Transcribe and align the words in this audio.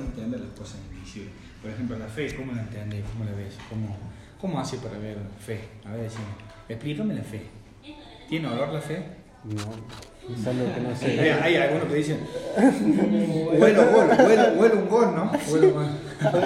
entender 0.00 0.40
las 0.40 0.58
cosas 0.58 0.80
invisibles. 0.92 1.30
Por 1.62 1.70
ejemplo, 1.70 1.96
la 1.96 2.06
fe, 2.06 2.34
¿cómo 2.34 2.50
la 2.52 2.62
entendés? 2.62 3.04
¿Cómo 3.12 3.24
la 3.24 3.30
ves? 3.30 3.54
¿Cómo, 3.70 3.96
cómo 4.40 4.58
hace 4.58 4.78
para 4.78 4.98
ver 4.98 5.18
fe? 5.38 5.60
A 5.86 5.92
ver, 5.92 6.02
decime. 6.02 6.24
Explícame 6.68 7.14
la 7.14 7.22
fe. 7.22 7.46
¿Tiene 8.28 8.48
olor 8.48 8.70
la 8.70 8.80
fe? 8.80 9.06
No, 9.44 9.54
es 10.34 10.46
algo 10.48 10.74
que 10.74 10.80
no 10.80 10.88
Hay, 10.90 10.96
sé. 10.96 11.32
hay 11.32 11.56
algunos 11.56 11.84
que 11.84 11.94
dicen, 11.94 12.26
huelo 13.56 13.82
a 13.82 13.84
gol, 13.84 14.08
huelo, 14.26 14.52
huelo 14.60 14.78
un 14.80 14.88
gol, 14.88 15.14
¿no? 15.14 15.30
Huelo, 15.52 15.78
a 15.78 16.30
gol. 16.30 16.42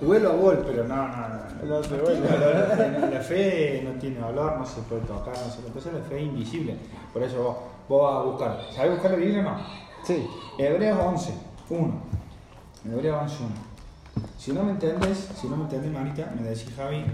Huelo 0.00 0.30
a 0.30 0.34
gol, 0.36 0.64
pero 0.66 0.84
no, 0.84 1.08
no, 1.08 1.28
no. 1.28 1.38
No 1.66 1.82
se 1.82 1.94
huele. 1.94 2.20
La 3.12 3.20
fe 3.20 3.82
no 3.84 3.90
tiene 4.00 4.22
olor, 4.22 4.56
no 4.56 4.64
se 4.64 4.80
puede 4.82 5.02
tocar, 5.02 5.34
no 5.36 5.50
se 5.50 5.56
puede. 5.56 5.66
Entonces 5.66 5.92
la 5.92 6.00
fe 6.08 6.16
es 6.18 6.22
invisible. 6.22 6.74
Por 7.12 7.22
eso 7.22 7.42
vos, 7.42 7.56
vos 7.88 8.02
vas 8.02 8.14
a 8.14 8.22
buscar. 8.30 8.60
¿Sabés 8.74 8.92
buscar 8.92 9.10
la 9.10 9.16
Biblia 9.18 9.40
o 9.40 9.42
no? 9.42 9.87
Sí. 10.04 10.26
Hebreos 10.58 10.98
11, 10.98 11.34
1. 11.70 12.02
Hebreos 12.90 13.22
11, 13.22 13.36
1. 13.44 13.68
Si 14.38 14.52
no 14.52 14.64
me 14.64 14.72
entiendes, 14.72 15.28
si 15.40 15.48
no 15.48 15.56
me 15.56 15.64
entiendes, 15.64 15.92
Marita, 15.92 16.32
me 16.34 16.42
decís, 16.42 16.72
Javi, 16.76 17.04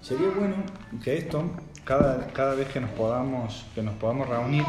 sería 0.00 0.28
bueno 0.30 0.56
que 1.02 1.18
esto, 1.18 1.42
cada, 1.84 2.26
cada 2.28 2.54
vez 2.54 2.68
que 2.68 2.80
nos 2.80 2.90
podamos, 2.90 3.66
que 3.74 3.82
nos 3.82 3.94
podamos 3.96 4.28
reunir, 4.28 4.64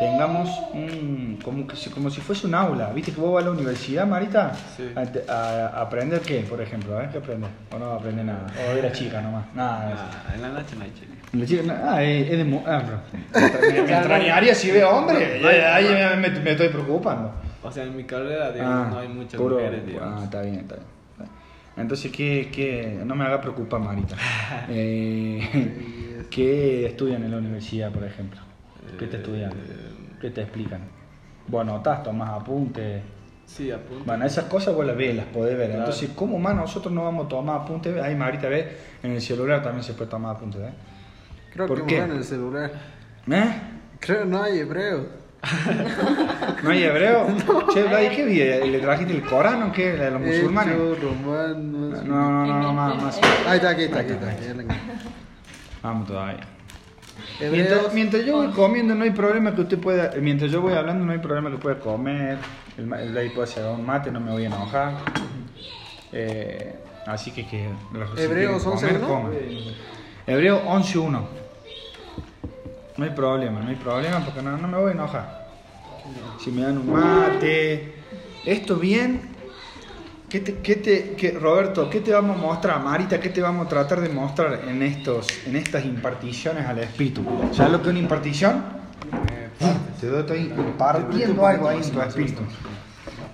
tengamos 0.00 0.62
un, 0.72 1.38
como, 1.44 1.66
que 1.66 1.76
si, 1.76 1.90
como 1.90 2.08
si 2.08 2.22
fuese 2.22 2.46
un 2.46 2.54
aula. 2.54 2.90
¿Viste 2.94 3.12
que 3.12 3.20
vos 3.20 3.34
vas 3.34 3.42
a 3.42 3.46
la 3.48 3.52
universidad, 3.52 4.06
Marita? 4.06 4.52
Sí. 4.76 4.90
A, 4.96 5.04
te- 5.04 5.30
a- 5.30 5.66
a 5.68 5.82
aprender 5.82 6.20
qué, 6.22 6.40
por 6.40 6.58
ejemplo? 6.60 6.96
¿A 6.96 7.00
ver 7.02 7.10
qué 7.10 7.18
aprendes? 7.18 7.50
¿O 7.70 7.78
no 7.78 7.92
aprende 7.92 8.24
nada? 8.24 8.46
¿O 8.66 8.76
era 8.78 8.90
chica 8.92 9.20
nomás? 9.20 9.44
Nada. 9.54 9.94
Ah, 10.26 10.34
en 10.34 10.40
la 10.40 10.48
noche 10.48 10.74
no 10.76 10.84
hay 10.84 10.92
chica. 10.94 11.12
La 11.34 11.44
chica, 11.46 11.62
no, 11.62 11.74
ah, 11.90 12.02
es, 12.02 12.30
es 12.30 12.38
de 12.38 12.44
mu- 12.44 12.62
ah, 12.66 12.82
bro. 12.86 12.98
Me, 13.70 13.82
me 13.82 13.92
extrañaría 13.92 14.54
si 14.54 14.70
veo 14.70 14.88
hombre. 14.90 15.46
Ahí 15.74 15.84
me, 16.16 16.28
me- 16.30 16.40
me 16.40 16.50
estoy 16.52 16.68
preocupando. 16.70 17.32
O 17.62 17.70
sea, 17.70 17.84
en 17.84 17.94
mi 17.94 18.04
carrera, 18.04 18.52
digamos, 18.52 18.86
Ah, 18.86 18.90
no 18.90 18.98
hay 19.00 19.08
muchas 19.08 19.34
puro- 19.38 19.56
mujeres, 19.56 19.82
Ah, 19.84 19.86
digamos. 19.86 20.24
está 20.24 20.40
bien, 20.40 20.54
está 20.60 20.74
bien. 20.76 20.86
está 21.12 21.24
bien. 21.24 21.30
Entonces, 21.76 22.10
¿qué, 22.10 22.48
qué? 22.50 23.00
no 23.04 23.14
me 23.14 23.24
haga 23.26 23.38
preocupar, 23.42 23.80
Marita. 23.80 24.16
Eh, 24.70 26.26
¿Qué 26.30 26.86
estudian 26.86 27.22
en 27.22 27.30
la 27.32 27.36
universidad, 27.36 27.92
por 27.92 28.04
ejemplo? 28.04 28.40
¿Qué 28.98 29.06
te 29.06 29.16
estudian? 29.18 29.52
¿Qué 30.20 30.30
te 30.30 30.42
explican? 30.42 30.80
Vos 31.46 31.62
anotás, 31.62 32.02
tomás 32.02 32.30
apuntes. 32.30 33.02
Sí, 33.46 33.70
apunto. 33.70 34.04
Bueno, 34.04 34.24
esas 34.24 34.44
cosas 34.44 34.74
vos 34.74 34.86
las 34.86 34.96
ves, 34.96 35.16
las 35.16 35.26
podés 35.26 35.56
ver. 35.56 35.68
Claro. 35.68 35.84
Entonces, 35.84 36.10
¿cómo 36.14 36.38
más 36.38 36.54
nosotros 36.54 36.92
no 36.94 37.04
vamos 37.04 37.26
a 37.26 37.28
tomar 37.28 37.62
apuntes? 37.62 38.00
Ahí 38.00 38.14
Marita 38.14 38.48
ve, 38.48 38.76
en 39.02 39.12
el 39.12 39.20
celular 39.20 39.62
también 39.62 39.82
se 39.82 39.94
puede 39.94 40.10
tomar 40.10 40.36
apuntes, 40.36 40.60
¿eh? 40.60 40.72
Creo 41.52 41.66
¿Por 41.66 41.80
que 41.80 41.86
qué? 41.86 41.98
en 41.98 42.12
el 42.12 42.24
celular. 42.24 42.70
¿Eh? 43.28 43.52
Creo 43.98 44.24
no 44.24 44.42
hay 44.42 44.60
hebreo. 44.60 45.06
¿No 46.62 46.70
hay 46.70 46.82
hebreo? 46.84 47.26
Che, 47.72 47.82
Vladi, 47.82 48.08
¿qué 48.14 48.24
vi? 48.24 48.36
¿Le 48.70 48.78
trajiste 48.78 49.14
el 49.14 49.22
Corán 49.22 49.62
o 49.64 49.72
qué? 49.72 49.92
¿De 49.92 50.10
los 50.10 50.20
musulmanes? 50.20 50.76
No, 50.76 52.30
no, 52.30 52.46
no, 52.46 52.62
no, 52.62 52.72
más, 52.72 53.02
más. 53.02 53.20
Ahí 53.46 53.56
está, 53.56 53.70
aquí 53.70 53.84
está, 53.84 54.00
aquí 54.00 54.12
está. 54.12 54.30
aquí 54.30 54.44
está. 54.44 54.74
Vamos 55.82 56.06
todavía. 56.06 56.46
Hebreos. 57.40 57.52
Mientras, 57.52 57.94
mientras 57.94 58.24
yo 58.24 58.36
voy 58.36 58.50
comiendo 58.52 58.94
no 58.94 59.04
hay 59.04 59.10
problema 59.10 59.54
que 59.54 59.62
usted 59.62 59.78
pueda, 59.78 60.12
mientras 60.20 60.50
yo 60.50 60.60
voy 60.60 60.74
hablando 60.74 61.04
no 61.04 61.12
hay 61.12 61.18
problema 61.18 61.50
que 61.50 61.56
pueda 61.56 61.78
comer, 61.78 62.38
el, 62.76 62.92
el 62.92 63.32
puede 63.32 63.48
hacer 63.48 63.64
un 63.64 63.84
mate, 63.84 64.10
no 64.10 64.20
me 64.20 64.30
voy 64.30 64.44
a 64.44 64.46
enojar. 64.46 64.94
Eh, 66.12 66.74
así 67.06 67.30
que 67.30 67.46
que 67.46 67.68
Hebreos 68.16 68.64
quieren 68.64 69.00
comer, 69.00 69.00
11:1. 69.00 69.06
coman. 69.06 69.32
Hebreo 70.26 70.62
11.1. 70.64 71.22
No 72.96 73.04
hay 73.04 73.10
problema, 73.10 73.60
no 73.60 73.68
hay 73.68 73.76
problema 73.76 74.24
porque 74.24 74.42
no, 74.42 74.56
no 74.58 74.68
me 74.68 74.76
voy 74.76 74.90
a 74.90 74.92
enojar. 74.92 75.48
Si 76.38 76.50
me 76.50 76.62
dan 76.62 76.78
un 76.78 76.92
mate, 76.92 77.94
esto 78.44 78.76
bien. 78.76 79.39
¿Qué 80.30 80.38
te, 80.40 80.58
qué 80.58 80.76
te- 80.76 81.14
qué- 81.16 81.32
Roberto, 81.32 81.90
¿qué 81.90 82.00
te 82.00 82.12
vamos 82.12 82.38
a 82.38 82.40
mostrar? 82.40 82.80
Marita, 82.82 83.18
¿qué 83.18 83.30
te 83.30 83.40
vamos 83.40 83.66
a 83.66 83.68
tratar 83.68 84.00
de 84.00 84.08
mostrar 84.08 84.60
en, 84.68 84.80
estos, 84.82 85.26
en 85.44 85.56
estas 85.56 85.84
imparticiones 85.84 86.64
al 86.66 86.78
espíritu? 86.78 87.22
¿Sabes 87.52 87.72
lo 87.72 87.78
que 87.82 87.88
es 87.88 87.90
una 87.90 87.98
impartición? 87.98 88.62
Te 90.00 90.06
doy, 90.06 90.20
estoy 90.20 90.38
impartiendo 90.40 91.44
algo 91.46 91.68
ahí 91.68 91.80
en 91.82 91.90
tu 91.90 92.00
espíritu. 92.00 92.42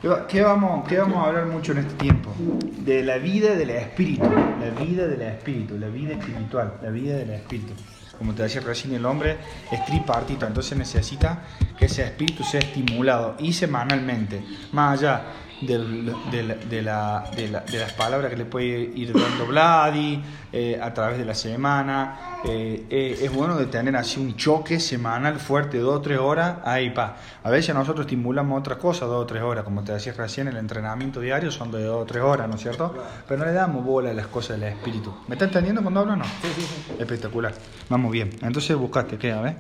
¿Qué 0.01 0.09
va- 0.09 0.27
¿Qué 0.27 0.41
vamos, 0.43 0.89
¿Qué 0.89 0.97
vamos 0.99 1.19
a 1.19 1.29
hablar 1.29 1.47
mucho 1.47 1.73
en 1.73 1.79
este 1.79 1.95
tiempo? 1.95 2.33
De 2.79 3.03
la 3.03 3.19
vida 3.19 3.55
del 3.55 3.71
espíritu, 3.71 4.25
la 4.25 4.71
vida 4.83 5.07
del 5.07 5.21
espíritu, 5.23 5.79
la 5.79 5.89
vida 5.89 6.13
espiritual, 6.15 6.75
la 6.83 6.91
vida 6.91 7.17
del 7.17 7.31
espíritu. 7.31 7.75
Como 8.17 8.33
te 8.33 8.43
decía 8.45 8.63
recién, 8.63 8.95
el 8.95 9.05
hombre 9.05 9.37
es 9.71 9.85
tripartito, 9.85 10.47
entonces 10.47 10.79
necesita 10.79 11.43
que 11.79 11.85
ese 11.85 12.03
espíritu 12.05 12.43
sea 12.43 12.61
estimulado 12.61 13.35
y 13.39 13.53
semanalmente, 13.53 14.43
más 14.73 14.99
allá 14.99 15.23
del- 15.61 16.05
de, 16.31 16.43
la- 16.43 16.55
de 16.55 16.83
la- 16.83 17.31
de 17.35 17.49
la- 17.49 17.61
de 17.61 17.79
las 17.79 17.93
palabras 17.93 18.31
que 18.31 18.37
le 18.37 18.45
puede 18.45 18.67
ir 18.95 19.13
dando 19.15 19.47
Vladi 19.47 20.23
eh, 20.53 20.79
a 20.83 20.93
través 20.95 21.19
de 21.19 21.25
la 21.25 21.35
semana. 21.35 22.19
eh, 22.49 22.87
eh, 22.91 23.19
es 23.23 23.33
bueno 23.33 23.57
de 23.57 23.67
tener 23.67 23.97
así 23.97 24.21
un 24.21 24.37
choque 24.37 24.79
semanal 24.79 25.41
fuerte, 25.41 25.79
dos 25.79 25.97
o 25.97 26.01
tres 26.01 26.19
horas, 26.21 26.59
ahí 26.65 26.91
pa. 26.91 27.17
A 27.43 27.51
veces 27.51 27.75
nosotros 27.75 28.07
estimulamos 28.07 28.61
otras 28.61 28.79
cosas, 28.79 29.09
dos 29.09 29.23
o 29.25 29.27
tres 29.27 29.43
horas, 29.43 29.65
como 29.65 29.83
te 29.83 29.91
decía 29.93 30.13
recién, 30.13 30.47
el 30.47 30.57
entrenamiento 30.57 31.19
diario 31.21 31.51
son 31.51 31.73
de 31.73 31.83
dos 31.83 32.03
o 32.03 32.07
tres 32.07 32.23
horas, 32.23 32.49
¿no 32.49 32.55
es 32.55 32.61
cierto? 32.63 32.95
Pero 33.27 33.41
no 33.41 33.47
le 33.47 33.53
damos 33.53 33.85
bola 33.85 34.11
a 34.11 34.15
las 34.15 34.29
cosas 34.29 34.61
del 34.61 34.69
espíritu. 34.71 35.13
¿Me 35.27 35.35
está 35.35 35.47
entendiendo 35.47 35.83
cuando 35.83 36.01
hablo 36.01 36.13
o 36.13 36.17
no? 36.17 36.25
Sí, 36.25 36.31
sí, 36.55 36.61
sí. 36.63 36.93
Espectacular. 37.01 37.53
Vamos 37.89 38.13
bien. 38.13 38.31
Entonces 38.43 38.77
buscaste, 38.77 39.19
¿qué? 39.19 39.33
A 39.33 39.41
ver. 39.41 39.57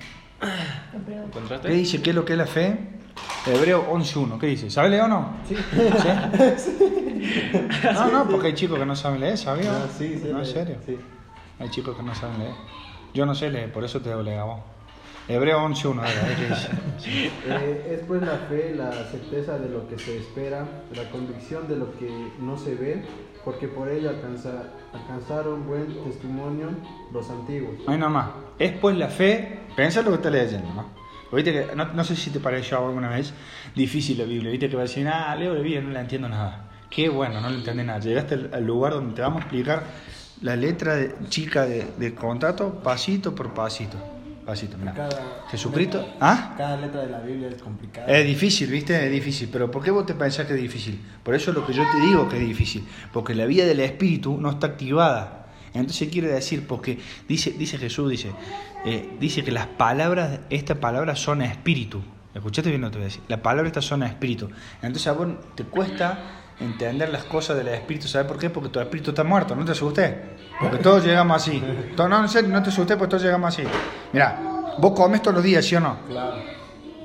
¿Qué 1.62 1.72
dice? 1.72 2.02
¿Qué 2.02 2.10
es 2.10 2.16
lo 2.16 2.24
que 2.24 2.34
es 2.34 2.38
la 2.38 2.46
fe? 2.46 2.78
Hebreo 3.46 3.86
11.1. 3.92 4.38
¿Qué 4.38 4.46
dice? 4.48 4.70
¿Sabe 4.70 4.90
leer 4.90 5.02
o 5.02 5.08
no? 5.08 5.30
Sí. 5.48 5.56
No, 7.94 8.10
no, 8.10 8.28
porque 8.28 8.48
hay 8.48 8.54
chicos 8.54 8.78
que 8.78 8.86
no 8.86 8.96
saben 8.96 9.20
leer, 9.20 9.38
¿sabías? 9.38 9.72
No, 9.72 9.86
sí, 9.98 10.18
sí, 10.22 10.28
No, 10.32 10.38
en 10.40 10.46
sí. 10.46 10.52
serio. 10.52 10.76
Sí. 10.84 10.98
Hay 11.58 11.68
chicos 11.70 11.96
que 11.96 12.02
no 12.02 12.14
saben 12.14 12.38
leer. 12.38 12.54
Yo 13.14 13.24
no 13.26 13.34
sé 13.34 13.50
leer, 13.50 13.72
por 13.72 13.84
eso 13.84 14.00
te 14.00 14.08
debo 14.10 14.22
leer 14.22 14.40
a 14.40 14.44
vos. 14.44 14.60
Hebreo 15.28 15.58
11.1, 15.60 15.98
a 15.98 16.02
ver, 16.02 16.18
a 16.18 16.22
ver 16.28 16.36
qué 16.36 16.46
dice. 16.48 16.68
Sí. 16.98 17.30
Eh, 17.46 17.96
es 17.98 18.06
pues 18.06 18.22
la 18.22 18.36
fe, 18.48 18.74
la 18.76 18.92
certeza 19.10 19.58
de 19.58 19.68
lo 19.68 19.88
que 19.88 19.98
se 19.98 20.18
espera, 20.18 20.66
la 20.94 21.10
convicción 21.10 21.66
de 21.68 21.76
lo 21.76 21.96
que 21.98 22.08
no 22.40 22.56
se 22.56 22.74
ve, 22.74 23.04
porque 23.44 23.66
por 23.68 23.88
ella 23.88 24.10
alcanza- 24.10 24.70
alcanzaron 24.92 25.66
buen 25.66 25.86
testimonio 26.04 26.68
los 27.12 27.28
antiguos. 27.30 27.74
Ahí 27.88 27.98
nomás. 27.98 28.28
Es 28.58 28.72
pues 28.72 28.96
la 28.96 29.08
fe, 29.08 29.60
piensa 29.74 30.02
lo 30.02 30.10
que 30.10 30.16
estás 30.16 30.32
leyendo, 30.32 30.72
¿no? 30.74 30.84
Viste 31.32 31.52
que, 31.52 31.74
no, 31.76 31.86
no 31.92 32.04
sé 32.04 32.14
si 32.16 32.30
te 32.30 32.40
pareció 32.40 32.78
alguna 32.86 33.08
vez 33.10 33.32
difícil 33.74 34.18
la 34.18 34.24
Biblia, 34.24 34.50
viste 34.50 34.68
que 34.68 34.76
va 34.76 34.82
a 34.82 34.86
decir, 34.86 35.06
ah, 35.08 35.34
leo 35.36 35.54
la 35.54 35.60
Biblia, 35.60 35.80
no 35.80 35.90
la 35.90 36.00
entiendo 36.00 36.28
nada. 36.28 36.70
Qué 36.88 37.08
bueno, 37.08 37.40
no 37.40 37.50
le 37.50 37.56
entiende 37.56 37.82
nada. 37.84 37.98
Llegaste 37.98 38.34
al, 38.34 38.50
al 38.54 38.64
lugar 38.64 38.92
donde 38.92 39.14
te 39.14 39.22
vamos 39.22 39.38
a 39.38 39.44
explicar 39.44 39.82
la 40.42 40.54
letra 40.56 40.94
de- 40.96 41.14
chica 41.28 41.66
de, 41.66 41.86
de 41.98 42.14
contrato, 42.14 42.80
pasito 42.82 43.34
por 43.34 43.52
pasito. 43.54 43.96
Pasito, 44.46 44.78
mira. 44.78 44.94
Cada- 44.94 45.44
Jesucristo, 45.50 46.06
¿ah? 46.20 46.54
Cada 46.56 46.76
letra 46.76 47.00
de 47.02 47.10
la 47.10 47.18
Biblia 47.18 47.48
es 47.48 47.60
complicada. 47.60 48.06
Es 48.06 48.24
difícil, 48.24 48.70
¿viste? 48.70 49.04
Es 49.04 49.10
difícil. 49.10 49.48
Pero 49.50 49.68
¿por 49.68 49.82
qué 49.82 49.90
vos 49.90 50.06
te 50.06 50.14
pensás 50.14 50.46
que 50.46 50.54
es 50.54 50.62
difícil? 50.62 51.00
Por 51.24 51.34
eso 51.34 51.50
es 51.50 51.56
lo 51.56 51.66
que 51.66 51.72
yo 51.72 51.82
te 51.90 52.06
digo 52.06 52.28
que 52.28 52.36
es 52.40 52.46
difícil. 52.46 52.86
Porque 53.12 53.34
la 53.34 53.44
vida 53.46 53.64
del 53.66 53.80
espíritu 53.80 54.38
no 54.40 54.50
está 54.50 54.68
activada. 54.68 55.46
Entonces 55.74 56.08
quiere 56.08 56.28
decir, 56.28 56.64
porque 56.66 56.98
dice, 57.28 57.50
dice 57.58 57.76
Jesús, 57.76 58.08
dice, 58.08 58.30
eh, 58.84 59.16
dice 59.18 59.42
que 59.44 59.50
las 59.52 59.66
palabras, 59.66 60.40
estas 60.50 60.78
palabras 60.78 61.18
son 61.18 61.42
espíritu. 61.42 62.02
Escuchaste 62.34 62.68
bien 62.70 62.82
lo 62.82 62.88
que 62.88 62.92
te 62.92 62.98
voy 62.98 63.04
a 63.04 63.08
decir. 63.08 63.22
Las 63.28 63.40
palabras 63.40 63.68
estas 63.70 63.84
son 63.84 64.02
espíritu. 64.02 64.48
Entonces 64.82 65.06
a 65.08 65.12
vos 65.12 65.28
te 65.54 65.64
cuesta 65.64 66.18
entender 66.60 67.08
las 67.08 67.24
cosas 67.24 67.56
del 67.56 67.68
espíritu. 67.68 68.06
¿Sabes 68.08 68.26
por 68.28 68.38
qué? 68.38 68.50
Porque 68.50 68.68
tu 68.68 68.78
espíritu 68.80 69.10
está 69.10 69.24
muerto. 69.24 69.56
No 69.56 69.64
te 69.64 69.72
asustes. 69.72 70.14
Porque 70.60 70.78
todos 70.78 71.04
llegamos 71.04 71.36
así. 71.42 71.62
To- 71.96 72.08
No, 72.08 72.20
en 72.22 72.28
serio, 72.28 72.50
no 72.50 72.62
te 72.62 72.68
asustes 72.70 72.96
porque 72.96 73.10
todos 73.10 73.22
llegamos 73.22 73.54
así. 73.54 73.66
Mira, 74.12 74.38
vos 74.78 74.92
comes 74.92 75.20
todos 75.22 75.34
los 75.36 75.44
días, 75.44 75.64
¿sí 75.64 75.74
o 75.76 75.80
no? 75.80 75.98
Claro. 76.08 76.44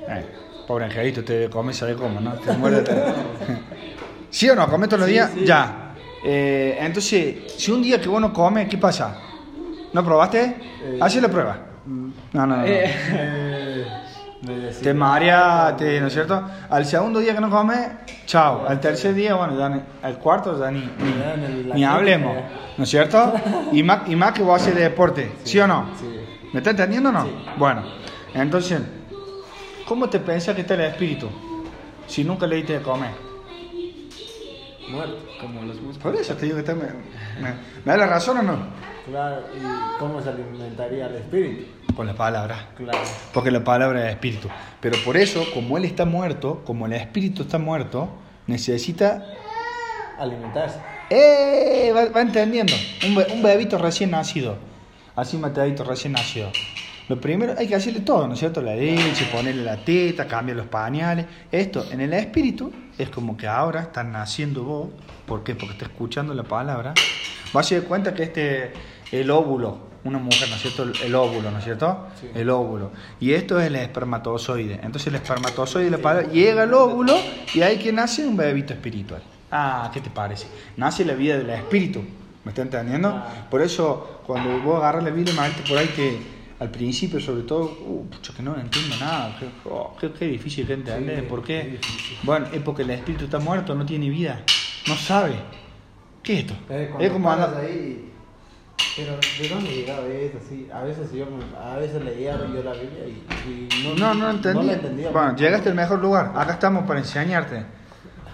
Eh, 0.08 0.26
pobre 0.66 0.84
angelito, 0.86 1.24
te 1.24 1.48
come, 1.50 1.72
sabe 1.72 1.94
cómo, 1.94 2.20
¿no? 2.20 2.32
Te 2.34 2.52
muerde. 2.52 2.84
¿Sí 4.30 4.48
o 4.48 4.54
no? 4.56 4.68
¿Comes 4.68 4.88
todos 4.88 5.00
los 5.00 5.08
días? 5.08 5.34
Ya. 5.44 5.94
Eh, 6.24 6.76
entonces, 6.80 7.52
si 7.56 7.70
un 7.70 7.82
día 7.82 8.00
que 8.00 8.08
vos 8.08 8.20
no 8.20 8.32
comes, 8.32 8.68
¿qué 8.68 8.78
pasa? 8.78 9.16
¿No 9.92 10.04
probaste? 10.04 10.56
Haz 11.00 11.14
la 11.16 11.28
prueba. 11.28 11.56
No, 11.86 12.12
no, 12.32 12.46
no. 12.46 12.56
no. 12.56 12.64
Eh, 12.66 13.86
decía- 14.42 14.82
Te 14.82 14.94
mareaste, 14.94 16.00
¿no 16.00 16.06
es 16.06 16.12
cierto? 16.12 16.42
Al 16.70 16.84
segundo 16.86 17.20
día 17.20 17.34
que 17.34 17.40
no 17.40 17.50
comes, 17.50 17.78
chao. 18.26 18.66
Al 18.66 18.80
tercer 18.80 19.14
día, 19.14 19.34
bueno, 19.34 19.58
ya 19.58 19.68
ni- 19.68 19.82
al 20.02 20.18
cuarto 20.18 20.58
ya 20.58 20.70
ni, 20.70 20.80
ni, 20.80 21.72
ni 21.74 21.84
hablemos. 21.84 22.36
¿no 22.78 22.84
es 22.84 22.90
cierto? 22.90 23.34
Y 23.72 23.82
más, 23.82 24.08
y 24.08 24.16
más 24.16 24.32
que 24.32 24.42
vos 24.42 24.60
haces 24.60 24.74
deporte, 24.74 25.30
¿sí, 25.44 25.58
o 25.60 25.66
no? 25.66 25.86
¿Me 26.52 26.60
está 26.60 26.70
entendiendo 26.70 27.10
o 27.10 27.12
no? 27.12 27.26
Bueno, 27.56 27.82
entonces, 28.34 28.80
¿cómo 29.86 30.08
te 30.08 30.18
pensás 30.20 30.54
que 30.54 30.62
está 30.62 30.74
el 30.74 30.80
espíritu 30.82 31.28
si 32.06 32.24
nunca 32.24 32.46
le 32.46 32.56
diste 32.56 32.74
de 32.78 32.82
comer? 32.82 33.10
Muerto. 34.88 35.16
Como 35.40 35.62
los 35.62 35.76
músculos. 35.80 35.98
Por 35.98 36.14
eso 36.16 36.34
te 36.34 36.46
digo 36.46 36.56
que 36.56 36.60
está, 36.60 36.74
me, 36.74 36.82
me- 37.40 37.54
¿me 37.84 37.92
da 37.92 37.96
la 37.98 38.06
razón 38.06 38.38
o 38.38 38.42
no? 38.42 38.56
Claro. 39.06 39.42
¿Y 39.56 39.98
cómo 39.98 40.20
se 40.22 40.28
alimentaría 40.30 41.06
el 41.06 41.16
espíritu? 41.16 41.64
con 41.96 42.06
la 42.06 42.14
palabra. 42.14 42.70
Claro. 42.76 42.98
Porque 43.34 43.50
la 43.50 43.62
palabra 43.62 44.06
es 44.06 44.14
espíritu. 44.14 44.48
Pero 44.80 44.96
por 45.04 45.18
eso, 45.18 45.44
como 45.52 45.76
él 45.76 45.84
está 45.84 46.06
muerto, 46.06 46.62
como 46.64 46.86
el 46.86 46.94
espíritu 46.94 47.42
está 47.42 47.58
muerto, 47.58 48.08
necesita... 48.46 49.22
Alimentarse. 50.18 50.78
¡Eh! 51.10 51.92
Va, 51.94 52.06
va 52.06 52.22
entendiendo. 52.22 52.72
Un, 53.06 53.14
be- 53.14 53.26
un 53.34 53.42
bebito 53.42 53.76
recién 53.76 54.10
nacido. 54.12 54.56
Así 55.14 55.36
un 55.36 55.42
matadito 55.42 55.84
recién 55.84 56.14
nacido. 56.14 56.50
Lo 57.10 57.20
primero 57.20 57.54
hay 57.58 57.66
que 57.66 57.74
hacerle 57.74 58.00
todo, 58.00 58.26
¿no 58.26 58.32
es 58.34 58.38
cierto? 58.38 58.62
La 58.62 58.74
leche, 58.74 59.26
ponerle 59.30 59.62
la 59.64 59.76
teta, 59.76 60.26
cambiar 60.26 60.56
los 60.56 60.66
pañales. 60.68 61.26
Esto, 61.50 61.84
en 61.90 62.00
el 62.00 62.14
espíritu, 62.14 62.72
es 62.96 63.10
como 63.10 63.36
que 63.36 63.46
ahora 63.46 63.82
estás 63.82 64.06
naciendo 64.06 64.62
vos. 64.62 64.88
¿Por 65.26 65.44
qué? 65.44 65.54
Porque 65.54 65.72
está 65.74 65.84
escuchando 65.84 66.32
la 66.32 66.44
palabra. 66.44 66.94
Vas 67.52 67.70
a 67.70 67.74
dar 67.74 67.84
cuenta 67.84 68.14
que 68.14 68.22
este, 68.22 68.72
el 69.12 69.30
óvulo, 69.30 69.78
una 70.04 70.18
mujer, 70.18 70.48
¿no 70.48 70.56
es 70.56 70.62
cierto? 70.62 70.84
El, 71.04 71.14
óvulo, 71.14 71.50
¿no 71.50 71.58
es 71.58 71.64
cierto? 71.64 72.06
Sí. 72.20 72.28
El 72.34 72.50
óvulo. 72.50 72.90
Y 73.20 73.32
esto 73.32 73.60
es 73.60 73.66
el 73.68 73.76
espermatozoide. 73.76 74.74
Entonces 74.82 75.06
el 75.08 75.14
espermatozoide 75.16 75.90
la 75.90 75.98
palabra, 75.98 76.28
llega 76.30 76.62
al 76.62 76.74
óvulo 76.74 77.14
y 77.54 77.62
ahí 77.62 77.78
que 77.78 77.92
nace 77.92 78.26
un 78.26 78.36
bebito 78.36 78.72
espiritual. 78.72 79.22
Ah, 79.50 79.90
¿qué 79.92 80.00
te 80.00 80.10
parece? 80.10 80.46
Nace 80.76 81.04
la 81.04 81.12
vida 81.14 81.36
del 81.38 81.50
espíritu. 81.50 82.02
¿Me 82.44 82.50
está 82.50 82.62
entendiendo? 82.62 83.08
Ah. 83.10 83.46
Por 83.50 83.62
eso, 83.62 84.22
cuando 84.26 84.58
vos 84.60 84.78
agarras 84.78 85.04
la 85.04 85.10
Biblia, 85.10 85.32
imagínate 85.34 85.68
por 85.68 85.78
ahí 85.78 85.86
que 85.88 86.18
al 86.58 86.70
principio, 86.70 87.20
sobre 87.20 87.42
todo, 87.42 87.64
uh, 87.86 88.06
pucha, 88.08 88.32
que 88.34 88.42
no 88.42 88.56
entiendo 88.56 88.96
nada. 88.98 89.36
Qué, 89.38 89.46
oh, 89.68 89.96
qué- 90.00 90.12
qué 90.12 90.26
difícil 90.26 90.66
que 90.66 90.72
entender. 90.74 91.20
Sí, 91.20 91.26
¿Por 91.28 91.42
qué? 91.44 91.78
Bueno, 92.22 92.46
es 92.52 92.60
porque 92.62 92.82
el 92.82 92.90
espíritu 92.90 93.24
está 93.24 93.38
muerto, 93.38 93.74
no 93.74 93.84
tiene 93.84 94.08
vida. 94.08 94.42
No 94.88 94.94
sabe. 94.96 95.34
¿Qué 96.22 96.34
es 96.34 96.38
esto? 96.40 96.54
Eh, 96.70 96.90
es 97.00 97.10
como 97.10 97.30
andar- 97.30 97.56
ahí, 97.60 98.11
pero 98.96 99.16
¿de 99.40 99.48
dónde 99.48 99.70
llegaba 99.70 100.06
eso? 100.06 100.38
Así, 100.44 100.68
a 100.72 100.82
veces 100.82 101.12
yo 101.12 101.26
a 101.58 101.76
veces 101.76 102.02
leía 102.02 102.36
yo 102.38 102.62
la 102.62 102.72
Biblia 102.72 103.06
y, 103.06 103.24
y 103.48 103.82
no, 103.84 103.94
No, 103.94 104.14
no 104.14 104.30
entendí. 104.30 104.66
la 104.66 104.72
entendía. 104.74 105.10
bueno, 105.10 105.36
llegaste 105.36 105.68
al 105.70 105.74
mejor 105.74 106.00
lugar. 106.00 106.32
Acá 106.36 106.52
estamos 106.54 106.86
para 106.86 107.00
enseñarte. 107.00 107.64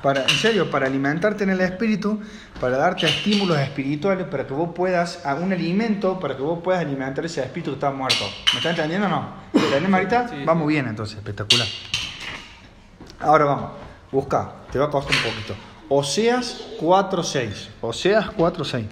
Para, 0.02 0.22
en 0.22 0.28
serio, 0.28 0.70
para 0.70 0.86
alimentarte 0.86 1.42
en 1.42 1.50
el 1.50 1.60
espíritu, 1.60 2.20
para 2.60 2.76
darte 2.76 3.06
estímulos 3.06 3.58
espirituales, 3.58 4.28
para 4.28 4.46
que 4.46 4.54
vos 4.54 4.70
puedas, 4.72 5.26
a 5.26 5.34
un 5.34 5.52
alimento, 5.52 6.20
para 6.20 6.36
que 6.36 6.42
vos 6.42 6.60
puedas 6.62 6.80
alimentar 6.82 7.24
ese 7.26 7.40
espíritu 7.42 7.72
que 7.72 7.74
está 7.74 7.90
muerto. 7.90 8.24
¿Me 8.52 8.58
estás 8.58 8.70
entendiendo 8.76 9.08
o 9.08 9.10
no? 9.10 9.28
¿Me 9.52 9.60
entendés, 9.60 9.90
Marita? 9.90 10.28
Sí, 10.28 10.36
vamos 10.44 10.68
sí. 10.68 10.72
bien 10.74 10.86
entonces, 10.86 11.16
espectacular. 11.18 11.66
Ahora 13.20 13.44
vamos, 13.46 13.70
busca, 14.12 14.52
te 14.70 14.78
va 14.78 14.84
a 14.86 14.90
costar 14.90 15.16
un 15.16 15.22
poquito. 15.32 15.54
Oseas 15.88 16.60
4.6. 16.80 17.68
Oseas 17.80 18.26
4.6. 18.36 18.84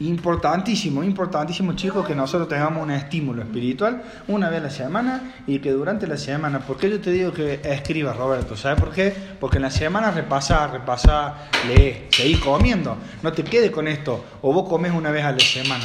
Importantísimo, 0.00 1.02
importantísimo 1.02 1.72
chicos 1.72 2.06
que 2.06 2.14
nosotros 2.14 2.48
tengamos 2.48 2.84
un 2.84 2.92
estímulo 2.92 3.42
espiritual 3.42 4.00
una 4.28 4.48
vez 4.48 4.60
a 4.60 4.62
la 4.64 4.70
semana 4.70 5.34
y 5.44 5.58
que 5.58 5.72
durante 5.72 6.06
la 6.06 6.16
semana, 6.16 6.60
¿por 6.60 6.76
qué 6.76 6.88
yo 6.88 7.00
te 7.00 7.10
digo 7.10 7.32
que 7.32 7.60
escribas 7.64 8.16
Roberto? 8.16 8.56
¿Sabes 8.56 8.78
por 8.80 8.92
qué? 8.92 9.12
Porque 9.40 9.56
en 9.56 9.62
la 9.62 9.72
semana 9.72 10.12
repasa, 10.12 10.68
repasa, 10.68 11.34
lee, 11.66 12.06
seguí 12.10 12.36
comiendo, 12.36 12.96
no 13.24 13.32
te 13.32 13.42
quedes 13.42 13.72
con 13.72 13.88
esto, 13.88 14.24
o 14.42 14.52
vos 14.52 14.68
comes 14.68 14.92
una 14.92 15.10
vez 15.10 15.24
a 15.24 15.32
la 15.32 15.40
semana. 15.40 15.84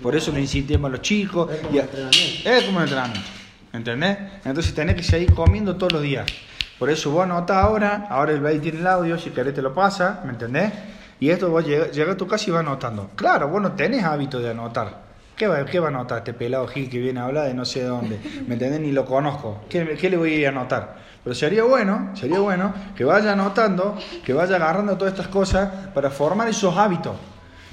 Por 0.00 0.14
eso 0.14 0.30
le 0.30 0.40
insistimos 0.42 0.88
a 0.88 0.92
los 0.92 1.02
chicos. 1.02 1.50
Es 1.50 1.60
como 1.62 1.74
y 1.74 1.78
a- 1.80 1.82
entrenamiento. 1.82 2.48
es 2.50 2.62
como 2.64 2.76
un 2.76 2.82
entrenamiento, 2.84 3.28
¿entendés? 3.72 4.18
Entonces 4.44 4.72
tenés 4.72 4.94
que 4.94 5.02
seguir 5.02 5.34
comiendo 5.34 5.74
todos 5.74 5.92
los 5.94 6.02
días. 6.02 6.26
Por 6.78 6.90
eso 6.90 7.10
vos 7.10 7.24
anotás 7.24 7.56
ahora, 7.56 8.06
ahora 8.08 8.32
el 8.32 8.40
baile 8.40 8.60
tiene 8.60 8.78
el 8.78 8.86
audio, 8.86 9.18
si 9.18 9.30
querés 9.30 9.52
te 9.54 9.62
lo 9.62 9.74
pasa, 9.74 10.20
¿me 10.24 10.30
entendés? 10.30 10.72
Y 11.20 11.30
esto 11.30 11.50
vos 11.50 11.64
llega, 11.66 11.90
llega 11.90 12.12
a 12.12 12.16
tu 12.16 12.26
casa 12.26 12.44
y 12.48 12.52
vas 12.52 12.60
anotando. 12.60 13.10
Claro, 13.16 13.48
vos 13.48 13.62
no 13.62 13.72
tenés 13.72 14.04
hábito 14.04 14.38
de 14.40 14.50
anotar. 14.50 15.06
¿Qué 15.36 15.46
va, 15.46 15.64
¿Qué 15.66 15.78
va 15.80 15.86
a 15.86 15.90
anotar 15.90 16.18
este 16.18 16.32
pelado 16.32 16.66
Gil 16.66 16.88
que 16.88 16.98
viene 16.98 17.20
a 17.20 17.24
hablar 17.26 17.46
de 17.46 17.54
no 17.54 17.64
sé 17.64 17.82
dónde? 17.84 18.18
¿Me 18.46 18.54
entendés? 18.54 18.80
Ni 18.80 18.92
lo 18.92 19.04
conozco. 19.04 19.64
¿Qué, 19.68 19.96
qué 20.00 20.08
le 20.10 20.16
voy 20.16 20.32
a 20.32 20.36
ir 20.38 20.46
anotar? 20.48 20.96
Pero 21.22 21.34
sería 21.34 21.64
bueno, 21.64 22.10
sería 22.14 22.38
bueno 22.38 22.72
que 22.94 23.04
vaya 23.04 23.32
anotando, 23.32 23.96
que 24.24 24.32
vaya 24.32 24.56
agarrando 24.56 24.96
todas 24.96 25.12
estas 25.12 25.28
cosas 25.28 25.68
para 25.94 26.08
formar 26.10 26.48
esos 26.48 26.76
hábitos. 26.76 27.16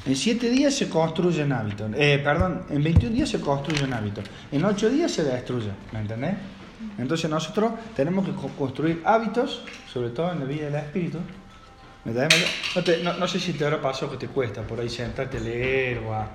En 0.05 0.15
7 0.15 0.49
días 0.49 0.73
se 0.73 0.89
construyen 0.89 1.53
hábitos. 1.53 1.89
Eh, 1.95 2.19
perdón, 2.21 2.63
en 2.69 2.83
21 2.83 3.15
días 3.15 3.29
se 3.29 3.39
construye 3.39 3.83
un 3.85 3.93
hábito. 3.93 4.21
En 4.51 4.65
8 4.65 4.89
días 4.89 5.11
se 5.11 5.23
destruye. 5.23 5.69
¿Me 5.93 5.99
entendés? 5.99 6.33
Entonces 6.97 7.29
nosotros 7.29 7.71
tenemos 7.95 8.25
que 8.25 8.33
co- 8.33 8.49
construir 8.57 9.01
hábitos, 9.05 9.63
sobre 9.85 10.09
todo 10.09 10.31
en 10.33 10.39
la 10.39 10.45
vida 10.45 10.65
del 10.65 10.75
espíritu. 10.75 11.19
No, 12.05 12.83
te- 12.83 13.01
no- 13.01 13.13
no 13.13 13.27
sé 13.27 13.39
si 13.39 13.53
te 13.53 13.63
habrá 13.65 13.81
pasado 13.81 14.11
que 14.11 14.17
te 14.17 14.27
cuesta 14.27 14.61
por 14.63 14.79
ahí 14.79 14.89
sentarte 14.89 15.37
a 15.37 15.39
leer 15.39 15.99
o 15.99 16.13
a, 16.13 16.27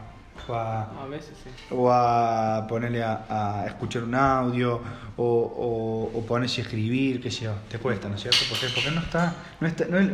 o 0.48 0.54
a, 0.54 1.02
A 1.02 1.06
veces 1.06 1.34
sí. 1.44 1.50
o 1.70 1.90
a 1.92 2.66
ponerle 2.66 3.02
a, 3.02 3.26
a 3.28 3.66
escuchar 3.66 4.04
un 4.04 4.14
audio 4.14 4.80
o, 5.16 5.24
o, 5.24 6.18
o 6.18 6.26
ponerse 6.26 6.62
a 6.62 6.64
escribir, 6.64 7.20
qué 7.20 7.30
sé 7.30 7.44
yo. 7.44 7.54
Te 7.70 7.78
cuesta, 7.78 8.08
¿no 8.08 8.14
es 8.14 8.22
cierto? 8.22 8.38
Porque, 8.48 8.66
porque 8.74 8.90
no 8.90 9.00
está, 9.02 9.34
no 9.60 9.66
está 9.66 9.84
no 9.86 9.98
es- 9.98 10.08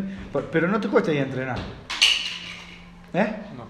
pero 0.51 0.67
no 0.67 0.81
te 0.81 0.89
cuesta 0.89 1.13
ir 1.13 1.21
a 1.21 1.23
entrenar. 1.23 1.59
¿Eh? 3.13 3.33
No. 3.57 3.65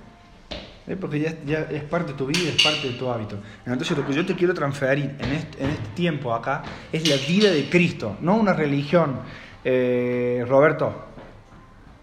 ¿Eh? 0.91 0.97
Porque 0.97 1.21
ya, 1.21 1.35
ya 1.45 1.59
es 1.71 1.83
parte 1.83 2.13
de 2.13 2.19
tu 2.19 2.27
vida, 2.27 2.49
es 2.57 2.63
parte 2.63 2.89
de 2.89 2.95
tu 2.95 3.11
hábito. 3.11 3.37
Entonces 3.67 3.97
lo 3.97 4.07
que 4.07 4.15
yo 4.15 4.25
te 4.25 4.35
quiero 4.35 4.55
transferir 4.55 5.17
en 5.19 5.33
este, 5.33 5.63
en 5.63 5.71
este 5.71 5.89
tiempo 5.95 6.33
acá 6.33 6.63
es 6.91 7.07
la 7.09 7.17
vida 7.29 7.51
de 7.51 7.69
Cristo, 7.69 8.17
no 8.23 8.37
una 8.37 8.55
religión. 8.55 9.21
Eh, 9.67 10.45
Roberto, 10.49 11.09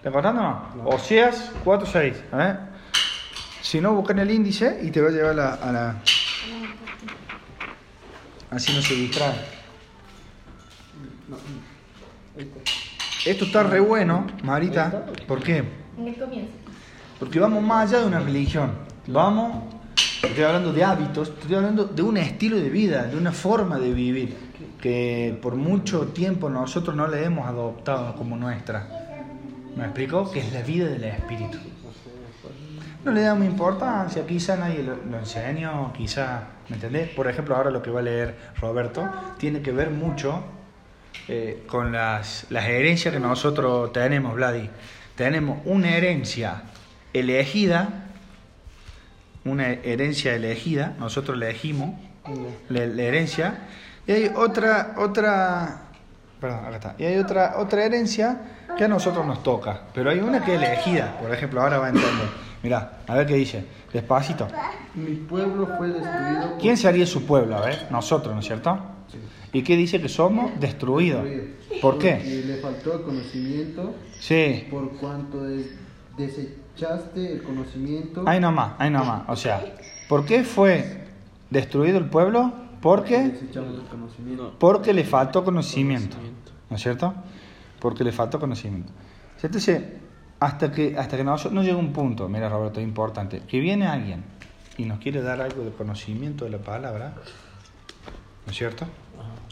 ¿te 0.01 0.09
acordás 0.09 0.33
o 0.35 0.41
no? 0.41 0.65
Oseas 0.85 1.51
4.6. 1.65 2.13
¿eh? 2.33 2.55
Si 3.61 3.79
no, 3.79 3.93
busca 3.93 4.13
en 4.13 4.19
el 4.19 4.31
índice 4.31 4.79
y 4.83 4.91
te 4.91 5.01
va 5.01 5.09
a 5.09 5.11
llevar 5.11 5.31
a 5.31 5.33
la, 5.33 5.53
a 5.53 5.71
la- 5.71 5.95
Así 8.49 8.73
no 8.73 8.81
se 8.81 8.95
distrae. 8.95 9.35
Esto 13.25 13.45
está 13.45 13.63
re 13.63 13.79
bueno, 13.79 14.27
Marita. 14.43 15.05
¿Por 15.27 15.41
qué? 15.43 15.63
En 15.97 16.07
el 16.07 16.15
comienzo. 16.17 16.51
Porque 17.19 17.39
vamos 17.39 17.61
más 17.63 17.89
allá 17.89 18.01
de 18.01 18.07
una 18.07 18.19
religión. 18.19 18.71
Vamos, 19.07 19.73
estoy 20.23 20.43
hablando 20.43 20.73
de 20.73 20.83
hábitos, 20.83 21.29
estoy 21.29 21.55
hablando 21.55 21.85
de 21.85 22.01
un 22.01 22.17
estilo 22.17 22.57
de 22.57 22.69
vida, 22.69 23.03
de 23.03 23.15
una 23.15 23.31
forma 23.31 23.77
de 23.77 23.93
vivir 23.93 24.35
que 24.81 25.37
por 25.41 25.55
mucho 25.55 26.07
tiempo 26.07 26.49
nosotros 26.49 26.95
no 26.95 27.07
le 27.07 27.23
hemos 27.23 27.47
adoptado 27.47 28.15
como 28.15 28.35
nuestra. 28.35 29.00
¿Me 29.75 29.85
explico? 29.85 30.29
Que 30.31 30.39
es 30.39 30.53
la 30.53 30.61
vida 30.61 30.87
del 30.87 31.03
espíritu. 31.03 31.57
No 33.03 33.11
le 33.11 33.21
damos 33.21 33.45
importancia, 33.45 34.25
quizá 34.27 34.57
nadie 34.57 34.83
lo, 34.83 34.95
lo 34.95 35.17
enseñó, 35.17 35.91
quizá, 35.91 36.43
¿me 36.69 36.75
entendés? 36.75 37.09
Por 37.09 37.27
ejemplo, 37.27 37.55
ahora 37.55 37.71
lo 37.71 37.81
que 37.81 37.89
va 37.89 37.99
a 37.99 38.03
leer 38.03 38.35
Roberto 38.59 39.09
tiene 39.39 39.61
que 39.61 39.71
ver 39.71 39.89
mucho 39.89 40.43
eh, 41.27 41.63
con 41.67 41.91
las, 41.91 42.45
las 42.49 42.65
herencias 42.65 43.13
que 43.13 43.19
nosotros 43.19 43.91
tenemos, 43.91 44.35
Vladi. 44.35 44.69
Tenemos 45.15 45.61
una 45.65 45.95
herencia 45.95 46.63
elegida, 47.13 48.05
una 49.45 49.69
herencia 49.69 50.35
elegida, 50.35 50.95
nosotros 50.99 51.37
elegimos 51.37 51.99
la, 52.69 52.85
la 52.85 53.03
herencia, 53.03 53.67
y 54.05 54.11
hay 54.11 54.31
otra, 54.35 54.95
otra, 54.97 55.90
perdón, 56.41 56.65
acá 56.65 56.75
está, 56.75 56.95
y 56.97 57.03
hay 57.05 57.17
otra, 57.17 57.53
otra 57.57 57.85
herencia 57.85 58.41
que 58.77 58.83
a 58.83 58.87
nosotros 58.87 59.25
nos 59.25 59.43
toca, 59.43 59.81
pero 59.93 60.09
hay 60.09 60.19
una 60.19 60.43
que 60.43 60.55
es 60.55 60.61
elegida, 60.61 61.17
por 61.21 61.31
ejemplo, 61.33 61.61
ahora 61.61 61.77
va 61.77 61.85
a 61.85 61.89
entender. 61.89 62.27
Mirá, 62.63 62.99
a 63.07 63.15
ver 63.15 63.27
qué 63.27 63.35
dice, 63.35 63.63
despacito. 63.93 64.47
Mi 64.95 65.15
pueblo 65.15 65.67
fue 65.77 65.87
destruido. 65.89 66.49
por- 66.49 66.57
¿Quién 66.59 66.77
sería 66.77 67.05
su 67.05 67.25
pueblo? 67.25 67.55
A 67.57 67.61
ver, 67.61 67.87
nosotros, 67.91 68.33
¿no 68.33 68.39
es 68.41 68.45
cierto? 68.47 68.77
¿Y 69.53 69.63
qué 69.63 69.75
dice 69.77 70.01
que 70.01 70.09
somos? 70.09 70.59
Destruidos. 70.59 71.23
destruido. 71.23 71.81
¿Por 71.81 71.97
qué? 71.99 72.13
Porque 72.15 72.43
le 72.47 72.57
faltó 72.57 72.93
el 72.93 73.01
conocimiento, 73.03 73.93
Sí, 74.19 74.67
por 74.71 74.89
cuanto 74.97 75.43
des- 75.43 75.71
desechaste 76.17 77.33
el 77.33 77.43
conocimiento. 77.43 78.23
ahí 78.27 78.39
nomás, 78.39 78.73
ahí 78.79 78.89
nomás. 78.89 79.23
O 79.27 79.35
sea, 79.35 79.61
¿por 80.07 80.25
qué 80.25 80.43
fue 80.43 81.01
destruido 81.49 81.97
el 81.97 82.05
pueblo? 82.05 82.53
El 82.83 83.83
conocimiento. 83.89 84.55
porque 84.59 84.93
le 84.93 85.03
faltó 85.03 85.43
conocimiento. 85.43 86.15
Conocimiento. 86.17 86.51
¿No 86.69 86.75
es 86.75 86.81
cierto? 86.81 87.13
Porque 87.79 88.03
le 88.03 88.11
faltó 88.11 88.39
conocimiento. 88.39 88.91
Entonces, 89.41 89.83
hasta 90.39 90.71
que, 90.71 90.97
hasta 90.97 91.17
que 91.17 91.23
nosotros 91.23 91.53
no 91.53 91.63
llega 91.63 91.77
un 91.77 91.93
punto, 91.93 92.27
mira 92.27 92.49
Roberto, 92.49 92.79
es 92.79 92.85
importante, 92.85 93.43
que 93.47 93.59
viene 93.59 93.87
alguien 93.87 94.23
y 94.77 94.85
nos 94.85 94.99
quiere 94.99 95.21
dar 95.21 95.41
algo 95.41 95.63
de 95.63 95.71
conocimiento 95.71 96.45
de 96.45 96.51
la 96.51 96.57
palabra, 96.57 97.13
¿no 98.45 98.51
es 98.51 98.57
cierto? 98.57 98.85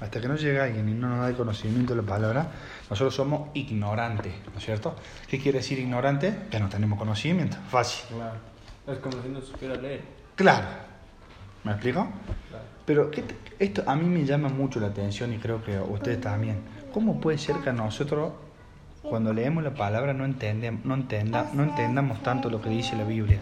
Hasta 0.02 0.22
que 0.22 0.28
no 0.28 0.36
llega 0.36 0.64
alguien 0.64 0.90
y 0.90 0.94
no 0.94 1.10
nos 1.10 1.20
da 1.20 1.30
el 1.30 1.36
conocimiento 1.36 1.94
de 1.94 2.02
la 2.02 2.08
palabra, 2.08 2.48
nosotros 2.90 3.14
somos 3.14 3.50
ignorantes, 3.54 4.34
¿no 4.52 4.58
es 4.58 4.66
cierto? 4.66 4.96
¿Qué 5.28 5.40
quiere 5.40 5.60
decir 5.60 5.78
ignorante? 5.78 6.48
Que 6.50 6.60
no 6.60 6.70
tenemos 6.70 6.98
conocimiento, 6.98 7.58
fácil. 7.70 8.16
Claro. 8.16 8.38
Es 8.88 8.98
como 9.00 9.22
si 9.22 9.30
no 9.30 9.42
supiera 9.42 9.76
leer. 9.76 10.02
Claro. 10.36 10.68
¿Me 11.64 11.74
explico? 11.74 12.08
Pero 12.90 13.12
¿qué 13.12 13.22
te- 13.22 13.36
esto 13.60 13.84
a 13.86 13.96
mí 13.96 14.04
me 14.08 14.26
llama 14.26 14.50
mucho 14.50 14.80
la 14.80 14.88
atención 14.88 15.32
y 15.32 15.38
creo 15.38 15.64
que 15.64 15.76
a 15.76 15.84
ustedes 15.84 16.20
también. 16.22 16.56
¿Cómo 16.92 17.22
puede 17.22 17.38
ser 17.38 17.58
que 17.58 17.72
nosotros, 17.72 18.32
cuando 19.04 19.32
leemos 19.32 19.64
la 19.64 19.76
palabra, 19.76 20.12
no, 20.12 20.26
entendem- 20.26 20.80
no, 20.84 20.96
entenda, 20.96 21.52
no 21.54 21.62
entendamos 21.62 22.24
tanto 22.24 22.50
lo 22.50 22.60
que 22.60 22.70
dice 22.72 22.96
la 22.96 23.04
Biblia? 23.04 23.38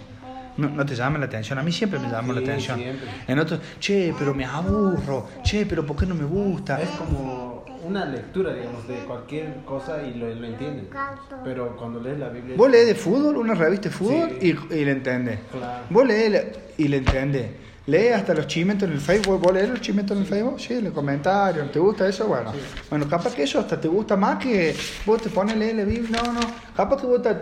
No, 0.58 0.68
no 0.70 0.86
te 0.86 0.96
llama 0.96 1.18
la 1.18 1.28
atención. 1.28 1.58
A 1.60 1.64
mí 1.64 1.72
siempre 1.72 1.98
me 1.98 2.10
llama 2.10 2.34
la 2.34 2.42
Sí, 2.42 2.46
atención. 2.46 2.78
siempre. 2.78 3.08
En 3.26 3.40
otros, 3.40 3.62
che, 3.80 4.14
pero 4.20 4.34
me 4.34 4.44
aburro. 4.44 5.28
Che, 5.44 5.66
pero 5.66 5.86
¿por 5.86 5.96
qué 5.96 6.06
no 6.06 6.16
me 6.16 6.26
gusta? 6.26 6.82
Es 6.82 6.90
como 6.90 7.64
una 7.86 8.04
lectura, 8.04 8.54
digamos, 8.54 8.86
de 8.86 8.96
cualquier 9.06 9.64
cosa 9.64 10.04
y 10.04 10.14
lo, 10.16 10.28
lo 10.28 10.46
entiendes. 10.46 10.88
Pero 11.46 11.74
cuando 11.78 12.02
lees 12.02 12.20
la 12.20 12.28
Biblia... 12.28 12.58
Vos 12.58 12.70
lees 12.70 12.86
de 12.88 12.96
fútbol, 12.96 13.38
una 13.38 13.54
revista 13.54 13.88
de 13.88 13.96
fútbol 13.96 14.30
Sí. 14.42 14.58
y, 14.70 14.74
y 14.76 14.84
le 14.84 14.92
entendés. 14.92 15.40
Claro. 15.54 15.84
Vos 15.90 16.06
lees 16.06 16.32
le- 16.32 16.52
y 16.80 16.90
le 16.90 16.98
entendés. 16.98 17.46
Lees 17.88 18.16
hasta 18.16 18.34
los 18.34 18.48
chismetos 18.48 18.84
en 18.84 18.94
el 18.96 19.00
Facebook. 19.02 19.40
¿Vos 19.42 19.54
lees 19.54 19.70
los 19.70 19.80
chismetos 19.82 20.16
en 20.18 20.24
el 20.24 20.30
Facebook? 20.30 20.60
Sí, 20.60 20.74
en 20.74 20.84
los 20.86 20.94
comentarios. 20.94 21.72
¿Te 21.72 21.80
gusta 21.80 22.08
eso? 22.08 22.28
Bueno. 22.28 22.52
Bueno, 22.90 23.08
capaz 23.10 23.34
que 23.34 23.44
eso 23.44 23.60
hasta 23.60 23.80
te 23.80 23.88
gusta 23.88 24.16
más 24.18 24.38
que 24.44 24.76
vos 25.06 25.22
te 25.22 25.30
pones 25.30 25.56
a 25.56 25.58
leer 25.58 25.76
la 25.76 25.84
Biblia. 25.86 26.22
No, 26.24 26.34
no. 26.34 26.40
Capaz 26.76 27.00
que 27.02 27.08
vos 27.08 27.18
estás 27.18 27.38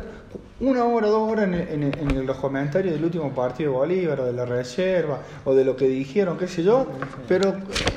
una 0.60 0.86
hora, 0.86 1.08
dos 1.08 1.32
horas 1.32 1.46
en, 1.46 1.54
en- 1.56 1.94
en 2.12 2.26
los 2.26 2.38
comentarios 2.38 2.94
del 2.94 3.04
último 3.04 3.34
partido 3.34 3.72
de 3.72 3.78
Bolívar 3.78 4.20
o 4.22 4.26
de 4.26 4.34
la 4.34 4.46
reserva 4.46 5.20
o 5.46 5.54
de 5.56 5.66
lo 5.66 5.76
que 5.76 5.88
dijeron, 5.88 6.38
qué 6.38 6.48
sé 6.48 6.64
yo. 6.64 6.88
Pero 7.28 7.56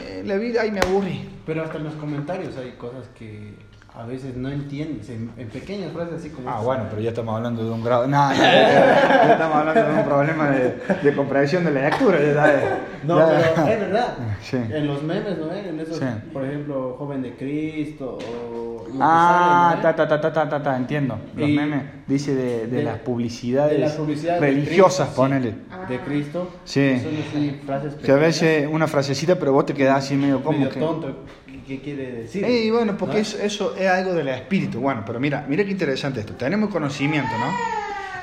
eh, 0.08 0.22
la 0.24 0.36
vida, 0.36 0.62
ay, 0.62 0.72
me 0.72 0.80
aburrí. 0.80 1.28
Pero 1.46 1.62
hasta 1.64 1.76
en 1.78 1.84
los 1.84 1.94
comentarios 1.94 2.56
hay 2.56 2.72
cosas 2.72 3.04
que 3.18 3.52
a 3.98 4.06
veces 4.06 4.36
no 4.36 4.48
entiendes, 4.48 5.10
en, 5.10 5.28
en 5.36 5.48
pequeñas 5.48 5.90
frases 5.92 6.14
así 6.20 6.30
como... 6.30 6.48
Ah, 6.48 6.60
bueno, 6.62 6.84
pero 6.88 7.02
ya 7.02 7.08
estamos 7.08 7.34
hablando 7.34 7.64
de 7.64 7.70
un 7.72 7.82
grado. 7.82 8.06
No, 8.06 8.32
ya, 8.32 8.38
ya- 8.40 9.24
ya 9.26 9.32
estamos 9.32 9.56
hablando 9.56 9.82
de 9.82 9.92
un 9.98 10.04
problema 10.04 10.50
de, 10.50 10.78
de 11.02 11.16
comprensión 11.16 11.64
de 11.64 11.72
la 11.72 11.82
lectura. 11.90 12.16
Ya, 12.22 12.34
sabes. 12.34 12.64
No, 13.02 13.18
Ya. 13.18 13.26
pero 13.56 13.66
es 13.68 13.80
verdad. 13.80 14.14
Sí. 14.40 14.56
En 14.56 14.86
los 14.86 15.02
memes, 15.02 15.36
¿no? 15.38 15.52
En 15.52 15.80
esos, 15.80 15.98
Sí. 15.98 16.04
por 16.32 16.44
ejemplo, 16.44 16.94
Joven 16.96 17.22
de 17.22 17.34
Cristo 17.34 18.18
o... 18.18 18.86
Ah, 19.00 19.70
sale, 19.80 19.82
ta, 19.82 19.90
¿no? 19.90 19.96
ta, 19.96 20.08
ta, 20.08 20.20
ta, 20.20 20.32
ta, 20.32 20.48
ta, 20.48 20.62
ta, 20.62 20.76
entiendo. 20.76 21.18
Los 21.34 21.48
Y- 21.48 21.52
memes, 21.56 21.82
dice 22.06 22.34
de, 22.36 22.66
de 22.68 22.76
de- 22.78 22.82
las 22.84 23.00
publicidades 23.00 23.72
de 23.72 23.78
las 23.80 23.92
publicidades 23.94 24.40
de 24.40 24.46
religiosas, 24.46 25.08
Cristo, 25.08 25.22
ponele. 25.22 25.50
sí, 25.50 25.92
De 25.92 25.98
Cristo. 26.00 26.50
Sí. 26.64 27.00
Son 27.02 27.12
así 27.16 27.60
frases 27.66 27.94
Que 27.94 27.98
a 27.98 28.14
pequeñas, 28.14 28.20
veces 28.20 28.68
una 28.70 28.86
frasecita, 28.86 29.34
pero 29.36 29.52
vos 29.52 29.66
te 29.66 29.74
quedás 29.74 30.04
así 30.04 30.14
medio 30.14 30.40
como 30.42 30.56
medio 30.58 30.70
que... 30.72 30.78
tonto. 30.80 31.24
¿Qué, 31.68 31.80
quiere 31.82 32.12
decir? 32.12 32.48
Y 32.48 32.70
bueno, 32.70 32.96
porque 32.96 33.16
¿No? 33.16 33.20
eso, 33.20 33.38
eso 33.38 33.76
es 33.76 33.86
algo 33.88 34.14
del 34.14 34.28
espíritu. 34.28 34.80
Bueno, 34.80 35.02
pero 35.04 35.20
mira, 35.20 35.44
mira 35.46 35.64
qué 35.64 35.70
interesante 35.70 36.20
esto. 36.20 36.34
Tenemos 36.34 36.70
conocimiento, 36.70 37.30
¿no? 37.38 37.52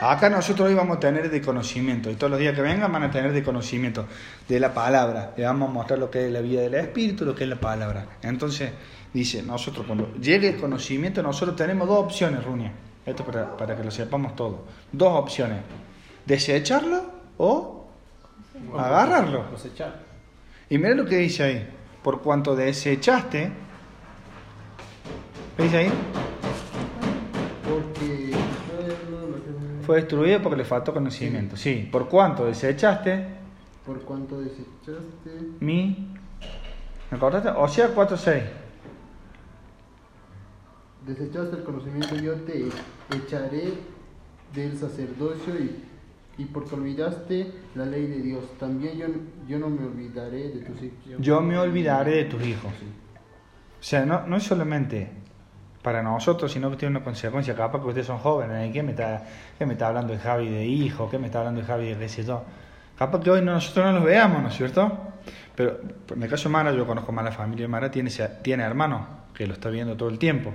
Acá 0.02 0.30
nosotros 0.30 0.68
hoy 0.68 0.74
vamos 0.74 0.98
a 0.98 1.00
tener 1.00 1.30
de 1.30 1.42
conocimiento 1.42 2.10
y 2.10 2.16
todos 2.16 2.32
los 2.32 2.40
días 2.40 2.54
que 2.54 2.62
vengan 2.62 2.92
van 2.92 3.04
a 3.04 3.12
tener 3.12 3.32
de 3.32 3.44
conocimiento 3.44 4.08
de 4.48 4.60
la 4.60 4.74
palabra. 4.74 5.34
Le 5.38 5.46
vamos 5.46 5.70
a 5.70 5.74
mostrar 5.74 6.00
lo 6.00 6.10
que 6.10 6.26
es 6.26 6.32
la 6.32 6.42
vida 6.42 6.62
del 6.62 6.74
espíritu, 6.74 7.24
lo 7.24 7.34
que 7.36 7.44
es 7.44 7.50
la 7.50 7.60
palabra. 7.60 8.18
Entonces, 8.24 8.72
dice, 9.14 9.42
nosotros 9.44 9.86
cuando 9.86 10.14
llegue 10.16 10.50
el 10.50 10.58
conocimiento, 10.58 11.22
nosotros 11.24 11.56
tenemos 11.56 11.88
dos 11.88 12.00
opciones, 12.00 12.44
Runia. 12.44 12.72
Esto 13.06 13.24
para, 13.24 13.56
para 13.56 13.78
que 13.78 13.84
lo 13.84 13.92
sepamos 13.92 14.36
todo. 14.36 14.66
Dos 14.92 15.14
opciones. 15.14 15.60
Desecharlo 16.26 17.04
o 17.38 17.86
agarrarlo. 18.78 19.50
Cosechar. 19.52 20.00
Y 20.70 20.78
mira 20.78 20.96
lo 20.96 21.06
que 21.06 21.18
dice 21.18 21.44
ahí. 21.44 21.70
Por 22.06 22.22
cuanto 22.22 22.56
desechaste. 22.56 23.52
¿Veis 25.58 25.74
ahí? 25.74 25.90
Porque 27.68 28.32
Fue 29.86 29.98
destruido 29.98 30.42
porque 30.42 30.58
le 30.58 30.66
faltó 30.66 30.94
conocimiento. 30.94 31.58
Sí. 31.58 31.90
Por 31.92 32.08
cuanto 32.08 32.46
desechaste 32.46 33.36
por 33.86 34.02
cuanto 34.02 34.42
desechaste 34.42 35.54
mi. 35.60 36.12
¿Me 37.12 37.18
acordaste? 37.18 37.50
O 37.50 37.68
sea, 37.68 37.94
4.6. 37.94 38.44
desechaste 41.06 41.58
el 41.58 41.64
conocimiento 41.64 42.16
yo 42.16 42.34
te 42.42 42.68
echaré 43.16 43.74
del 44.54 44.76
sacerdocio 44.76 45.56
y, 45.56 45.84
y 46.38 46.46
porque 46.46 46.76
olvidaste 46.76 47.52
la 47.76 47.86
ley 47.86 48.08
de 48.08 48.22
Dios 48.22 48.44
también 48.60 48.98
yo, 48.98 49.06
yo 49.48 49.58
no 49.60 49.70
me 49.70 49.86
olvidaré 49.86 50.50
de 50.50 50.60
tus 50.62 50.82
hijos 50.82 50.98
Yo 51.20 51.42
me 51.42 51.58
olvidaré 51.58 52.12
de 52.16 52.26
tus 52.26 52.46
hijos. 52.46 52.72
O 52.74 53.84
sea, 53.88 54.06
no, 54.06 54.26
no 54.28 54.36
es 54.38 54.44
solamente 54.44 55.10
para 55.82 56.02
nosotros, 56.02 56.52
sino 56.52 56.72
que 56.72 56.78
tiene 56.78 56.96
una 56.98 57.04
consecuencia. 57.06 57.56
Capaz 57.56 57.80
que 57.80 57.88
ustedes 57.88 58.08
son 58.08 58.18
jóvenes. 58.18 58.68
¿eh? 58.68 58.72
¿Qué, 58.74 58.82
me 58.82 58.92
está, 58.92 59.24
¿Qué 59.58 59.66
me 59.66 59.74
está 59.74 59.88
hablando 59.90 60.12
de 60.14 60.20
Javi 60.20 60.50
de 60.50 60.66
hijo? 60.66 61.10
¿Qué 61.10 61.20
me 61.20 61.28
está 61.28 61.40
hablando 61.40 61.62
de 61.62 61.68
Javi 61.68 61.90
de 61.90 61.98
qué 61.98 62.10
sé 62.10 62.24
yo? 62.24 62.44
Capaz 62.98 63.20
que 63.22 63.30
hoy 63.30 63.42
no- 63.44 63.54
nosotros 63.54 63.86
no 63.86 63.92
los 63.94 64.04
veamos, 64.04 64.42
¿no 64.42 64.48
es 64.50 64.56
cierto? 64.56 64.92
Pero 65.56 65.80
en 66.14 66.24
el 66.24 66.30
caso 66.30 66.50
de 66.50 66.54
Mara, 66.54 66.72
yo 66.74 66.86
conozco 66.88 67.12
más 67.12 67.24
la 67.24 67.32
familia 67.32 67.64
de 67.66 67.68
Mara, 67.68 67.92
tiene, 67.92 68.10
tiene 68.42 68.64
hermanos 68.64 69.02
que 69.34 69.46
lo 69.46 69.54
está 69.54 69.70
viendo 69.70 69.96
todo 69.96 70.10
el 70.10 70.18
tiempo. 70.18 70.52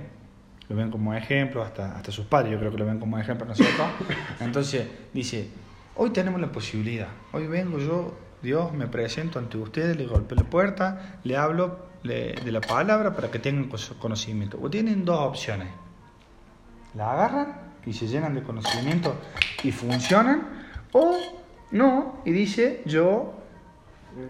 Lo 0.67 0.75
ven 0.75 0.91
como 0.91 1.13
ejemplo, 1.13 1.63
hasta, 1.63 1.95
hasta 1.95 2.11
sus 2.11 2.25
padres, 2.25 2.51
yo 2.51 2.59
creo 2.59 2.71
que 2.71 2.77
lo 2.77 2.85
ven 2.85 2.99
como 2.99 3.17
ejemplo, 3.17 3.45
¿no 3.45 3.53
es 3.53 3.57
cierto? 3.57 3.83
Entonces, 4.41 4.87
dice, 5.13 5.49
hoy 6.01 6.09
tenemos 6.09 6.41
la 6.41 6.51
posibilidad, 6.51 7.09
hoy 7.31 7.45
vengo 7.45 7.77
yo, 7.77 8.17
Dios, 8.41 8.73
me 8.73 8.87
presento 8.87 9.37
ante 9.37 9.55
ustedes, 9.59 9.95
le 9.95 10.07
golpeo 10.07 10.35
la 10.35 10.49
puerta, 10.49 11.19
le 11.23 11.37
hablo 11.37 11.77
de 12.03 12.51
la 12.51 12.59
palabra 12.59 13.13
para 13.15 13.29
que 13.29 13.37
tengan 13.37 13.69
conocimiento. 13.99 14.57
O 14.59 14.67
tienen 14.67 15.05
dos 15.05 15.19
opciones, 15.19 15.67
la 16.95 17.11
agarran 17.13 17.55
y 17.85 17.93
se 17.93 18.07
llenan 18.07 18.33
de 18.33 18.41
conocimiento 18.41 19.13
y 19.61 19.71
funcionan, 19.71 20.47
o 20.91 21.17
no, 21.69 22.21
y 22.25 22.31
dice, 22.31 22.81
yo 22.85 23.35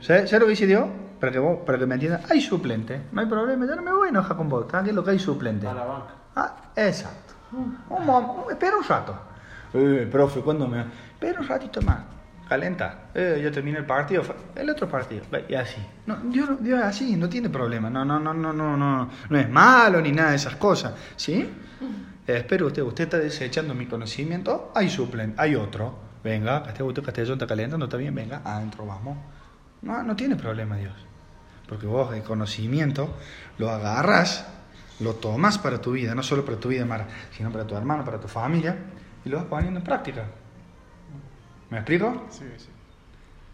¿Sabes 0.01 0.29
¿sabes 0.29 0.41
lo 0.41 0.45
que 0.47 0.49
dice 0.51 0.67
Dios? 0.67 0.87
Para 1.21 1.31
que, 1.31 1.39
vos, 1.39 1.59
para 1.65 1.79
que 1.79 1.85
me 1.85 1.93
entiendan, 1.95 2.21
hay 2.29 2.41
suplente, 2.41 3.03
no 3.13 3.21
hay 3.21 3.27
problema, 3.27 3.65
yo 3.65 3.77
no 3.77 3.81
me 3.81 3.93
voy 3.93 4.07
a 4.07 4.09
enojar 4.09 4.35
con 4.35 4.49
vos, 4.49 4.67
tranquilo 4.67 5.03
que 5.05 5.11
hay 5.11 5.19
suplente. 5.19 5.67
A 5.67 5.73
la 5.73 5.85
banca. 5.85 6.07
Ah, 6.35 6.55
exacto. 6.75 7.33
Un 7.53 8.05
mom- 8.05 8.51
espera 8.51 8.75
un 8.75 8.83
rato. 8.83 9.15
Eh, 9.73 10.05
profe, 10.11 10.41
¿cuándo 10.41 10.67
me.? 10.67 10.83
Espera 11.21 11.39
un 11.39 11.47
ratito 11.47 11.83
más. 11.83 11.99
Calenta. 12.49 13.11
Eh, 13.13 13.39
ya 13.43 13.51
terminé 13.51 13.77
el 13.77 13.85
partido. 13.85 14.23
El 14.55 14.67
otro 14.71 14.89
partido. 14.89 15.23
Y 15.47 15.53
así. 15.53 15.77
No, 16.07 16.15
Dios, 16.15 16.49
Dios 16.59 16.79
es 16.79 16.85
así, 16.85 17.15
no 17.15 17.29
tiene 17.29 17.47
problema. 17.47 17.91
No, 17.91 18.03
no, 18.03 18.19
no, 18.19 18.33
no, 18.33 18.51
no, 18.51 18.75
no. 18.75 19.07
No 19.29 19.37
es 19.37 19.47
malo 19.47 20.01
ni 20.01 20.11
nada 20.11 20.31
de 20.31 20.37
esas 20.37 20.55
cosas. 20.55 20.93
¿Sí? 21.15 21.47
Eh, 22.27 22.37
espero 22.37 22.65
usted, 22.65 22.81
usted 22.81 23.03
está 23.03 23.19
desechando 23.19 23.75
mi 23.75 23.85
conocimiento. 23.85 24.71
Hay 24.73 24.89
suplen, 24.89 25.35
hay 25.37 25.53
otro. 25.53 25.95
Venga, 26.23 26.63
usted 26.79 27.03
Castellón 27.03 27.33
está 27.33 27.45
calentando, 27.45 27.85
está 27.85 27.97
bien, 27.97 28.15
venga, 28.15 28.41
adentro 28.43 28.87
vamos. 28.87 29.19
No, 29.83 30.01
no 30.01 30.15
tiene 30.15 30.35
problema 30.35 30.75
Dios. 30.75 30.95
Porque 31.69 31.85
vos 31.85 32.15
el 32.15 32.23
conocimiento 32.23 33.15
lo 33.59 33.69
agarras, 33.69 34.47
lo 34.99 35.13
tomas 35.13 35.59
para 35.59 35.79
tu 35.79 35.91
vida, 35.91 36.15
no 36.15 36.23
solo 36.23 36.43
para 36.45 36.57
tu 36.57 36.69
vida, 36.69 36.83
Mara, 36.83 37.05
sino 37.37 37.51
para 37.51 37.65
tu 37.65 37.75
hermano, 37.75 38.03
para 38.03 38.19
tu 38.19 38.27
familia, 38.27 38.75
y 39.23 39.29
lo 39.29 39.37
vas 39.37 39.45
poniendo 39.45 39.79
en 39.79 39.83
práctica. 39.83 40.25
¿Me 41.71 41.77
explico? 41.77 42.27
Sí, 42.29 42.45
sí. 42.57 42.67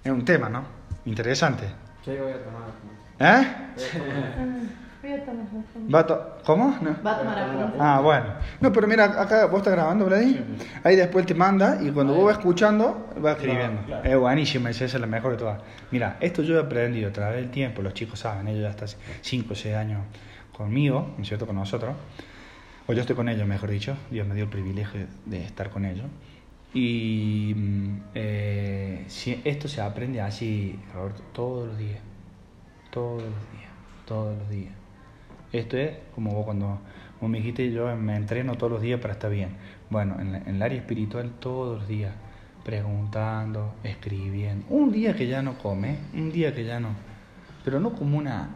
Es 0.03 0.12
un 0.12 0.25
tema, 0.25 0.50
¿no? 0.50 0.63
Interesante. 1.05 1.65
Sí, 2.03 2.12
voy 2.21 2.31
a 2.33 2.43
tomar. 2.43 2.63
¿Eh? 3.19 3.47
Voy 5.01 5.12
a 5.12 5.25
tomar 5.25 5.45
apuntes. 5.45 5.93
Va 5.93 6.00
a 6.00 6.07
to- 6.07 6.38
¿Cómo? 6.43 6.77
No. 6.81 6.95
Va 7.05 7.15
a 7.15 7.19
tomar 7.19 7.39
apuntes. 7.39 7.79
Ah, 7.79 8.00
bueno. 8.01 8.25
No, 8.59 8.74
pero 8.74 8.88
mira, 8.88 9.05
acá 9.21 9.45
vos 9.45 9.59
estás 9.59 9.74
grabando, 9.74 10.05
Vladi. 10.05 10.43
Ahí 10.83 10.95
después 10.95 11.25
te 11.25 11.36
manda 11.36 11.77
y 11.81 11.91
cuando 11.91 12.13
vos 12.15 12.25
vas 12.25 12.38
escuchando, 12.39 13.09
vas 13.21 13.36
escribiendo. 13.38 13.83
Claro, 13.86 14.01
claro. 14.01 14.09
Es 14.09 14.17
buenísima, 14.19 14.69
esa 14.71 14.86
es 14.86 14.93
la 15.00 15.07
mejor 15.07 15.31
de 15.33 15.38
todas. 15.38 15.62
Mira, 15.91 16.17
esto 16.19 16.41
yo 16.41 16.57
he 16.57 16.62
aprendido 16.62 17.09
a 17.09 17.13
través 17.13 17.38
del 17.38 17.51
tiempo, 17.51 17.81
los 17.81 17.93
chicos 17.93 18.19
saben, 18.19 18.47
ellos 18.47 18.63
ya 18.63 18.69
están 18.69 18.88
5 19.21 19.53
o 19.53 19.55
6 19.55 19.75
años 19.75 20.01
conmigo, 20.51 21.13
¿no 21.15 21.21
es 21.21 21.27
cierto? 21.27 21.45
Con 21.45 21.55
nosotros. 21.55 21.95
O 22.88 22.93
yo 22.93 23.01
estoy 23.01 23.15
con 23.15 23.29
ellos, 23.29 23.47
mejor 23.47 23.69
dicho. 23.69 23.95
Dios 24.09 24.25
me 24.27 24.33
dio 24.33 24.45
el 24.45 24.50
privilegio 24.50 25.05
de 25.25 25.43
estar 25.43 25.69
con 25.69 25.86
ellos. 25.86 26.05
Y 26.79 27.55
mm, 27.55 28.01
eh, 28.13 29.07
esto 29.43 29.67
se 29.67 29.81
aprende 29.81 30.22
así, 30.22 30.79
todos 31.34 31.69
los 31.69 31.77
días. 31.79 32.00
Todos 32.91 33.24
los 33.24 33.31
días. 33.51 33.72
Todos 34.05 34.38
los 34.38 34.48
días. 34.48 34.74
Esto 35.51 35.75
es 35.75 35.98
como 36.13 36.34
vos 36.34 36.46
cuando 36.46 36.79
vos 37.19 37.29
me 37.31 37.39
dijiste, 37.39 37.72
yo 37.72 37.96
me 37.96 38.15
entreno 38.15 38.53
todos 38.57 38.74
los 38.74 38.81
días 38.84 39.00
para 39.00 39.13
estar 39.13 39.31
bien. 39.31 39.57
Bueno, 39.89 40.17
en, 40.19 40.36
en 40.36 40.48
el 40.48 40.62
área 40.62 40.77
espiritual 40.77 41.31
todos 41.39 41.79
los 41.79 41.88
días, 41.88 42.13
preguntando, 42.63 43.74
escribiendo. 43.84 44.67
Un 44.69 44.91
día 44.91 45.15
que 45.15 45.25
ya 45.25 45.41
no 45.41 45.57
come, 45.57 45.98
un 46.13 46.31
día 46.31 46.53
que 46.53 46.63
ya 46.63 46.79
no. 46.79 46.89
Pero 47.65 47.79
no 47.79 47.93
como 47.93 48.19
una 48.19 48.50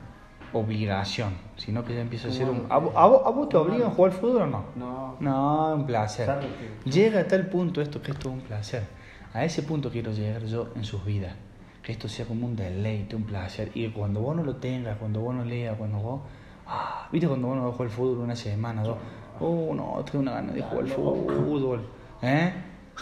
obligación, 0.53 1.33
sino 1.55 1.83
que 1.85 1.93
ya 1.95 2.01
empieza 2.01 2.27
a 2.27 2.31
ser 2.31 2.49
un... 2.49 2.65
¿A, 2.69 2.77
vos- 2.77 2.93
a 2.95 3.05
vos, 3.07 3.49
te 3.49 3.57
obligan 3.57 3.87
a 3.87 3.91
jugar 3.91 4.11
al 4.11 4.17
fútbol 4.17 4.41
o 4.43 4.47
no? 4.47 4.63
No. 4.75 5.15
No, 5.19 5.75
un 5.75 5.85
placer. 5.85 6.29
Llega 6.85 7.19
a 7.21 7.27
tal 7.27 7.47
punto 7.47 7.81
esto 7.81 8.01
que 8.01 8.11
esto 8.11 8.29
es 8.29 8.35
un 8.35 8.41
placer. 8.41 8.83
A 9.33 9.45
ese 9.45 9.63
punto 9.63 9.89
quiero 9.91 10.11
llegar 10.11 10.43
yo 10.45 10.69
en 10.75 10.83
sus 10.83 11.05
vidas. 11.05 11.33
Que 11.83 11.91
esto 11.93 12.07
sea 12.07 12.25
como 12.25 12.45
un 12.45 12.55
deleite, 12.55 13.15
un 13.15 13.23
placer. 13.23 13.71
Y 13.73 13.89
cuando 13.89 14.19
vos 14.21 14.35
no 14.35 14.43
lo 14.43 14.55
tengas, 14.57 14.97
cuando 14.97 15.21
vos 15.21 15.33
no 15.33 15.43
leas, 15.45 15.77
cuando 15.77 15.97
vos... 15.99 16.21
Ah, 16.67 17.07
¿Viste 17.11 17.27
cuando 17.27 17.47
vos 17.47 17.57
no 17.57 17.63
vas 17.63 17.73
a 17.73 17.77
jugar 17.77 17.89
al 17.89 17.95
fútbol 17.95 18.17
una 18.19 18.35
semana, 18.35 18.83
dos? 18.83 18.97
Oh, 19.39 19.73
no, 19.73 20.03
tengo 20.05 20.19
una 20.19 20.33
gana 20.33 20.53
de 20.53 20.61
jugar 20.61 20.85
al 20.85 20.87
fútbol. 20.91 21.81
¿Eh? 22.21 22.53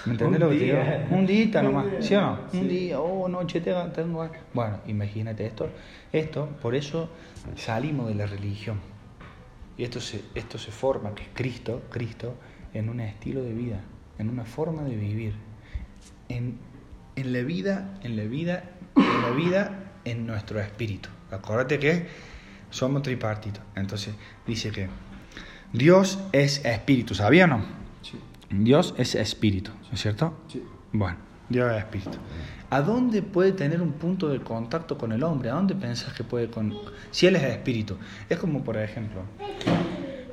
¿Me 0.06 0.13
entendés 0.13 0.39
lo 0.39 0.50
que 0.50 0.58
te 0.58 0.63
digo? 0.65 0.77
Un 1.12 1.25
día 1.25 1.62
nomás, 1.62 1.91
día. 1.91 2.01
¿sí 2.01 2.15
o 2.15 2.22
no? 2.22 2.39
Sí. 2.51 2.58
Un 2.60 2.68
día, 2.70 3.00
oh, 3.00 3.27
no, 3.27 3.46
che, 3.46 3.60
te- 3.62 3.74
tengo. 3.94 4.29
Bueno, 4.53 4.79
imagínate 4.88 5.46
esto. 5.46 5.70
Esto, 6.13 6.48
por 6.62 6.75
eso 6.75 7.10
salimos 7.56 8.08
de 8.08 8.15
la 8.15 8.25
religión. 8.25 8.79
Y 9.77 9.84
esto 9.84 10.00
se, 10.01 10.22
esto 10.36 10.58
se 10.58 10.72
forma, 10.72 11.13
que 11.15 11.24
es 11.24 11.29
Cristo, 11.34 11.84
Cristo, 11.89 12.36
en 12.74 12.89
un 12.89 13.00
estilo 13.00 13.41
de 13.44 13.53
vida, 13.53 13.82
en 14.18 14.29
una 14.29 14.46
forma 14.46 14.84
de 14.84 14.96
vivir, 14.96 15.34
en 16.29 16.58
en 17.15 17.34
la 17.34 17.41
vida, 17.41 17.98
en 18.03 18.15
la 18.15 18.24
vida, 18.24 18.63
en 18.96 19.22
la 19.24 19.29
vida, 19.32 19.91
en 20.06 20.25
nuestro 20.25 20.62
espíritu. 20.62 21.10
Acuérdate 21.32 21.77
que 21.77 22.08
somos 22.70 23.01
tripartitos. 23.01 23.62
Entonces 23.75 24.15
dice 24.48 24.72
que 24.72 24.88
Dios 25.74 26.20
es 26.32 26.63
espíritu, 26.63 27.15
¿sabía 27.15 27.44
o 27.44 27.48
no? 27.48 27.79
Dios 28.50 28.94
es 28.98 29.15
espíritu, 29.15 29.72
¿no 29.72 29.94
es 29.94 30.01
cierto? 30.01 30.34
Sí. 30.48 30.63
Bueno, 30.91 31.18
Dios 31.50 31.72
es 31.72 31.77
espíritu. 31.79 32.18
¿A 32.72 32.82
dónde 32.82 33.22
puede 33.24 33.51
tener 33.51 33.82
un 33.82 33.94
punto 33.94 34.29
de 34.29 34.39
contacto 34.41 34.98
con 34.98 35.12
el 35.12 35.24
hombre? 35.24 35.50
¿A 35.50 35.53
dónde 35.53 35.75
pensás 35.75 36.13
que 36.13 36.24
puede 36.24 36.50
con... 36.50 36.74
Si 37.12 37.25
él 37.25 37.36
es 37.36 37.44
espíritu. 37.44 37.98
Es 38.29 38.38
como, 38.38 38.63
por 38.63 38.77
ejemplo, 38.77 39.22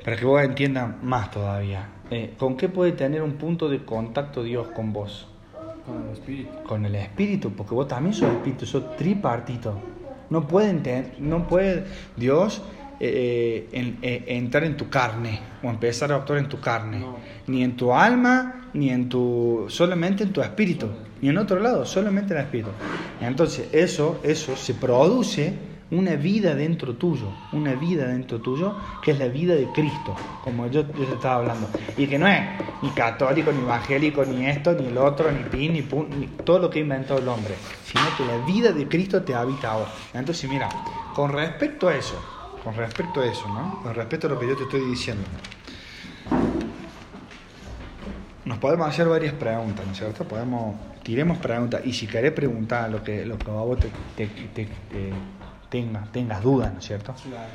para 0.03 0.15
que 0.17 0.25
vos 0.25 0.41
entiendas 0.43 1.01
más 1.03 1.31
todavía, 1.31 1.89
eh, 2.11 2.35
¿con 2.37 2.55
qué 2.55 2.69
puede 2.69 2.91
tener 2.91 3.21
un 3.23 3.33
punto 3.33 3.69
de 3.69 3.83
contacto 3.83 4.43
Dios 4.43 4.67
con 4.69 4.93
vos? 4.93 5.27
Con 5.85 6.03
el 6.05 6.13
espíritu. 6.13 6.49
Con 6.67 6.85
el 6.85 6.95
espíritu, 6.95 7.51
porque 7.53 7.73
vos 7.73 7.87
también 7.87 8.13
sos 8.13 8.31
espíritu, 8.31 8.65
sos 8.65 8.95
tripartito. 8.97 9.79
No 10.29 10.45
puede, 10.47 10.71
enten- 10.73 11.17
no 11.19 11.47
puede 11.47 11.85
Dios 12.17 12.61
eh, 12.99 13.69
en- 13.71 13.97
eh, 14.01 14.23
entrar 14.27 14.63
en 14.63 14.75
tu 14.77 14.89
carne 14.89 15.39
o 15.63 15.69
empezar 15.69 16.11
a 16.11 16.15
actuar 16.15 16.39
en 16.39 16.49
tu 16.49 16.59
carne, 16.59 16.99
No. 16.99 17.17
ni 17.47 17.63
en 17.63 17.75
tu 17.77 17.93
alma, 17.93 18.69
ni 18.73 18.89
en 18.89 19.07
tu, 19.09 19.65
solamente 19.69 20.23
en 20.23 20.31
tu 20.33 20.41
espíritu, 20.41 20.87
ni 21.21 21.29
en 21.29 21.37
otro 21.37 21.59
lado, 21.59 21.85
solamente 21.85 22.33
en 22.33 22.39
el 22.39 22.45
espíritu. 22.45 22.69
Entonces 23.21 23.69
eso, 23.71 24.19
eso 24.23 24.55
se 24.55 24.73
produce 24.73 25.53
una 25.89 26.15
vida 26.15 26.53
dentro 26.53 26.95
tuyo, 26.95 27.29
una 27.53 27.73
vida 27.73 28.07
dentro 28.07 28.39
tuyo 28.41 28.75
que 29.01 29.11
es 29.11 29.19
la 29.19 29.29
vida 29.29 29.55
de 29.55 29.67
Cristo, 29.71 30.13
como 30.43 30.67
yo, 30.67 30.81
yo 30.81 31.05
te 31.05 31.13
estaba 31.13 31.35
hablando, 31.35 31.69
y 31.97 32.07
que 32.07 32.19
no 32.19 32.27
es 32.27 32.41
ni 32.81 32.89
católico, 32.89 33.53
ni 33.53 33.61
evangélico, 33.61 34.25
ni 34.25 34.45
esto, 34.47 34.73
ni 34.73 34.87
el 34.87 34.97
otro, 34.97 35.31
ni 35.31 35.43
pin, 35.43 35.71
ni 35.73 35.81
pun, 35.83 36.07
ni 36.19 36.27
todo 36.43 36.59
lo 36.59 36.69
que 36.69 36.79
ha 36.79 36.81
inventado 36.81 37.19
el 37.21 37.27
hombre, 37.29 37.55
sino 37.85 38.03
que 38.17 38.25
la 38.25 38.37
vida 38.37 38.73
de 38.73 38.85
Cristo 38.89 39.21
te 39.23 39.33
habita 39.33 39.71
ahora. 39.71 39.91
Entonces, 40.13 40.49
mira, 40.49 40.67
con 41.13 41.31
respecto 41.31 41.87
a 41.87 41.95
eso, 41.95 42.17
con 42.67 42.75
respecto 42.75 43.21
a 43.21 43.25
eso, 43.25 43.47
¿no? 43.47 43.79
Con 43.81 43.95
respecto 43.95 44.27
a 44.27 44.29
lo 44.29 44.37
que 44.37 44.45
yo 44.45 44.53
te 44.57 44.63
estoy 44.63 44.81
diciendo, 44.81 45.23
nos 48.43 48.57
podemos 48.57 48.89
hacer 48.89 49.07
varias 49.07 49.33
preguntas, 49.35 49.85
¿no 49.85 49.93
es 49.93 49.97
cierto? 49.97 50.25
Podemos, 50.25 50.75
tiremos 51.01 51.37
preguntas, 51.37 51.79
y 51.85 51.93
si 51.93 52.07
querés 52.07 52.33
preguntar 52.33 52.91
lo 52.91 53.01
que, 53.01 53.25
lo 53.25 53.37
que 53.37 53.51
vos 53.51 53.79
te, 53.79 53.87
te- 54.17 54.27
te- 54.27 54.65
te- 54.65 55.13
tengas, 55.69 56.11
tengas 56.11 56.43
dudas, 56.43 56.73
¿no 56.73 56.79
es 56.79 56.85
cierto? 56.85 57.15
Claro. 57.23 57.47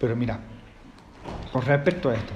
Pero 0.00 0.16
mira, 0.16 0.38
con 1.52 1.60
respecto 1.60 2.08
a 2.08 2.14
esto, 2.14 2.32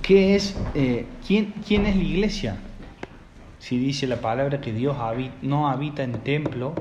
¿qué 0.00 0.36
es, 0.36 0.56
eh, 0.74 1.04
quién, 1.26 1.52
quién 1.68 1.84
es 1.84 1.96
la 1.96 2.02
iglesia? 2.02 2.56
Si 3.58 3.78
dice 3.78 4.06
la 4.06 4.22
palabra 4.22 4.62
que 4.62 4.72
Dios 4.72 4.96
no 5.42 5.68
habita 5.68 6.02
en 6.02 6.12
templo 6.20 6.72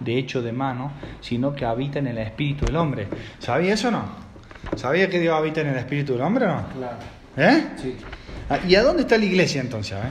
de 0.00 0.18
hecho 0.18 0.42
de 0.42 0.52
mano, 0.52 0.92
sino 1.20 1.54
que 1.54 1.64
habita 1.64 1.98
en 1.98 2.08
el 2.08 2.18
espíritu 2.18 2.64
del 2.66 2.76
hombre. 2.76 3.06
¿Sabía 3.38 3.74
eso 3.74 3.88
o 3.88 3.90
no? 3.92 4.04
¿Sabía 4.76 5.08
que 5.08 5.18
Dios 5.20 5.34
habita 5.36 5.60
en 5.60 5.68
el 5.68 5.76
espíritu 5.76 6.14
del 6.14 6.22
hombre 6.22 6.46
o 6.46 6.56
no? 6.56 6.64
Claro. 6.76 6.96
¿Eh? 7.36 7.68
Sí. 7.76 7.96
Ah, 8.48 8.58
¿Y 8.66 8.74
a 8.74 8.82
dónde 8.82 9.02
está 9.02 9.16
la 9.16 9.24
iglesia 9.24 9.60
entonces? 9.60 9.92
eh? 9.96 10.10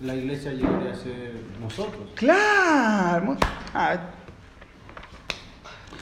La 0.00 0.14
iglesia 0.14 0.52
llegaría 0.52 0.92
a 0.92 0.94
ser 0.94 1.32
nosotros. 1.60 2.10
Claro. 2.14 3.36
Ah, 3.74 3.96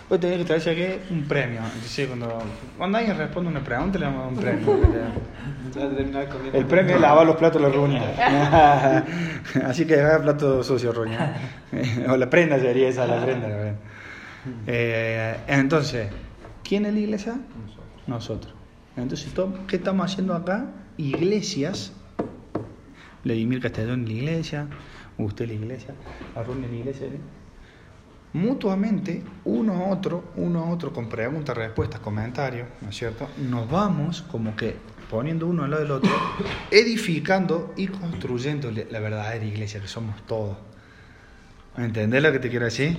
vos 0.09 0.21
tenés 0.21 0.39
que 0.39 0.45
traerse 0.45 0.71
aquí 0.71 1.01
un 1.11 1.25
premio. 1.25 1.61
Entonces, 1.75 2.07
cuando, 2.07 2.39
cuando 2.79 2.99
alguien 2.99 3.17
responde 3.17 3.51
una 3.51 3.63
pregunta, 3.65 3.99
le 3.99 4.05
damos 4.07 4.33
un 4.33 4.39
premio. 4.39 4.77
El 6.53 6.65
premio 6.67 6.95
es 6.95 7.01
lavar 7.01 7.27
los 7.27 7.37
platos 7.37 7.61
de 7.61 7.69
la 7.69 7.75
ruña. 7.75 9.05
Así 9.67 9.87
que 9.87 10.01
haga 10.01 10.23
plato 10.23 10.63
sucio, 10.63 10.93
ruña. 10.93 11.35
O 12.09 12.17
la 12.17 12.31
prenda 12.31 12.59
sería 12.59 12.89
esa, 12.89 13.07
la 13.07 13.23
prenda. 13.25 13.49
la 13.49 13.57
prenda. 13.57 13.79
Eh, 14.67 15.37
entonces, 15.49 16.09
¿quién 16.63 16.87
es 16.87 16.95
la 16.95 17.01
iglesia? 17.01 17.33
Nosotros. 17.35 17.87
Nosotros. 18.07 18.55
Entonces, 18.97 19.35
to- 19.35 19.67
¿qué 19.67 19.77
estamos 19.77 20.11
haciendo 20.11 20.35
acá? 20.35 20.67
Iglesias. 20.97 21.93
Vladimir 23.25 23.61
Castellón 23.61 24.01
en 24.03 24.07
la 24.07 24.13
iglesia, 24.13 24.67
usted 25.19 25.47
en 25.47 25.49
la 25.51 25.55
iglesia, 25.67 25.95
Arrun 26.37 26.63
en 26.63 26.71
la 26.71 26.77
iglesia. 26.77 27.07
¿eh? 27.09 27.19
Mutuamente, 28.37 29.23
uno 29.47 29.73
a 29.73 29.89
otro, 29.89 30.33
uno 30.37 30.63
a 30.63 30.69
otro, 30.69 30.93
con 30.93 31.09
preguntas, 31.09 31.57
respuestas, 31.57 32.01
comentarios, 32.01 32.69
¿no 32.83 32.91
es 32.91 32.95
cierto? 32.95 33.31
Nos 33.39 33.71
vamos 33.71 34.21
como 34.31 34.55
que 34.55 34.77
poniendo 35.09 35.47
uno 35.47 35.65
al 35.65 35.71
lado 35.71 35.83
del 35.83 35.91
otro, 35.93 36.11
edificando 36.71 37.73
y 37.79 37.87
construyendo 37.87 38.71
la 38.71 39.01
verdadera 39.01 39.43
iglesia, 39.43 39.81
que 39.81 39.89
somos 39.89 40.21
todos. 40.27 40.59
¿Me 41.79 41.87
entendés 41.87 42.23
lo 42.23 42.31
que 42.31 42.39
te 42.39 42.51
quiero 42.51 42.67
decir? 42.67 42.99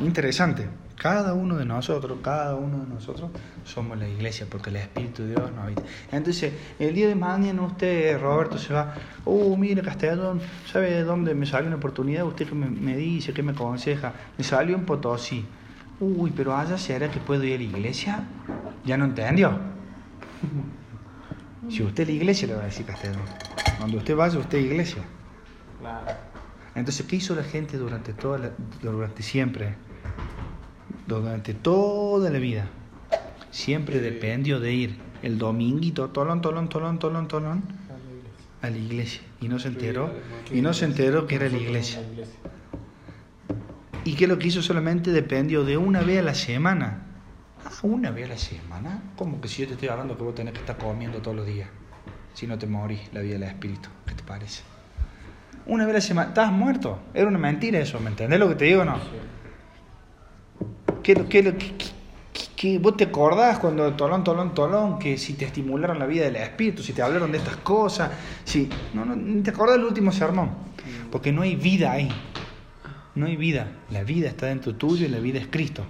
Interesante. 0.00 0.68
Cada 0.96 1.34
uno 1.34 1.56
de 1.56 1.64
nosotros, 1.64 2.18
cada 2.22 2.54
uno 2.54 2.78
de 2.84 2.86
nosotros 2.86 3.30
somos 3.64 3.98
la 3.98 4.08
iglesia 4.08 4.46
porque 4.48 4.70
el 4.70 4.76
Espíritu 4.76 5.22
de 5.22 5.30
Dios 5.30 5.50
nos 5.52 5.64
habita. 5.64 5.82
Entonces, 6.12 6.52
el 6.78 6.94
día 6.94 7.08
de 7.08 7.14
mañana 7.14 7.62
usted, 7.62 8.18
Roberto, 8.20 8.58
se 8.58 8.72
va, 8.72 8.94
uh, 9.24 9.56
mire 9.56 9.82
Castellón, 9.82 10.40
¿sabe 10.70 10.90
de 10.92 11.02
dónde 11.02 11.34
me 11.34 11.46
salió 11.46 11.66
una 11.66 11.76
oportunidad? 11.76 12.24
Usted 12.24 12.48
que 12.48 12.54
me, 12.54 12.68
me 12.70 12.96
dice, 12.96 13.32
que 13.32 13.42
me 13.42 13.52
aconseja, 13.52 14.12
me 14.38 14.44
salió 14.44 14.76
en 14.76 14.84
Potosí. 14.86 15.44
Uy, 16.00 16.32
pero 16.34 16.56
allá 16.56 16.78
será 16.78 17.10
que 17.10 17.18
puedo 17.20 17.42
ir 17.44 17.54
a 17.54 17.58
la 17.58 17.64
iglesia. 17.64 18.24
¿Ya 18.84 18.96
no 18.96 19.04
entendió? 19.04 19.58
Si 21.70 21.82
usted 21.82 22.02
es 22.02 22.08
la 22.10 22.14
iglesia, 22.14 22.46
le 22.48 22.54
va 22.56 22.60
a 22.62 22.64
decir 22.66 22.84
Castellón. 22.84 23.22
Cuando 23.78 23.96
usted 23.96 24.14
vaya, 24.14 24.38
usted 24.38 24.58
es 24.58 24.64
iglesia. 24.66 25.02
Claro. 25.80 26.06
Entonces, 26.74 27.06
¿qué 27.06 27.16
hizo 27.16 27.34
la 27.34 27.42
gente 27.42 27.78
durante 27.78 28.12
toda 28.12 28.36
la- 28.38 28.50
durante 28.82 29.22
siempre? 29.22 29.74
Durante 31.06 31.54
toda 31.54 32.30
la 32.30 32.38
vida. 32.38 32.66
Siempre 33.50 34.00
dependió 34.00 34.58
de 34.58 34.72
ir 34.72 34.98
el 35.22 35.38
dominguito, 35.38 36.10
tolón, 36.10 36.40
tolón, 36.40 36.68
tolón, 36.68 36.98
tolón, 36.98 37.28
tolón, 37.28 37.62
a 38.62 38.70
la 38.70 38.76
iglesia. 38.76 39.22
Y 39.40 39.48
no 39.48 39.58
se 39.58 39.68
enteró, 39.68 40.12
y 40.50 40.60
no 40.60 40.74
se 40.74 40.86
enteró 40.86 41.26
que 41.26 41.36
era 41.36 41.48
la 41.48 41.58
iglesia. 41.58 42.02
¿Y 44.04 44.14
qué 44.14 44.24
es 44.24 44.28
lo 44.28 44.38
que 44.38 44.48
hizo 44.48 44.62
solamente? 44.62 45.12
Dependió 45.12 45.64
de 45.64 45.76
una 45.76 46.02
vez 46.02 46.18
a 46.18 46.22
la 46.22 46.34
semana. 46.34 47.02
Ah, 47.64 47.70
una 47.82 48.10
vez 48.10 48.26
a 48.26 48.28
la 48.34 48.38
semana. 48.38 49.02
¿Cómo 49.16 49.40
que 49.40 49.48
si 49.48 49.62
yo 49.62 49.68
te 49.68 49.74
estoy 49.74 49.88
hablando 49.88 50.16
que 50.16 50.22
vos 50.22 50.34
tenés 50.34 50.52
que 50.52 50.60
estar 50.60 50.76
comiendo 50.76 51.18
todos 51.18 51.36
los 51.36 51.46
días? 51.46 51.68
Si 52.34 52.46
no 52.46 52.58
te 52.58 52.66
morís, 52.66 53.00
la 53.12 53.20
vida 53.20 53.34
del 53.34 53.44
espíritu. 53.44 53.88
¿Qué 54.06 54.14
te 54.14 54.22
parece? 54.22 54.62
Una 55.66 55.84
vez 55.84 55.92
a 55.92 55.94
la 55.94 56.00
semana. 56.02 56.28
¿Estás 56.28 56.52
muerto? 56.52 56.98
Era 57.14 57.28
una 57.28 57.38
mentira 57.38 57.78
eso, 57.78 57.98
¿me 58.00 58.10
entendés 58.10 58.38
lo 58.38 58.48
que 58.50 58.56
te 58.56 58.64
digo 58.66 58.82
o 58.82 58.84
no? 58.84 58.98
¿Qué, 61.04 61.14
qué, 61.28 61.54
qué, 61.54 61.74
qué- 62.56 62.78
vos 62.80 62.96
te 62.96 63.04
acordás 63.04 63.58
cuando 63.60 63.92
tolón, 63.92 64.24
tolón, 64.24 64.54
tolón, 64.54 64.98
que 64.98 65.16
si 65.18 65.34
te 65.34 65.44
estimularon 65.44 65.98
la 65.98 66.06
vida 66.06 66.24
del 66.24 66.36
espíritu, 66.36 66.82
si 66.82 66.92
te 66.92 67.02
hablaron 67.02 67.30
de 67.30 67.38
estas 67.38 67.56
cosas, 67.58 68.10
si 68.44 68.68
no, 68.94 69.04
no, 69.04 69.14
ni 69.14 69.42
te 69.42 69.50
acordás 69.50 69.76
del 69.76 69.84
último 69.84 70.10
sermón, 70.10 70.50
porque 71.12 71.30
no 71.30 71.42
hay 71.42 71.54
vida 71.56 71.92
ahí, 71.92 72.08
no 73.14 73.26
hay 73.26 73.36
vida, 73.36 73.68
la 73.90 74.02
vida 74.02 74.28
está 74.28 74.46
dentro 74.46 74.74
tuyo 74.74 75.04
y 75.06 75.08
la 75.10 75.18
vida 75.18 75.38
es 75.38 75.46
Cristo. 75.48 75.84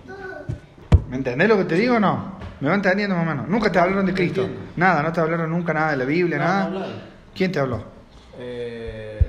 ¿Me 1.09 1.17
entendés 1.17 1.49
lo 1.49 1.57
que 1.59 1.65
te 1.65 1.77
digo 1.77 1.95
o 1.97 2.01
no? 2.01 2.35
¿Me 2.61 2.69
va 2.69 2.75
entendiendo 2.75 3.15
más 3.15 3.25
o 3.25 3.31
menos? 3.31 3.49
Nunca 3.49 3.71
te 3.71 3.79
hablaron 3.79 4.05
de 4.07 4.13
Cristo, 4.15 4.49
nada, 4.77 5.03
no 5.03 5.13
te 5.13 5.21
hablaron 5.21 5.49
nunca 5.51 5.73
nada 5.73 5.93
de 5.93 5.97
la 5.99 6.05
Biblia, 6.05 6.39
No, 6.39 6.45
nada. 6.45 6.69
no. 6.71 6.81
¿Quién 7.35 7.53
te 7.53 7.61
habló? 7.61 7.85
Eh, 8.39 9.21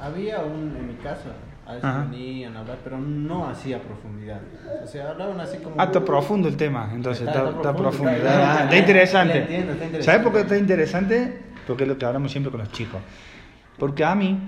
había 0.00 0.40
un 0.40 0.74
en 0.76 0.88
mi 0.88 0.94
casa, 0.94 1.26
a 1.66 1.72
veces 1.74 1.84
Ajá. 1.84 2.06
venían 2.10 2.56
a 2.56 2.60
hablar, 2.60 2.78
pero 2.84 2.98
no 2.98 3.48
así 3.48 3.72
a 3.72 3.80
profundidad. 3.82 4.40
O 4.82 4.86
sea, 4.86 5.10
hablaban 5.10 5.40
así 5.40 5.58
como. 5.58 5.76
Ah, 5.78 5.84
está 5.84 6.04
profundo 6.04 6.48
el 6.48 6.56
tema, 6.56 6.90
entonces 6.92 7.26
está, 7.26 7.38
Está- 7.38 7.50
está, 7.50 7.56
está 7.70 7.76
profundo, 7.76 8.10
profundo. 8.10 8.28
está- 8.28 8.58
Ah, 8.58 8.64
está 8.64 8.76
interesante. 8.76 9.38
Entiendo, 9.38 9.72
está 9.72 9.84
interesante. 9.86 10.02
¿Sabes 10.04 10.22
por 10.22 10.32
qué 10.32 10.40
está 10.40 10.56
interesante? 10.58 11.42
Porque 11.66 11.84
es 11.84 11.88
lo 11.88 11.96
que 11.98 12.04
hablamos 12.04 12.30
siempre 12.30 12.50
con 12.50 12.60
los 12.60 12.70
chicos. 12.72 13.00
Porque 13.78 14.04
a 14.04 14.14
mí, 14.14 14.38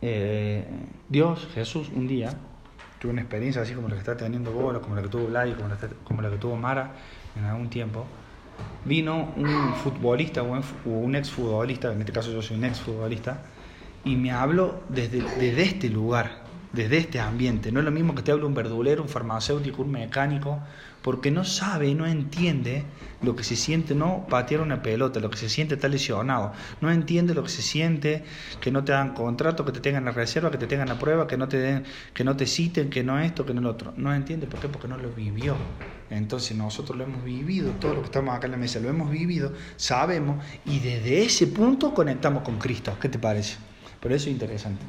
eh, 0.00 0.64
Dios, 1.08 1.48
Jesús, 1.54 1.90
un 1.94 2.06
día, 2.06 2.30
tuve 2.98 3.12
una 3.12 3.22
experiencia 3.22 3.62
así 3.62 3.74
como 3.74 3.88
la 3.88 3.94
que 3.94 4.00
está 4.00 4.16
teniendo 4.16 4.52
vos, 4.52 4.78
como 4.80 4.94
la 4.94 5.02
que 5.02 5.08
tuvo 5.08 5.26
Vlad, 5.26 5.54
como 5.54 5.68
la, 5.68 5.76
como 6.04 6.22
la 6.22 6.30
que 6.30 6.36
tuvo 6.36 6.56
Mara 6.56 6.90
en 7.36 7.44
algún 7.44 7.68
tiempo. 7.68 8.04
Vino 8.84 9.32
un 9.36 9.74
futbolista 9.74 10.42
o 10.42 10.52
un, 10.52 10.58
o 10.58 10.90
un 10.90 11.14
exfutbolista, 11.16 11.92
en 11.92 12.00
este 12.00 12.12
caso 12.12 12.30
yo 12.30 12.42
soy 12.42 12.58
un 12.58 12.64
exfutbolista, 12.64 13.38
y 14.04 14.16
me 14.16 14.32
habló 14.32 14.82
desde, 14.88 15.22
desde 15.38 15.62
este 15.62 15.88
lugar, 15.88 16.42
desde 16.72 16.98
este 16.98 17.20
ambiente. 17.20 17.70
No 17.70 17.80
es 17.80 17.84
lo 17.84 17.90
mismo 17.90 18.14
que 18.14 18.22
te 18.22 18.32
hable 18.32 18.44
un 18.44 18.54
verdulero, 18.54 19.02
un 19.02 19.08
farmacéutico, 19.08 19.82
un 19.82 19.92
mecánico, 19.92 20.60
porque 21.02 21.30
no 21.30 21.44
sabe 21.44 21.94
no 21.94 22.06
entiende 22.06 22.84
lo 23.22 23.36
que 23.36 23.44
se 23.44 23.56
siente 23.56 23.94
no 23.94 24.26
patear 24.28 24.60
una 24.60 24.82
pelota, 24.82 25.20
lo 25.20 25.30
que 25.30 25.36
se 25.36 25.48
siente 25.48 25.74
estar 25.74 25.90
lesionado. 25.90 26.52
No 26.80 26.90
entiende 26.90 27.34
lo 27.34 27.42
que 27.44 27.50
se 27.50 27.62
siente 27.62 28.24
que 28.60 28.70
no 28.70 28.84
te 28.84 28.92
hagan 28.92 29.14
contrato, 29.14 29.64
que 29.64 29.72
te 29.72 29.80
tengan 29.80 30.04
la 30.04 30.12
reserva, 30.12 30.50
que 30.50 30.58
te 30.58 30.66
tengan 30.66 30.88
la 30.88 30.98
prueba, 30.98 31.26
que 31.26 31.36
no 31.36 31.48
te 31.48 31.58
den, 31.58 31.84
que 32.14 32.24
no 32.24 32.36
te 32.36 32.46
citen, 32.46 32.90
que 32.90 33.04
no 33.04 33.18
esto, 33.20 33.46
que 33.46 33.54
no 33.54 33.60
lo 33.60 33.70
otro. 33.70 33.94
No 33.96 34.12
entiende 34.14 34.46
por 34.46 34.60
qué, 34.60 34.68
porque 34.68 34.88
no 34.88 34.96
lo 34.96 35.10
vivió. 35.10 35.56
Entonces 36.10 36.56
nosotros 36.56 36.98
lo 36.98 37.04
hemos 37.04 37.24
vivido, 37.24 37.72
todo 37.80 37.94
lo 37.94 38.00
que 38.00 38.06
estamos 38.06 38.34
acá 38.34 38.46
en 38.46 38.52
la 38.52 38.58
mesa 38.58 38.80
lo 38.80 38.88
hemos 38.88 39.10
vivido, 39.10 39.52
sabemos 39.76 40.44
y 40.66 40.80
desde 40.80 41.24
ese 41.24 41.46
punto 41.46 41.94
conectamos 41.94 42.42
con 42.42 42.58
Cristo. 42.58 42.96
¿Qué 43.00 43.08
te 43.08 43.18
parece? 43.18 43.71
Por 44.02 44.12
eso 44.12 44.28
es 44.28 44.32
interesante. 44.32 44.84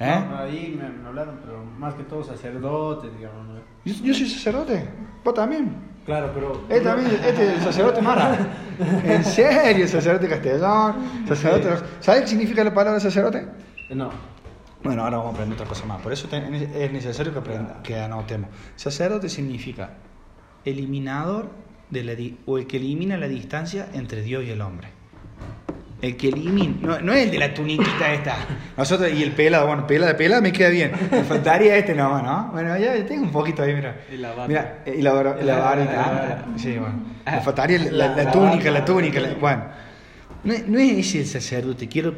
¿Eh? 0.00 0.24
No, 0.28 0.36
ahí 0.38 0.76
me, 0.76 0.88
me 0.90 1.06
hablaron, 1.08 1.38
pero 1.44 1.64
más 1.64 1.94
que 1.94 2.02
todo 2.02 2.22
sacerdotes, 2.24 3.16
digamos. 3.16 3.46
¿no? 3.46 3.54
Yo, 3.84 3.94
yo 4.02 4.12
soy 4.12 4.28
sacerdote, 4.28 4.88
vos 5.24 5.34
también. 5.34 5.94
Claro, 6.04 6.32
pero. 6.34 6.64
Él 6.68 6.82
también, 6.82 7.12
este 7.12 7.46
es 7.46 7.54
el 7.58 7.60
sacerdote 7.62 8.02
Mara. 8.02 8.36
En 9.04 9.24
serio, 9.24 9.86
sacerdote 9.86 10.28
castellón, 10.28 10.96
sacerdote. 11.28 11.76
¿Sabes 12.00 12.22
qué 12.22 12.26
significa 12.26 12.64
la 12.64 12.74
palabra 12.74 12.98
sacerdote? 12.98 13.46
No. 13.90 14.10
Bueno, 14.82 15.04
ahora 15.04 15.16
vamos 15.18 15.30
a 15.32 15.34
aprender 15.36 15.54
otra 15.54 15.68
cosa 15.68 15.86
más. 15.86 16.02
Por 16.02 16.12
eso 16.12 16.28
es 16.30 16.92
necesario 16.92 17.32
que, 17.32 17.38
aprenda- 17.38 17.80
que 17.82 17.96
anotemos. 17.98 18.50
Sacerdote 18.76 19.28
significa 19.28 19.90
eliminador 20.64 21.50
de 21.90 22.04
la 22.04 22.14
di- 22.14 22.38
o 22.46 22.58
el 22.58 22.66
que 22.66 22.78
elimina 22.78 23.16
la 23.16 23.28
distancia 23.28 23.88
entre 23.94 24.22
Dios 24.22 24.44
y 24.44 24.50
el 24.50 24.60
hombre. 24.60 24.88
El 26.04 26.16
que 26.18 26.28
elimina, 26.28 26.74
no, 26.82 27.00
no 27.00 27.12
es 27.14 27.24
el 27.24 27.30
de 27.30 27.38
la 27.38 27.54
tuniquita 27.54 28.12
esta. 28.12 28.36
Nosotros, 28.76 29.10
y 29.10 29.22
el 29.22 29.32
pelado, 29.32 29.66
bueno, 29.66 29.86
pela 29.86 30.06
de 30.08 30.14
pela 30.14 30.40
me 30.42 30.52
queda 30.52 30.68
bien. 30.68 30.92
Me 31.10 31.24
faltaría 31.24 31.76
este 31.76 31.94
nomás, 31.94 32.22
¿no? 32.22 32.50
Bueno, 32.52 32.76
ya 32.76 32.92
tengo 33.06 33.22
un 33.22 33.32
poquito 33.32 33.62
ahí, 33.62 33.72
mira. 33.74 33.96
Y 34.12 34.18
la 34.18 34.30
bata. 34.34 34.46
Mira, 34.48 34.78
y 34.86 35.00
la, 35.00 35.12
bar- 35.14 35.38
la 35.42 35.58
varita. 35.58 36.44
Sí, 36.56 36.76
bueno. 36.78 36.94
Me 37.24 37.40
faltaría 37.40 37.78
la, 37.78 38.08
la- 38.08 38.22
la 38.24 38.30
túnica, 38.30 38.70
la 38.70 38.84
túnica. 38.84 39.18
la- 39.18 39.32
bueno, 39.34 39.64
no, 40.44 40.54
no 40.66 40.78
es 40.78 40.98
ese 41.06 41.20
el 41.20 41.26
sacerdote. 41.26 41.88
Quiero, 41.88 42.14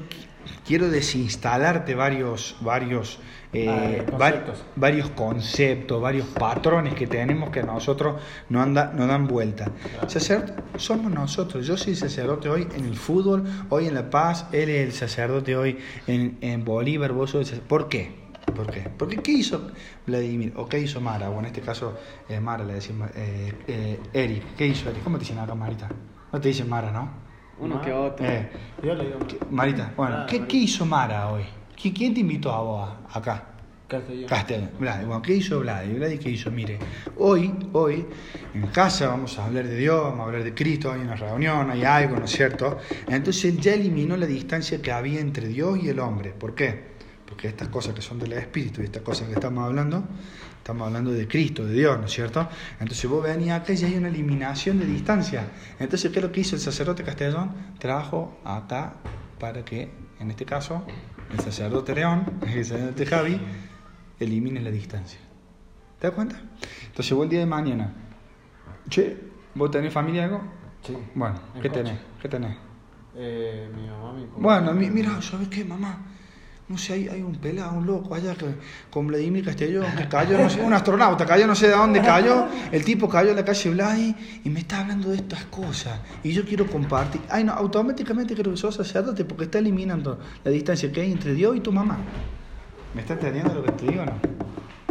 quiero 0.64 0.88
desinstalarte 0.88 1.94
varios, 1.94 2.56
varios, 2.60 3.18
eh, 3.52 4.04
Ah, 4.06 4.10
va- 4.12 4.30
conceptos. 4.30 4.64
varios 4.76 5.10
conceptos, 5.10 6.00
varios 6.02 6.26
patrones 6.26 6.94
que 6.94 7.06
tenemos 7.06 7.50
que 7.50 7.60
a 7.60 7.62
nosotros 7.64 8.20
no, 8.48 8.62
anda, 8.62 8.92
no 8.94 9.06
dan 9.06 9.26
vuelta. 9.26 9.70
Sacerdote 10.06 10.54
somos 10.78 11.10
nosotros. 11.12 11.66
Yo 11.66 11.76
soy 11.76 11.94
sacerdote 11.94 12.48
hoy 12.48 12.66
en 12.74 12.84
el 12.84 12.96
fútbol, 12.96 13.44
hoy 13.70 13.86
en 13.86 13.94
La 13.94 14.10
Paz, 14.10 14.46
él 14.52 14.68
es 14.68 14.86
el 14.86 14.92
sacerdote 14.92 15.56
hoy 15.56 15.78
en, 16.06 16.38
en 16.40 16.64
Bolívar, 16.64 17.12
vos 17.12 17.30
sos 17.30 17.40
el 17.40 17.46
sacerdote. 17.46 17.68
¿Por 17.68 17.88
qué? 17.88 18.26
¿Por 18.54 18.70
qué? 18.70 18.80
Porque 18.96 19.20
¿qué 19.22 19.32
hizo 19.32 19.70
Vladimir? 20.06 20.52
¿O 20.56 20.66
qué 20.68 20.78
hizo 20.78 21.00
Mara? 21.00 21.28
O 21.30 21.38
en 21.40 21.46
este 21.46 21.60
caso, 21.60 21.98
eh, 22.28 22.40
Mara 22.40 22.64
le 22.64 22.74
decimos, 22.74 23.10
eh, 23.14 23.52
eh, 23.66 24.00
Eric. 24.14 24.54
¿Qué 24.56 24.66
hizo 24.66 24.88
Eric? 24.88 25.02
¿Cómo 25.02 25.18
te 25.18 25.24
dicen 25.24 25.38
acá, 25.38 25.54
Marita? 25.54 25.88
No 26.32 26.40
te 26.40 26.48
dicen 26.48 26.68
Mara, 26.68 26.90
¿no? 26.90 27.25
Uno 27.58 27.80
que 27.80 27.92
otro. 27.92 28.24
Eh, 28.26 28.48
Yo 28.82 28.94
le 28.94 29.04
digo. 29.06 29.18
¿qué- 29.26 29.38
Marita, 29.50 29.92
bueno, 29.96 30.16
Ah, 30.18 30.26
¿qué, 30.28 30.36
Marita. 30.38 30.48
qué 30.48 30.56
hizo 30.58 30.84
Mara 30.86 31.28
hoy? 31.30 31.42
¿Qui- 31.76 31.94
¿Quién 31.96 32.14
te 32.14 32.20
invitó 32.20 32.52
a 32.52 32.60
vos 32.62 32.88
a- 33.12 33.18
acá? 33.18 33.44
Castellano. 33.88 34.70
Vladi, 34.80 35.04
bueno, 35.04 35.22
¿qué 35.22 35.34
hizo 35.36 35.60
Vladi? 35.60 35.92
Vladi, 35.94 36.18
¿qué 36.18 36.30
hizo? 36.30 36.50
Mire, 36.50 36.76
hoy, 37.18 37.54
hoy, 37.72 38.04
en 38.52 38.66
casa 38.68 39.06
vamos 39.06 39.38
a 39.38 39.46
hablar 39.46 39.64
de 39.68 39.76
Dios, 39.76 40.02
vamos 40.02 40.20
a 40.20 40.24
hablar 40.24 40.42
de 40.42 40.52
Cristo, 40.54 40.90
hay 40.90 41.00
una 41.02 41.14
reunión, 41.14 41.70
hay 41.70 41.84
algo, 41.84 42.16
¿no 42.16 42.24
es 42.24 42.32
cierto? 42.32 42.78
Entonces 43.08 43.44
él 43.44 43.60
ya 43.60 43.74
eliminó 43.74 44.16
la 44.16 44.26
distancia 44.26 44.82
que 44.82 44.90
había 44.90 45.20
entre 45.20 45.46
Dios 45.46 45.78
y 45.80 45.88
el 45.88 46.00
hombre. 46.00 46.30
¿Por 46.32 46.54
qué? 46.56 46.96
Porque 47.26 47.46
estas 47.46 47.68
cosas 47.68 47.94
que 47.94 48.02
son 48.02 48.18
del 48.18 48.32
Espíritu 48.32 48.82
y 48.82 48.86
estas 48.86 49.02
cosas 49.02 49.28
que 49.28 49.34
estamos 49.34 49.64
hablando, 49.64 50.02
estamos 50.66 50.88
hablando 50.88 51.12
de 51.12 51.28
Cristo, 51.28 51.64
de 51.64 51.74
Dios, 51.74 51.96
¿no 51.96 52.06
es 52.06 52.12
cierto? 52.12 52.48
Entonces 52.80 53.08
vos 53.08 53.22
venías 53.22 53.60
acá 53.62 53.72
y 53.72 53.76
ya 53.76 53.86
hay 53.86 53.94
una 53.94 54.08
eliminación 54.08 54.80
de 54.80 54.86
distancia. 54.86 55.46
Entonces, 55.78 56.10
¿qué 56.10 56.18
es 56.18 56.24
lo 56.24 56.32
que 56.32 56.40
hizo 56.40 56.56
el 56.56 56.60
sacerdote 56.60 57.04
Castellón? 57.04 57.52
Trajo 57.78 58.40
acá 58.44 58.94
para 59.38 59.64
que, 59.64 59.88
en 60.18 60.28
este 60.32 60.44
caso, 60.44 60.84
el 61.32 61.38
sacerdote 61.38 61.94
León, 61.94 62.24
el 62.52 62.64
sacerdote 62.64 63.06
Javi, 63.06 63.40
elimine 64.18 64.60
la 64.60 64.72
distancia. 64.72 65.20
¿Te 66.00 66.08
das 66.08 66.16
cuenta? 66.16 66.40
Entonces 66.88 67.12
vos 67.12 67.22
el 67.22 67.30
día 67.30 67.38
de 67.40 67.46
mañana, 67.46 67.92
che, 68.88 69.16
¿vos 69.54 69.70
tenés 69.70 69.92
familia 69.92 70.24
algo? 70.24 70.42
Sí. 70.84 70.96
Bueno, 71.14 71.36
En 71.54 71.62
¿qué 71.62 71.68
coche. 71.68 71.84
tenés? 71.84 71.98
¿Qué 72.20 72.28
tenés? 72.28 72.56
Eh, 73.14 73.70
mi 73.72 73.86
mamá, 73.86 74.12
mi 74.14 74.24
papá. 74.26 74.40
Bueno, 74.40 74.72
mi- 74.74 74.90
mira, 74.90 75.22
¿sabes 75.22 75.46
qué, 75.46 75.64
mamá? 75.64 75.96
No 76.68 76.76
sé, 76.76 76.94
hay, 76.94 77.08
hay 77.08 77.22
un 77.22 77.36
pelado, 77.36 77.78
un 77.78 77.86
loco 77.86 78.12
allá 78.12 78.34
que, 78.34 78.46
con 78.90 79.06
Vladimir 79.06 79.44
Castellón, 79.44 79.86
que 79.96 80.08
cayó, 80.08 80.36
no 80.36 80.50
sé, 80.50 80.60
un 80.60 80.72
astronauta, 80.72 81.24
cayó 81.24 81.46
no 81.46 81.54
sé 81.54 81.68
de 81.68 81.76
dónde 81.76 82.00
cayó, 82.02 82.46
el 82.72 82.84
tipo 82.84 83.08
cayó 83.08 83.30
en 83.30 83.36
la 83.36 83.44
calle 83.44 83.70
Vladi 83.70 84.16
y 84.42 84.50
me 84.50 84.60
está 84.60 84.80
hablando 84.80 85.10
de 85.10 85.16
estas 85.16 85.44
cosas 85.44 86.00
y 86.24 86.32
yo 86.32 86.44
quiero 86.44 86.66
compartir. 86.66 87.20
Ay, 87.30 87.44
no, 87.44 87.52
automáticamente 87.52 88.34
creo 88.34 88.50
que 88.50 88.58
sos 88.58 88.74
sacerdote 88.74 89.24
porque 89.24 89.44
está 89.44 89.60
eliminando 89.60 90.18
la 90.42 90.50
distancia 90.50 90.90
que 90.90 91.02
hay 91.02 91.12
entre 91.12 91.34
Dios 91.34 91.56
y 91.56 91.60
tu 91.60 91.70
mamá. 91.70 91.98
¿Me 92.94 93.02
está 93.02 93.12
entendiendo 93.14 93.54
lo 93.54 93.62
que 93.62 93.72
te 93.72 93.86
digo 93.86 94.02
o 94.02 94.06
no? 94.06 94.12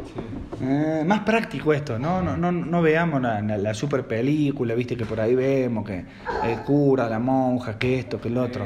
Sí. 0.06 0.64
Eh, 0.64 1.04
más 1.06 1.22
práctico 1.22 1.74
esto, 1.74 2.00
no, 2.00 2.22
no, 2.22 2.38
no, 2.38 2.54
no 2.54 2.82
veamos 2.82 3.22
la, 3.22 3.42
la, 3.42 3.58
la 3.58 3.74
super 3.74 4.08
película, 4.08 4.76
viste 4.76 4.96
que 4.96 5.04
por 5.04 5.20
ahí 5.20 5.36
vemos 5.36 5.86
que 5.86 6.06
el 6.46 6.60
cura, 6.62 7.10
la 7.10 7.20
monja, 7.20 7.78
que 7.78 8.00
esto, 8.00 8.22
que 8.22 8.30
el 8.30 8.38
otro. 8.38 8.66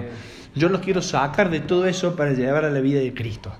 Yo 0.60 0.67
los 0.67 0.82
quiero 0.82 1.02
sacar 1.02 1.50
de 1.50 1.62
todo 1.62 1.86
eso 1.86 2.17
para 2.17 2.34
llevar 2.34 2.65
a 2.65 2.69
la 2.69 2.82
vida 2.82 3.00
de 3.00 3.13
Cristo, 3.13 3.54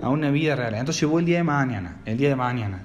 a 0.00 0.08
una 0.08 0.30
vida 0.30 0.56
real. 0.56 0.74
Entonces 0.74 1.06
voy 1.06 1.20
el 1.20 1.26
día 1.26 1.36
de 1.38 1.44
mañana, 1.44 2.00
el 2.06 2.16
día 2.16 2.30
de 2.30 2.36
mañana. 2.36 2.82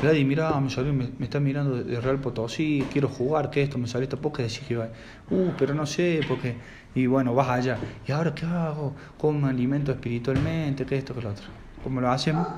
Vladi, 0.00 0.24
mira, 0.24 0.58
me 0.60 0.68
salió, 0.68 0.92
me, 0.92 1.10
me 1.16 1.26
está 1.26 1.38
mirando 1.38 1.84
de- 1.84 2.00
Real 2.00 2.20
Potosí, 2.20 2.88
quiero 2.90 3.08
jugar, 3.08 3.50
que 3.50 3.62
esto, 3.62 3.78
me 3.78 3.86
salió 3.86 4.04
esta 4.04 4.16
poca, 4.16 4.42
decís 4.42 4.62
que 4.66 4.74
va, 4.74 4.90
uh, 5.28 5.54
pero 5.56 5.74
no 5.74 5.86
sé, 5.86 6.24
porque, 6.26 6.56
y 6.94 7.06
bueno, 7.06 7.34
vas 7.34 7.50
allá. 7.50 7.78
¿Y 8.04 8.10
ahora 8.10 8.34
qué 8.34 8.46
hago? 8.46 8.96
¿Cómo 9.16 9.38
me 9.40 9.48
alimento 9.50 9.92
espiritualmente? 9.92 10.84
¿Qué 10.86 10.96
esto, 10.96 11.14
que 11.14 11.20
lo 11.20 11.30
otro? 11.30 11.46
¿Cómo 11.84 12.00
lo 12.00 12.10
hacemos? 12.10 12.48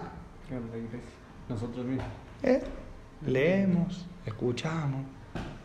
Nosotros 1.48 1.85
mismos. 1.85 2.07
Eh, 2.42 2.62
leemos, 3.26 4.07
escuchamos, 4.24 5.05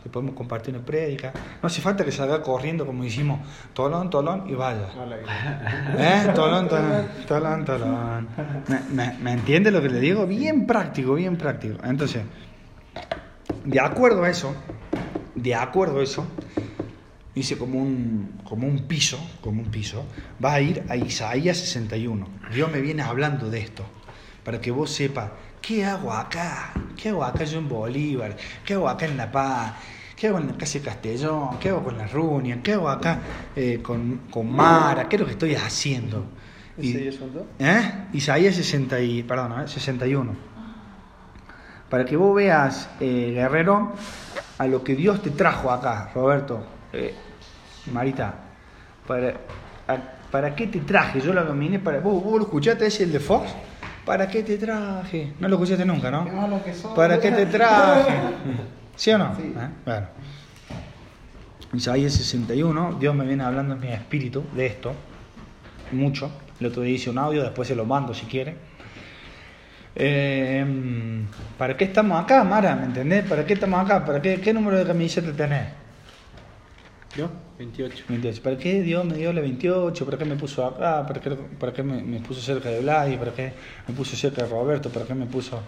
le 0.04 0.10
podemos 0.10 0.34
compartir 0.34 0.74
una 0.74 0.84
prédica. 0.84 1.32
No 1.62 1.66
hace 1.66 1.80
falta 1.80 2.04
que 2.04 2.12
salga 2.12 2.40
corriendo 2.42 2.86
como 2.86 3.04
hicimos, 3.04 3.40
tolón, 3.72 4.10
tolón 4.10 4.48
y 4.48 4.54
vaya. 4.54 4.88
¿Eh? 5.98 6.32
Tolón, 6.34 6.68
tolón, 6.68 7.08
tolón, 7.26 7.64
tolón. 7.64 8.28
¿Me, 8.68 8.80
me, 8.90 9.18
me 9.18 9.32
entiende 9.32 9.70
lo 9.70 9.82
que 9.82 9.88
le 9.88 10.00
digo? 10.00 10.26
Bien 10.26 10.66
práctico, 10.66 11.14
bien 11.14 11.36
práctico. 11.36 11.78
Entonces, 11.84 12.22
de 13.64 13.80
acuerdo 13.80 14.24
a 14.24 14.30
eso, 14.30 14.54
de 15.34 15.54
acuerdo 15.54 16.00
a 16.00 16.02
eso, 16.02 16.26
dice 17.34 17.56
como 17.56 17.78
un, 17.78 18.40
como 18.44 18.66
un 18.66 18.86
piso, 18.88 19.18
como 19.40 19.62
un 19.62 19.70
piso, 19.70 20.04
vas 20.38 20.54
a 20.54 20.60
ir 20.60 20.82
a 20.88 20.96
Isaías 20.96 21.56
61. 21.56 22.26
Dios 22.52 22.70
me 22.72 22.80
viene 22.80 23.02
hablando 23.02 23.50
de 23.50 23.60
esto, 23.60 23.84
para 24.44 24.60
que 24.60 24.70
vos 24.70 24.90
sepas, 24.90 25.30
¿qué 25.60 25.84
hago 25.84 26.12
acá? 26.12 26.72
¿Qué 26.96 27.10
hago 27.10 27.24
acá 27.24 27.44
yo 27.44 27.58
en 27.58 27.68
Bolívar? 27.68 28.36
¿Qué 28.64 28.74
hago 28.74 28.88
acá 28.88 29.06
en 29.06 29.16
La 29.16 29.30
Paz? 29.30 29.72
¿Qué 30.16 30.28
hago 30.28 30.38
en 30.38 30.48
la 30.48 30.54
Castellón? 30.56 31.58
¿Qué 31.60 31.68
hago 31.68 31.84
con 31.84 31.96
la 31.96 32.06
Runia? 32.06 32.60
¿Qué 32.62 32.72
hago 32.72 32.88
acá 32.88 33.20
eh, 33.54 33.80
con, 33.82 34.22
con 34.30 34.50
Mara? 34.50 35.08
¿Qué 35.08 35.16
es 35.16 35.20
lo 35.20 35.26
que 35.26 35.32
estoy 35.32 35.54
haciendo? 35.54 36.24
¿Isaías 36.76 37.16
cuánto? 37.16 37.46
¿Eh? 37.58 37.92
Isaías 38.12 38.54
60 38.54 39.00
y, 39.00 39.22
perdón, 39.22 39.60
¿eh? 39.62 39.68
61. 39.68 40.34
Para 41.88 42.04
que 42.04 42.16
vos 42.16 42.34
veas, 42.36 42.90
eh, 43.00 43.32
guerrero, 43.34 43.92
a 44.58 44.66
lo 44.66 44.82
que 44.84 44.94
Dios 44.94 45.22
te 45.22 45.30
trajo 45.30 45.70
acá, 45.70 46.10
Roberto, 46.14 46.64
eh, 46.92 47.14
Marita, 47.92 48.34
para, 49.06 49.34
a- 49.86 49.96
¿para 50.30 50.54
qué 50.54 50.66
te 50.66 50.80
traje? 50.80 51.20
Yo 51.20 51.32
lo 51.32 51.44
dominé 51.44 51.78
para... 51.78 52.00
¿Vos, 52.00 52.22
vos 52.22 52.36
lo 52.38 52.42
escuchaste 52.42 52.86
ese 52.86 53.04
el 53.04 53.12
de 53.12 53.20
Fox? 53.20 53.50
¿Para 54.08 54.26
qué 54.26 54.42
te 54.42 54.56
traje? 54.56 55.34
No 55.38 55.48
lo 55.48 55.56
escuchaste 55.56 55.84
nunca, 55.84 56.10
¿no? 56.10 56.24
Qué 56.24 56.32
malo 56.32 56.64
que 56.64 56.72
soy. 56.72 56.96
¿Para 56.96 57.20
qué 57.20 57.30
te 57.30 57.44
traje? 57.44 58.14
¿Sí 58.96 59.10
o 59.10 59.18
no? 59.18 59.36
Sí. 59.36 59.52
¿Eh? 59.54 59.68
Bueno. 59.84 60.06
Isaías 61.74 62.14
61, 62.14 62.96
Dios 62.98 63.14
me 63.14 63.26
viene 63.26 63.44
hablando 63.44 63.74
en 63.74 63.80
mi 63.80 63.88
espíritu 63.88 64.44
de 64.56 64.64
esto, 64.64 64.94
mucho. 65.92 66.30
El 66.58 66.68
otro 66.68 66.80
día 66.80 66.94
hice 66.94 67.10
un 67.10 67.18
audio, 67.18 67.42
después 67.42 67.68
se 67.68 67.76
lo 67.76 67.84
mando 67.84 68.14
si 68.14 68.24
quiere. 68.24 68.56
Eh, 69.94 70.64
¿Para 71.58 71.76
qué 71.76 71.84
estamos 71.84 72.18
acá, 72.18 72.44
Mara? 72.44 72.76
¿Me 72.76 72.86
entendés? 72.86 73.26
¿Para 73.26 73.44
qué 73.44 73.52
estamos 73.52 73.84
acá? 73.84 74.06
¿Para 74.06 74.22
qué, 74.22 74.40
qué 74.40 74.54
número 74.54 74.78
de 74.78 74.86
camiseta 74.86 75.30
tenés? 75.32 75.66
¿Yo? 77.14 77.28
28. 77.58 78.04
28. 78.08 78.42
¿Para 78.42 78.56
qué 78.56 78.82
Dios 78.82 79.04
me 79.04 79.16
dio 79.16 79.32
la 79.32 79.40
28? 79.40 80.04
¿Para 80.04 80.16
qué 80.18 80.24
me 80.24 80.36
puso 80.36 80.64
acá? 80.64 81.04
¿Para 81.06 81.20
qué, 81.20 81.30
para 81.30 81.72
qué 81.72 81.82
me, 81.82 82.00
me 82.02 82.20
puso 82.20 82.40
cerca 82.40 82.68
de 82.68 82.80
Vladi? 82.80 83.16
¿Para 83.16 83.32
qué 83.32 83.52
me 83.86 83.94
puso 83.94 84.16
cerca 84.16 84.42
de 84.44 84.48
Roberto? 84.48 84.90
¿Para 84.90 85.06
qué 85.06 85.14
me 85.14 85.26
puso.? 85.26 85.60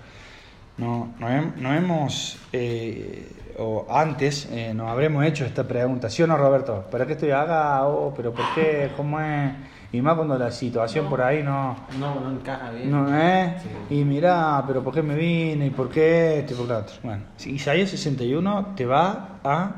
No, 0.79 1.15
no, 1.19 1.29
hem- 1.29 1.55
no 1.57 1.75
hemos. 1.75 2.39
eh, 2.53 3.29
o 3.59 3.87
antes 3.91 4.49
eh, 4.51 4.73
nos 4.73 4.89
habremos 4.89 5.25
hecho 5.27 5.45
esta 5.45 5.65
pregunta, 5.67 6.09
¿sí 6.09 6.23
o 6.23 6.27
no, 6.27 6.37
Roberto? 6.39 6.87
¿Para 6.91 7.07
qué 7.07 7.13
estoy 7.15 7.31
acá? 7.33 7.85
Oh, 7.87 8.15
¿Pero 8.17 8.33
por 8.33 8.45
qué? 8.55 8.91
¿Cómo 8.97 9.21
es? 9.21 9.53
Y 9.93 10.01
más 10.01 10.15
cuando 10.15 10.39
la 10.39 10.51
situación 10.53 11.09
por 11.09 11.21
ahí 11.21 11.43
no. 11.43 11.77
No, 11.99 12.21
no 12.21 12.31
encaja 12.31 12.71
bien. 12.71 12.91
No, 12.91 13.15
¿eh? 13.21 13.57
Sí. 13.89 13.97
Y 13.97 14.05
mirá, 14.05 14.63
pero 14.67 14.83
¿por 14.83 14.95
qué 14.95 15.03
me 15.03 15.17
vine? 15.17 15.67
¿Y 15.67 15.71
por 15.71 15.91
qué 15.91 16.39
esto 16.39 16.55
y 16.55 16.57
por 16.57 16.67
lo 16.69 16.79
otro? 16.79 16.95
Bueno, 17.03 17.25
Isaías 17.45 17.91
61 17.91 18.69
te 18.77 18.87
va 18.87 19.41
a 19.43 19.73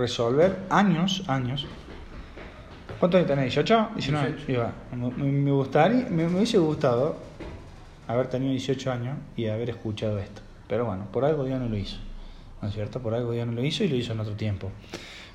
resolver 0.00 0.58
años, 0.70 1.22
años. 1.28 1.66
¿Cuántos 2.98 3.18
años 3.18 3.28
tenés? 3.30 3.56
¿18? 3.56 3.94
19. 3.94 4.28
18. 4.32 4.52
Y 4.52 4.56
va. 4.56 4.72
Me, 4.94 5.24
me- 5.32 5.50
gustaría, 5.52 6.06
me, 6.10 6.28
me 6.28 6.36
hubiese 6.36 6.58
gustado 6.58 7.16
haber 8.08 8.26
tenido 8.26 8.50
18 8.52 8.90
años 8.92 9.16
y 9.36 9.46
haber 9.46 9.70
escuchado 9.70 10.18
esto. 10.18 10.42
Pero 10.68 10.84
bueno, 10.84 11.06
por 11.12 11.24
algo 11.24 11.44
Dios 11.44 11.60
no 11.60 11.68
lo 11.68 11.76
hizo. 11.76 11.96
¿No 12.60 12.68
es 12.68 12.74
cierto? 12.74 13.00
Por 13.00 13.14
algo 13.14 13.32
Dios 13.32 13.46
no 13.46 13.52
lo 13.52 13.64
hizo 13.64 13.84
y 13.84 13.88
lo 13.88 13.96
hizo 13.96 14.12
en 14.12 14.20
otro 14.20 14.34
tiempo. 14.34 14.70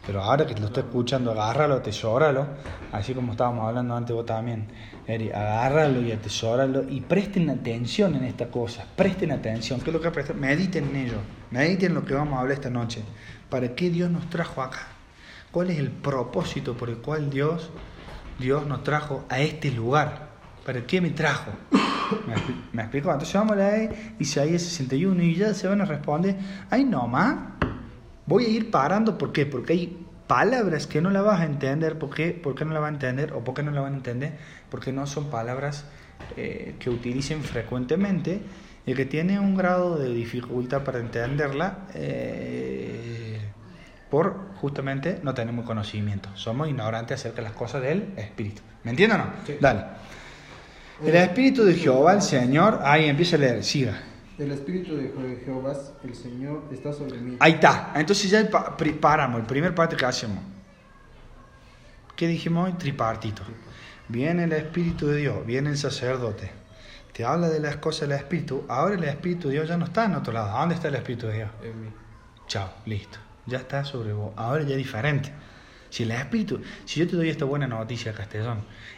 Pero 0.06 0.22
ahora 0.22 0.46
que 0.46 0.54
lo 0.54 0.68
estoy 0.68 0.84
escuchando, 0.84 1.32
agárralo, 1.32 1.74
atesóralo, 1.76 2.46
así 2.92 3.16
como 3.16 3.32
estábamos 3.32 3.68
hablando 3.68 3.96
antes 3.96 4.16
vos 4.16 4.24
también, 4.28 4.68
Eri, 5.08 5.32
agárralo 5.32 6.00
y 6.02 6.12
atesóralo 6.12 6.84
y 6.88 7.02
presten 7.02 7.50
atención 7.50 8.14
en 8.14 8.24
esta 8.26 8.46
cosa, 8.50 8.86
presten 8.96 9.32
atención, 9.32 9.80
¿qué 9.82 9.90
es 9.90 9.94
lo 9.96 10.00
que 10.02 10.12
prestar? 10.12 10.36
Mediten 10.36 10.90
en 10.90 10.96
ello, 11.08 11.18
mediten 11.50 11.96
lo 11.96 12.06
que 12.06 12.14
vamos 12.14 12.38
a 12.38 12.42
hablar 12.42 12.54
esta 12.54 12.70
noche. 12.70 13.02
¿Para 13.56 13.74
qué 13.74 13.90
Dios 13.90 14.12
nos 14.12 14.30
trajo 14.30 14.62
acá? 14.62 14.80
¿Cuál 15.50 15.70
es 15.70 15.80
el 15.80 15.90
propósito 15.90 16.76
por 16.76 16.90
el 16.90 16.98
cual 16.98 17.30
Dios, 17.30 17.70
Dios 18.38 18.68
nos 18.68 18.84
trajo 18.84 19.24
a 19.30 19.40
este 19.40 19.72
lugar? 19.72 20.28
¿Para 20.66 20.86
qué 20.86 21.00
me 21.00 21.12
trajo? 21.12 21.52
¿Me, 22.28 22.36
expli- 22.36 22.56
me 22.74 22.82
explico? 22.82 23.10
Entonces 23.14 23.34
vamos 23.34 23.54
a 23.54 23.56
leer 23.56 23.96
Isaías 24.20 24.62
61 24.62 25.24
y 25.24 25.36
ya 25.36 25.54
se 25.54 25.70
van 25.70 25.80
a 25.80 25.86
responder, 25.86 26.36
ay 26.70 26.84
no 26.84 27.08
más, 27.08 27.38
voy 28.26 28.44
a 28.44 28.50
ir 28.50 28.70
parando, 28.72 29.18
¿por 29.18 29.32
qué? 29.32 29.46
Porque 29.46 29.72
hay 29.72 30.06
palabras 30.28 30.86
que 30.86 31.00
no 31.00 31.10
la 31.10 31.22
vas 31.22 31.40
a 31.40 31.46
entender, 31.46 31.98
¿por 31.98 32.10
qué? 32.14 32.32
¿Por 32.32 32.56
qué 32.56 32.66
no 32.66 32.74
la 32.74 32.82
van 32.82 32.96
a 32.96 32.98
entender? 32.98 33.32
¿O 33.32 33.42
por 33.46 33.56
qué 33.56 33.64
no 33.64 33.72
la 33.72 33.80
van 33.80 33.94
a 33.94 33.96
entender? 33.96 34.38
Porque 34.70 34.92
no 34.92 35.08
son 35.08 35.30
palabras 35.30 35.86
eh, 36.36 36.76
que 36.78 36.90
utilicen 36.90 37.42
frecuentemente 37.42 38.42
y 38.86 38.94
que 38.94 39.06
tienen 39.06 39.40
un 39.40 39.56
grado 39.56 39.98
de 39.98 40.14
dificultad 40.14 40.84
para 40.84 41.00
entenderla 41.00 41.88
eh, 41.96 43.40
por 44.10 44.36
justamente 44.62 45.20
no 45.24 45.34
tenemos 45.34 45.66
conocimiento. 45.66 46.30
Somos 46.36 46.70
ignorantes 46.70 47.20
acerca 47.20 47.38
de 47.38 47.44
las 47.50 47.54
cosas 47.58 47.82
del 47.82 48.14
Espíritu. 48.18 48.62
¿Me 48.84 48.92
entienden 48.92 49.22
o 49.22 49.24
no? 49.26 49.32
Dale. 49.60 49.84
El 51.04 51.16
Espíritu 51.16 51.66
de 51.66 51.74
Jehová, 51.74 52.14
el 52.14 52.22
Señor, 52.22 52.80
ahí 52.84 53.06
empieza 53.06 53.36
a 53.36 53.40
leer, 53.40 53.64
siga. 53.64 54.02
El 54.38 54.52
Espíritu 54.52 54.96
de 54.96 55.14
Je- 55.14 55.44
Jehová, 55.46 55.74
el 56.04 56.16
Señor, 56.16 56.64
está 56.72 56.94
sobre 56.94 57.18
mí. 57.20 57.36
Ahí 57.40 57.54
está. 57.54 57.92
Entonces 57.96 58.30
ya 58.30 58.50
pa- 58.50 58.78
pri- 58.78 58.94
paramos, 58.94 59.40
el 59.42 59.46
primer 59.46 59.74
parte 59.74 59.96
que 59.96 60.06
hacemos. 60.06 60.40
¿Qué 62.16 62.28
dijimos 62.28 62.68
hoy? 62.68 62.74
Tripartito. 62.78 63.42
Viene 64.08 64.44
el 64.46 64.54
Espíritu 64.54 65.08
de 65.08 65.18
Dios, 65.18 65.46
viene 65.46 65.70
el 65.72 65.78
sacerdote. 65.78 66.52
Te 67.16 67.24
habla 67.24 67.48
de 67.48 67.60
las 67.62 67.78
cosas 67.78 68.10
del 68.10 68.18
Espíritu. 68.18 68.66
Ahora 68.68 68.96
el 68.96 69.04
Espíritu 69.06 69.48
de 69.48 69.54
Dios 69.56 69.70
ya 69.70 69.78
no 69.78 69.86
está 69.86 70.06
en 70.06 70.16
otro 70.16 70.34
lado. 70.34 70.56
¿A 70.56 70.60
¿Dónde 70.60 70.76
está 70.76 70.90
el 70.90 70.96
Espíritu 70.96 71.28
de 71.28 71.36
Dios? 71.36 71.50
En 71.64 71.82
mí. 71.82 71.88
Chao, 72.48 72.70
listo. 72.86 73.18
Ya 73.46 73.60
está 73.60 73.86
sobre 73.86 74.12
vos. 74.12 74.32
Ahora 74.36 74.64
ya 74.64 74.72
es 74.72 74.78
diferente. 74.78 75.32
Si 75.90 76.04
el 76.04 76.12
Espíritu, 76.12 76.60
si 76.84 77.00
yo 77.00 77.08
te 77.08 77.16
doy 77.16 77.30
esta 77.30 77.46
buena 77.46 77.68
noticia, 77.68 78.12
Castellón, 78.12 78.58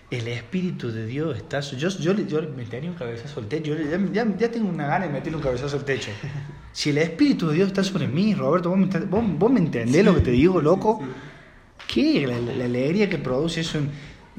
el 0.10 0.28
Espíritu 0.30 0.92
de 0.92 1.06
Dios 1.06 1.38
está. 1.38 1.60
Yo, 1.60 1.90
yo, 1.90 2.14
yo 2.16 2.42
me 2.56 2.66
tenía 2.66 2.90
un 2.90 2.96
cabezazo 2.96 3.40
al 3.40 3.48
techo. 3.48 3.76
Yo 3.76 3.84
ya, 3.84 4.00
ya, 4.12 4.36
ya 4.36 4.50
tengo 4.50 4.68
una 4.68 4.88
gana 4.88 5.06
de 5.06 5.12
meterle 5.14 5.38
un 5.38 5.44
cabezazo 5.44 5.78
al 5.78 5.86
techo. 5.86 6.10
Si 6.74 6.92
el 6.92 7.00
Espíritu 7.00 7.48
de 7.48 7.56
Dios 7.56 7.68
está 7.70 7.84
sobre 7.84 8.08
mí, 8.08 8.36
Roberto, 8.36 8.70
vos 8.70 8.78
me, 8.78 8.86
vos, 8.86 9.24
vos 9.40 9.52
me 9.52 9.60
entendés 9.60 10.06
lo 10.06 10.14
que 10.14 10.22
te 10.22 10.30
digo, 10.32 10.62
loco. 10.62 11.02
¿Qué? 11.92 12.28
La, 12.28 12.38
la- 12.40 12.66
alegría 12.66 13.10
que 13.10 13.18
produce 13.18 13.62
eso. 13.62 13.80
en- 13.80 13.90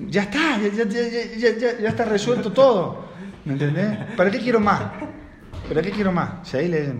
Ya 0.09 0.23
está, 0.23 0.57
ya, 0.61 0.69
ya, 0.69 0.85
ya, 0.85 1.37
ya, 1.37 1.59
ya- 1.59 1.79
ya 1.81 1.89
está 1.89 2.05
resuelto 2.05 2.53
todo. 2.53 3.08
¿Me 3.45 3.53
entendés? 3.55 3.99
¿Para 4.17 4.31
qué 4.31 4.39
quiero 4.39 4.61
más? 4.61 4.83
¿Para 5.69 5.83
qué 5.83 5.91
quiero 5.91 6.13
más? 6.13 6.49
Si 6.49 6.57
ahí 6.57 6.69
le. 6.69 6.95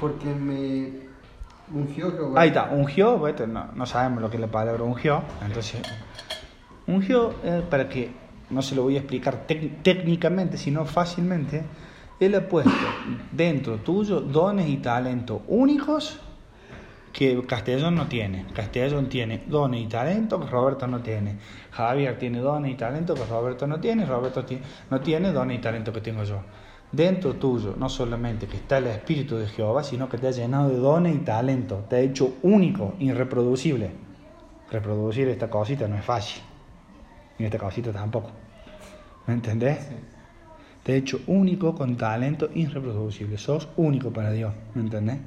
Porque 0.00 0.26
me 0.26 1.10
ungió. 1.72 2.36
Ahí 2.36 2.48
está, 2.48 2.70
ungió, 2.70 3.18
bueno, 3.18 3.46
no, 3.46 3.68
no 3.74 3.86
sabemos 3.86 4.22
lo 4.22 4.30
que 4.30 4.36
es 4.36 4.40
la 4.40 4.50
palabra 4.50 4.82
ungió, 4.82 5.22
entonces, 5.44 5.82
ungió, 6.86 7.34
eh, 7.44 7.62
para 7.68 7.88
que 7.88 8.12
no 8.50 8.62
se 8.62 8.74
lo 8.74 8.82
voy 8.82 8.96
a 8.96 9.00
explicar 9.00 9.46
técnicamente, 9.46 10.56
sino 10.56 10.84
fácilmente, 10.84 11.62
Él 12.18 12.34
ha 12.34 12.48
puesto 12.48 12.72
dentro 13.32 13.76
tuyo 13.76 14.20
dones 14.20 14.68
y 14.68 14.78
talentos 14.78 15.42
únicos 15.46 16.20
que 17.12 17.42
Castellón 17.46 17.96
no 17.96 18.06
tiene. 18.06 18.46
Castellón 18.54 19.08
tiene 19.08 19.42
dones 19.46 19.82
y 19.82 19.86
talentos 19.86 20.44
que 20.44 20.50
Roberto 20.50 20.86
no 20.86 21.00
tiene. 21.00 21.36
Javier 21.70 22.18
tiene 22.18 22.38
dones 22.38 22.72
y 22.72 22.76
talentos 22.76 23.18
que 23.18 23.26
Roberto 23.26 23.66
no 23.66 23.80
tiene. 23.80 24.06
Roberto 24.06 24.44
no 24.90 25.00
tiene 25.00 25.32
dones 25.32 25.58
y 25.58 25.60
talentos 25.60 25.92
que 25.92 26.00
tengo 26.00 26.22
yo. 26.24 26.40
Dentro 26.92 27.34
tuyo, 27.34 27.74
no 27.76 27.88
solamente 27.88 28.46
que 28.46 28.56
está 28.56 28.78
el 28.78 28.88
Espíritu 28.88 29.36
de 29.36 29.46
Jehová, 29.46 29.84
sino 29.84 30.08
que 30.08 30.18
te 30.18 30.28
ha 30.28 30.32
llenado 30.32 30.68
de 30.68 30.76
dones 30.76 31.14
y 31.14 31.18
talentos. 31.18 31.88
Te 31.88 31.96
ha 31.96 32.00
hecho 32.00 32.34
único, 32.42 32.94
irreproducible. 32.98 33.90
Reproducir 34.70 35.28
esta 35.28 35.48
cosita 35.50 35.88
no 35.88 35.96
es 35.96 36.04
fácil. 36.04 36.42
Ni 37.38 37.44
esta 37.44 37.58
cosita 37.58 37.92
tampoco. 37.92 38.30
¿Me 39.26 39.34
entendés? 39.34 39.88
Te 40.82 40.92
ha 40.92 40.96
hecho 40.96 41.20
único 41.26 41.74
con 41.74 41.96
talento 41.96 42.48
irreproducible. 42.54 43.36
Sos 43.38 43.68
único 43.76 44.12
para 44.12 44.32
Dios. 44.32 44.52
¿Me 44.74 44.82
entendés? 44.82 45.18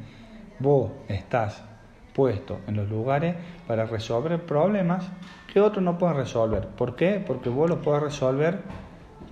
Vos 0.60 0.91
estás 1.08 1.63
puesto 2.13 2.60
en 2.67 2.76
los 2.76 2.89
lugares 2.89 3.36
para 3.67 3.86
resolver 3.86 4.45
problemas 4.45 5.06
que 5.52 5.60
otros 5.60 5.84
no 5.84 5.97
pueden 5.97 6.17
resolver. 6.17 6.67
¿Por 6.67 6.95
qué? 6.95 7.23
Porque 7.26 7.49
vos 7.49 7.69
los 7.69 7.80
puedes 7.80 8.02
resolver 8.04 8.62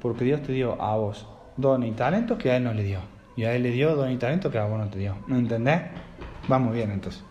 porque 0.02 0.26
Dios 0.26 0.42
te 0.42 0.52
dio 0.52 0.82
a 0.82 0.96
vos 0.98 1.28
dones 1.58 1.90
y 1.92 1.94
talentos 1.94 2.38
que 2.38 2.52
a 2.52 2.58
Él 2.58 2.64
no 2.64 2.74
le 2.74 2.84
dio. 2.84 3.00
Y 3.36 3.44
a 3.46 3.54
Él 3.56 3.64
le 3.64 3.72
dio 3.72 3.96
dones 3.96 4.16
y 4.16 4.18
talentos 4.18 4.52
que 4.52 4.58
a 4.58 4.66
vos 4.66 4.78
no 4.80 4.88
te 4.90 5.00
dio. 5.00 5.16
¿Me 5.28 5.38
entendés? 5.38 5.82
Vamos 6.48 6.74
bien 6.74 6.92
entonces. 6.92 7.24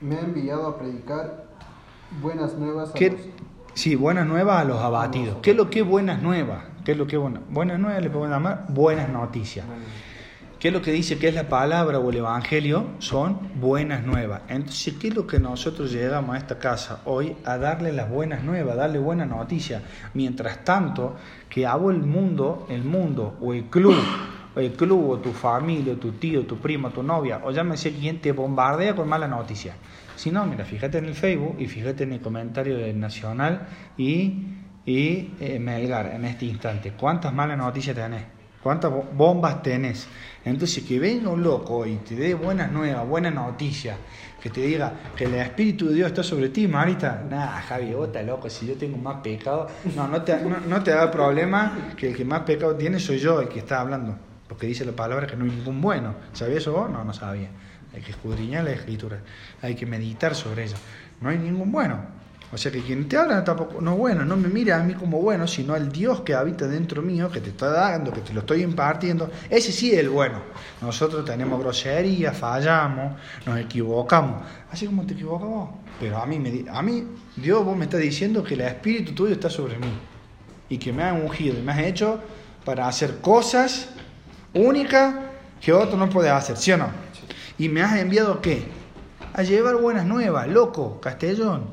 Me 0.00 0.16
ha 0.16 0.20
enviado 0.20 0.66
a 0.68 0.78
predicar 0.78 1.44
buenas 2.22 2.54
nuevas 2.54 2.90
a 2.90 2.94
¿Qué- 2.94 3.10
los... 3.10 3.20
Sí, 3.74 3.94
buenas 3.94 4.26
nuevas 4.26 4.62
a 4.62 4.64
los 4.64 4.78
abatidos. 4.80 5.36
¿Qué 5.42 5.50
es 5.50 5.56
lo 5.56 5.68
que 5.68 5.80
es 5.80 5.86
buenas 5.86 6.22
nuevas? 6.22 6.64
¿Qué 6.84 6.92
es 6.92 6.98
lo 6.98 7.06
que 7.06 7.16
es 7.16 7.22
buena? 7.22 7.40
Buenas 7.50 7.78
nuevas 7.78 8.02
le 8.02 8.08
podemos 8.08 8.30
llamar 8.30 8.64
buenas 8.68 9.08
noticias. 9.10 9.66
¿Qué 10.58 10.68
es 10.68 10.74
lo 10.74 10.80
que 10.80 10.90
dice 10.90 11.18
que 11.18 11.28
es 11.28 11.34
la 11.34 11.48
palabra 11.50 11.98
o 11.98 12.10
el 12.10 12.16
evangelio? 12.16 12.86
Son 12.98 13.50
buenas 13.60 14.04
nuevas. 14.04 14.40
Entonces, 14.48 14.94
¿qué 14.98 15.08
es 15.08 15.14
lo 15.14 15.26
que 15.26 15.38
nosotros 15.38 15.92
llegamos 15.92 16.34
a 16.34 16.38
esta 16.38 16.58
casa 16.58 17.02
hoy? 17.04 17.36
A 17.44 17.58
darle 17.58 17.92
las 17.92 18.08
buenas 18.08 18.42
nuevas, 18.42 18.74
darle 18.76 18.98
buenas 18.98 19.28
noticias. 19.28 19.82
Mientras 20.14 20.64
tanto, 20.64 21.16
que 21.50 21.66
hago 21.66 21.90
el 21.90 21.98
mundo, 21.98 22.66
el 22.70 22.84
mundo 22.84 23.36
o 23.42 23.52
el 23.52 23.64
club, 23.64 23.96
o 24.54 24.60
el 24.60 24.72
club 24.72 25.10
o 25.10 25.18
tu 25.18 25.32
familia, 25.32 25.92
o 25.92 25.96
tu 25.96 26.12
tío, 26.12 26.46
tu 26.46 26.56
primo, 26.56 26.88
tu 26.88 27.02
novia, 27.02 27.42
o 27.44 27.50
llámese 27.50 27.92
quien 27.92 28.22
te 28.22 28.32
bombardea 28.32 28.96
con 28.96 29.06
malas 29.08 29.28
noticias. 29.28 29.76
Si 30.16 30.30
no, 30.30 30.46
mira, 30.46 30.64
fíjate 30.64 30.96
en 30.96 31.04
el 31.04 31.14
Facebook 31.14 31.56
y 31.58 31.66
fíjate 31.66 32.04
en 32.04 32.14
el 32.14 32.20
comentario 32.22 32.78
del 32.78 32.98
Nacional 32.98 33.68
y, 33.98 34.46
y 34.86 35.32
eh, 35.38 35.58
Melgar 35.60 36.06
en 36.14 36.24
este 36.24 36.46
instante. 36.46 36.92
¿Cuántas 36.98 37.34
malas 37.34 37.58
noticias 37.58 37.94
tenés? 37.94 38.22
¿Cuántas 38.62 38.90
bo- 38.90 39.06
bombas 39.12 39.62
tenés? 39.62 40.08
Entonces, 40.46 40.84
que 40.84 41.00
venga 41.00 41.28
un 41.28 41.42
loco 41.42 41.84
y 41.84 41.96
te 41.96 42.14
dé 42.14 42.34
buenas 42.34 42.70
nuevas, 42.70 43.04
buenas 43.04 43.34
noticias, 43.34 43.96
que 44.40 44.48
te 44.48 44.60
diga 44.60 44.92
que 45.16 45.24
el 45.24 45.34
Espíritu 45.34 45.88
de 45.88 45.94
Dios 45.94 46.06
está 46.06 46.22
sobre 46.22 46.50
ti, 46.50 46.68
Marita. 46.68 47.26
Nah, 47.28 47.60
Javi, 47.62 47.92
vos 47.92 48.06
estás 48.06 48.24
loco, 48.24 48.48
si 48.48 48.64
yo 48.64 48.76
tengo 48.76 48.96
más 48.96 49.16
pecado. 49.16 49.66
No, 49.96 50.06
no 50.06 50.22
te, 50.22 50.36
no, 50.36 50.60
no 50.60 51.10
problema 51.10 51.90
que 51.96 52.10
el 52.10 52.16
que 52.16 52.24
más 52.24 52.42
pecado 52.42 52.76
tiene 52.76 53.00
soy 53.00 53.18
yo, 53.18 53.40
el 53.40 53.48
que 53.48 53.58
está 53.58 53.80
hablando. 53.80 54.16
Porque 54.46 54.68
dice 54.68 54.84
la 54.84 54.92
palabra 54.92 55.26
que 55.26 55.34
no 55.34 55.46
hay 55.46 55.50
ningún 55.50 55.80
bueno. 55.80 56.14
¿Sabías 56.32 56.58
eso 56.58 56.74
vos? 56.74 56.88
No, 56.88 57.02
no 57.02 57.12
sabía. 57.12 57.48
Hay 57.92 58.00
que 58.02 58.12
escudriñar 58.12 58.62
la 58.62 58.70
escritura, 58.70 59.18
hay 59.62 59.74
que 59.74 59.84
meditar 59.84 60.36
sobre 60.36 60.62
ella. 60.62 60.76
No 61.20 61.28
hay 61.28 61.38
ningún 61.38 61.72
bueno. 61.72 62.15
O 62.52 62.56
sea 62.56 62.70
que 62.70 62.80
quien 62.80 63.08
te 63.08 63.16
habla 63.16 63.42
tampoco, 63.42 63.80
no 63.80 63.92
es 63.92 63.98
bueno, 63.98 64.24
no 64.24 64.36
me 64.36 64.48
mira 64.48 64.76
a 64.76 64.84
mí 64.84 64.94
como 64.94 65.20
bueno, 65.20 65.48
sino 65.48 65.74
al 65.74 65.90
Dios 65.90 66.20
que 66.20 66.32
habita 66.32 66.68
dentro 66.68 67.02
mío, 67.02 67.30
que 67.30 67.40
te 67.40 67.50
está 67.50 67.70
dando, 67.70 68.12
que 68.12 68.20
te 68.20 68.32
lo 68.32 68.40
estoy 68.40 68.62
impartiendo. 68.62 69.30
Ese 69.50 69.72
sí 69.72 69.92
es 69.92 69.98
el 69.98 70.10
bueno. 70.10 70.40
Nosotros 70.80 71.24
tenemos 71.24 71.58
grosería, 71.58 72.32
fallamos, 72.32 73.14
nos 73.44 73.58
equivocamos. 73.58 74.42
Así 74.70 74.86
como 74.86 75.04
te 75.04 75.14
equivocas 75.14 75.48
vos. 75.48 75.70
Pero 75.98 76.18
a 76.18 76.26
mí, 76.26 76.38
me, 76.38 76.64
a 76.70 76.82
mí, 76.82 77.04
Dios 77.34 77.64
vos 77.64 77.76
me 77.76 77.86
está 77.86 77.96
diciendo 77.96 78.44
que 78.44 78.54
el 78.54 78.60
Espíritu 78.60 79.12
tuyo 79.12 79.32
está 79.32 79.50
sobre 79.50 79.78
mí. 79.78 79.92
Y 80.68 80.78
que 80.78 80.92
me 80.92 81.02
has 81.02 81.20
ungido 81.20 81.58
y 81.58 81.62
me 81.62 81.72
has 81.72 81.80
hecho 81.80 82.20
para 82.64 82.86
hacer 82.86 83.18
cosas 83.20 83.88
únicas 84.54 85.14
que 85.60 85.72
otro 85.72 85.96
no 85.96 86.08
puede 86.08 86.30
hacer, 86.30 86.56
¿sí 86.56 86.72
o 86.72 86.76
no? 86.76 86.88
Y 87.58 87.68
me 87.68 87.82
has 87.82 87.96
enviado 87.98 88.40
qué? 88.40 88.66
A 89.32 89.42
llevar 89.42 89.76
buenas 89.76 90.06
nuevas, 90.06 90.48
loco, 90.48 91.00
Castellón, 91.00 91.64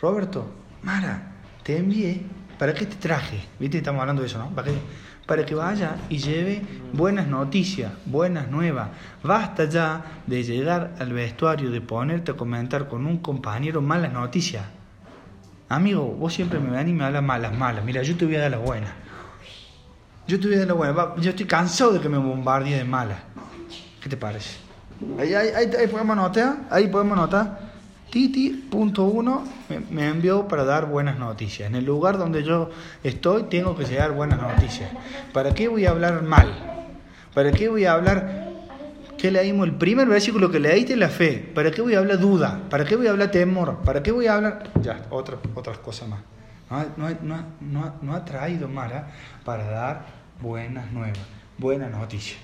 Roberto, 0.00 0.46
Mara, 0.82 1.32
te 1.62 1.78
envié, 1.78 2.22
¿para 2.58 2.74
qué 2.74 2.86
te 2.86 2.96
traje? 2.96 3.40
¿Viste? 3.58 3.78
Estamos 3.78 4.00
hablando 4.00 4.22
de 4.22 4.28
eso, 4.28 4.38
¿no? 4.38 4.50
¿Para 5.26 5.44
que 5.44 5.54
vaya 5.54 5.96
y 6.08 6.18
lleve 6.18 6.62
buenas 6.92 7.26
noticias, 7.26 7.92
buenas 8.04 8.48
nuevas. 8.48 8.90
Basta 9.22 9.64
ya 9.64 10.04
de 10.26 10.44
llegar 10.44 10.94
al 10.98 11.12
vestuario, 11.12 11.70
de 11.70 11.80
ponerte 11.80 12.32
a 12.32 12.34
comentar 12.36 12.88
con 12.88 13.06
un 13.06 13.18
compañero 13.18 13.80
malas 13.80 14.12
noticias. 14.12 14.64
Amigo, 15.68 16.04
vos 16.04 16.32
siempre 16.32 16.60
me 16.60 16.70
ven 16.70 16.88
y 16.88 16.92
me 16.92 17.04
hablas 17.04 17.24
malas, 17.24 17.56
malas. 17.56 17.84
Mira, 17.84 18.02
yo 18.02 18.16
te 18.16 18.24
voy 18.24 18.36
a 18.36 18.42
dar 18.42 18.50
las 18.52 18.60
buenas. 18.60 18.90
Yo 20.28 20.38
te 20.38 20.46
voy 20.46 20.56
a 20.56 20.58
dar 20.60 20.68
las 20.68 20.76
buenas. 20.76 20.96
Yo 21.20 21.30
estoy 21.30 21.46
cansado 21.46 21.92
de 21.92 22.00
que 22.00 22.08
me 22.08 22.18
bombardee 22.18 22.76
de 22.76 22.84
malas. 22.84 23.18
¿Qué 24.00 24.08
te 24.08 24.16
parece? 24.16 24.58
Ahí, 25.18 25.34
ahí, 25.34 25.48
ahí, 25.48 25.70
ahí 25.76 25.86
podemos 25.88 26.16
anotar, 26.16 26.58
ahí 26.70 26.86
podemos 26.86 27.18
anotar. 27.18 27.65
Titi.1 28.10 29.42
me, 29.68 29.80
me 29.80 30.08
envió 30.08 30.48
para 30.48 30.64
dar 30.64 30.86
buenas 30.86 31.18
noticias. 31.18 31.68
En 31.68 31.74
el 31.74 31.84
lugar 31.84 32.18
donde 32.18 32.42
yo 32.42 32.70
estoy 33.02 33.44
tengo 33.44 33.76
que 33.76 33.84
llegar 33.84 34.12
buenas 34.12 34.40
noticias. 34.40 34.90
¿Para 35.32 35.54
qué 35.54 35.68
voy 35.68 35.86
a 35.86 35.90
hablar 35.90 36.22
mal? 36.22 36.48
¿Para 37.34 37.52
qué 37.52 37.68
voy 37.68 37.84
a 37.84 37.92
hablar 37.92 38.46
¿Qué 39.16 39.30
leímos? 39.30 39.66
El 39.66 39.74
primer 39.74 40.06
versículo 40.06 40.50
que 40.50 40.60
leíste 40.60 40.94
la 40.94 41.08
fe. 41.08 41.38
¿Para 41.54 41.70
qué 41.70 41.80
voy 41.80 41.94
a 41.94 41.98
hablar 41.98 42.18
duda? 42.18 42.60
¿Para 42.68 42.84
qué 42.84 42.96
voy 42.96 43.06
a 43.06 43.10
hablar 43.10 43.30
temor? 43.30 43.78
¿Para 43.78 44.02
qué 44.02 44.12
voy 44.12 44.26
a 44.26 44.34
hablar.? 44.34 44.70
Ya, 44.82 45.06
otra, 45.10 45.38
otras 45.54 45.78
cosas 45.78 46.08
más. 46.08 46.20
No, 46.98 47.08
no, 47.22 47.44
no, 47.60 47.94
no 48.02 48.14
ha 48.14 48.24
traído 48.24 48.68
Mara 48.68 49.12
para 49.44 49.64
dar 49.64 50.06
buenas 50.40 50.90
nuevas, 50.92 51.18
buenas 51.56 51.90
noticias. 51.90 52.38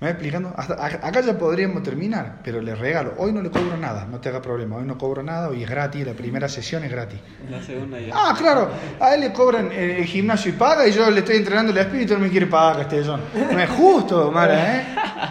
¿Me 0.00 0.06
voy 0.06 0.12
explicando? 0.12 0.54
Hasta, 0.56 0.82
acá 0.82 1.20
ya 1.20 1.36
podríamos 1.38 1.82
terminar, 1.82 2.38
pero 2.42 2.62
le 2.62 2.74
regalo. 2.74 3.12
Hoy 3.18 3.32
no 3.34 3.42
le 3.42 3.50
cobro 3.50 3.76
nada, 3.76 4.06
no 4.10 4.18
te 4.18 4.30
haga 4.30 4.40
problema. 4.40 4.76
Hoy 4.76 4.84
no 4.86 4.96
cobro 4.96 5.22
nada, 5.22 5.50
hoy 5.50 5.62
es 5.62 5.68
gratis, 5.68 6.06
la 6.06 6.14
primera 6.14 6.48
sesión 6.48 6.82
es 6.84 6.90
gratis. 6.90 7.18
La 7.50 7.62
segunda 7.62 8.00
ya. 8.00 8.14
Ah, 8.16 8.34
claro, 8.38 8.70
a 8.98 9.14
él 9.14 9.20
le 9.20 9.30
cobran 9.34 9.70
el, 9.70 9.90
el 9.90 10.04
gimnasio 10.06 10.52
y 10.52 10.54
paga 10.54 10.88
y 10.88 10.92
yo 10.92 11.10
le 11.10 11.18
estoy 11.18 11.36
entrenando 11.36 11.70
el 11.72 11.76
espíritu 11.78 12.14
y 12.14 12.16
no 12.16 12.22
me 12.22 12.30
quiere 12.30 12.46
pagar, 12.46 12.78
Castellón. 12.78 13.20
No 13.52 13.60
es 13.60 13.68
justo, 13.68 14.32
Mara, 14.32 14.76
¿eh? 14.78 14.84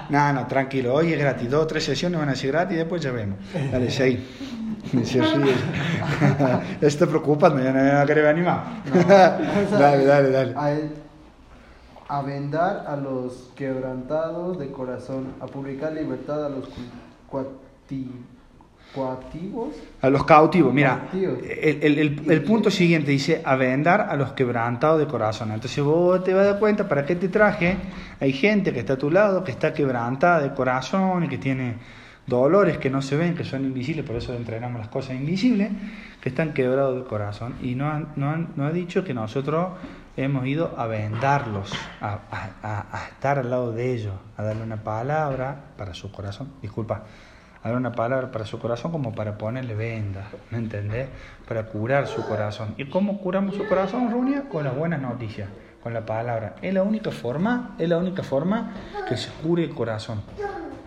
No, 0.10 0.34
no, 0.34 0.46
tranquilo, 0.46 0.94
hoy 0.94 1.14
es 1.14 1.20
gratis. 1.20 1.50
Dos 1.50 1.64
o 1.64 1.68
tres 1.68 1.84
sesiones 1.84 2.20
van 2.20 2.30
a 2.30 2.36
ser 2.36 2.52
gratis 2.52 2.76
y 2.76 2.78
después 2.78 3.02
ya 3.02 3.12
vemos. 3.12 3.40
Dale, 3.72 3.90
seguí. 3.90 4.24
Se 5.04 5.20
ríe. 5.20 5.54
Se 6.80 6.88
está 6.88 7.08
preocupando, 7.08 7.60
ya 7.64 7.72
no 7.74 7.82
me 7.84 7.92
va 7.92 8.02
a 8.02 8.06
querer 8.06 8.28
animar. 8.28 8.64
dale, 9.72 10.06
dale, 10.06 10.30
dale. 10.30 10.54
A, 10.56 10.72
él- 10.74 10.92
a 12.10 12.22
vendar 12.24 12.86
a 12.88 12.96
los 12.96 13.52
quebrantados 13.56 14.58
de 14.60 14.72
corazón, 14.72 15.28
a 15.40 15.46
publicar 15.46 15.94
libertad 15.94 16.46
a 16.46 16.50
los 16.50 16.66
cu- 16.68 16.82
cuati- 17.32 18.10
cuativos. 18.94 19.76
A 20.02 20.10
los 20.10 20.24
cautivos, 20.26 20.74
mira, 20.74 21.08
el, 21.14 21.80
el- 21.84 22.00
el- 22.00 22.32
el 22.32 22.44
punto 22.44 22.72
siguiente 22.72 23.12
dice, 23.12 23.42
a 23.46 23.56
vendar 23.56 24.02
a 24.10 24.16
los 24.16 24.32
quebrantados 24.32 25.00
de 25.00 25.06
corazón. 25.06 25.52
Entonces 25.52 25.84
vos 25.84 26.24
te 26.24 26.34
vas 26.34 26.44
a 26.48 26.52
dar 26.52 26.60
cuenta, 26.60 26.88
¿para 26.90 27.06
qué 27.06 27.16
te 27.16 27.28
traje? 27.30 27.78
Hay 28.20 28.34
gente 28.34 28.74
que 28.74 28.80
está 28.80 28.94
a 28.94 28.98
tu 28.98 29.12
lado, 29.12 29.44
que 29.44 29.52
está 29.52 29.74
quebrantada 29.74 30.42
de 30.42 30.54
corazón 30.54 31.26
y 31.26 31.28
que 31.28 31.38
tiene 31.38 31.76
dolores 32.26 32.78
que 32.80 32.90
no 32.90 33.02
se 33.02 33.16
ven, 33.18 33.36
que 33.36 33.44
son 33.44 33.64
invisibles, 33.66 34.06
por 34.06 34.16
eso 34.16 34.34
entrenamos 34.34 34.80
las 34.80 34.90
cosas 34.90 35.16
invisibles, 35.16 35.70
que 36.22 36.30
están 36.30 36.54
quebrados 36.54 36.96
de 37.04 37.08
corazón. 37.08 37.54
Y 37.62 37.76
no, 37.76 37.90
han- 37.90 38.10
no, 38.16 38.30
han- 38.30 38.50
no 38.56 38.66
ha 38.66 38.72
dicho 38.72 39.04
que 39.04 39.14
nosotros 39.14 39.68
hemos 40.24 40.46
ido 40.46 40.74
a 40.78 40.86
vendarlos, 40.88 41.72
a, 42.02 43.08
estar 43.10 43.40
al 43.40 43.50
lado 43.50 43.72
de 43.72 43.94
ellos, 43.94 44.14
a 44.36 44.44
darle 44.44 44.64
una 44.64 44.84
palabra 44.84 45.72
para 45.78 45.94
su 45.94 46.12
corazón. 46.12 46.52
Disculpa, 46.62 47.04
a 47.62 47.64
darle 47.64 47.78
una 47.78 47.94
palabra 47.94 48.30
para 48.30 48.46
su 48.46 48.60
corazón 48.60 48.92
como 48.92 49.16
para 49.16 49.38
ponerle 49.38 49.76
venda, 49.76 50.28
¿me 50.52 50.58
entendés? 50.58 51.08
Para 51.48 51.68
curar 51.68 52.08
su 52.08 52.26
corazón. 52.28 52.76
¿Y 52.78 52.86
cómo 52.90 53.20
curamos 53.20 53.56
su 53.56 53.66
corazón, 53.68 54.12
Runia? 54.12 54.50
Con 54.50 54.66
las 54.66 54.76
buenas 54.76 55.02
noticias, 55.02 55.50
con 55.82 55.94
la 55.94 56.06
palabra. 56.06 56.56
Es 56.62 56.74
la 56.74 56.84
única 56.84 57.12
forma, 57.12 57.76
es 57.80 57.88
la 57.88 57.98
única 57.98 58.22
forma 58.22 58.74
que 59.08 59.16
se 59.16 59.32
cure 59.42 59.64
el 59.64 59.74
corazón. 59.74 60.22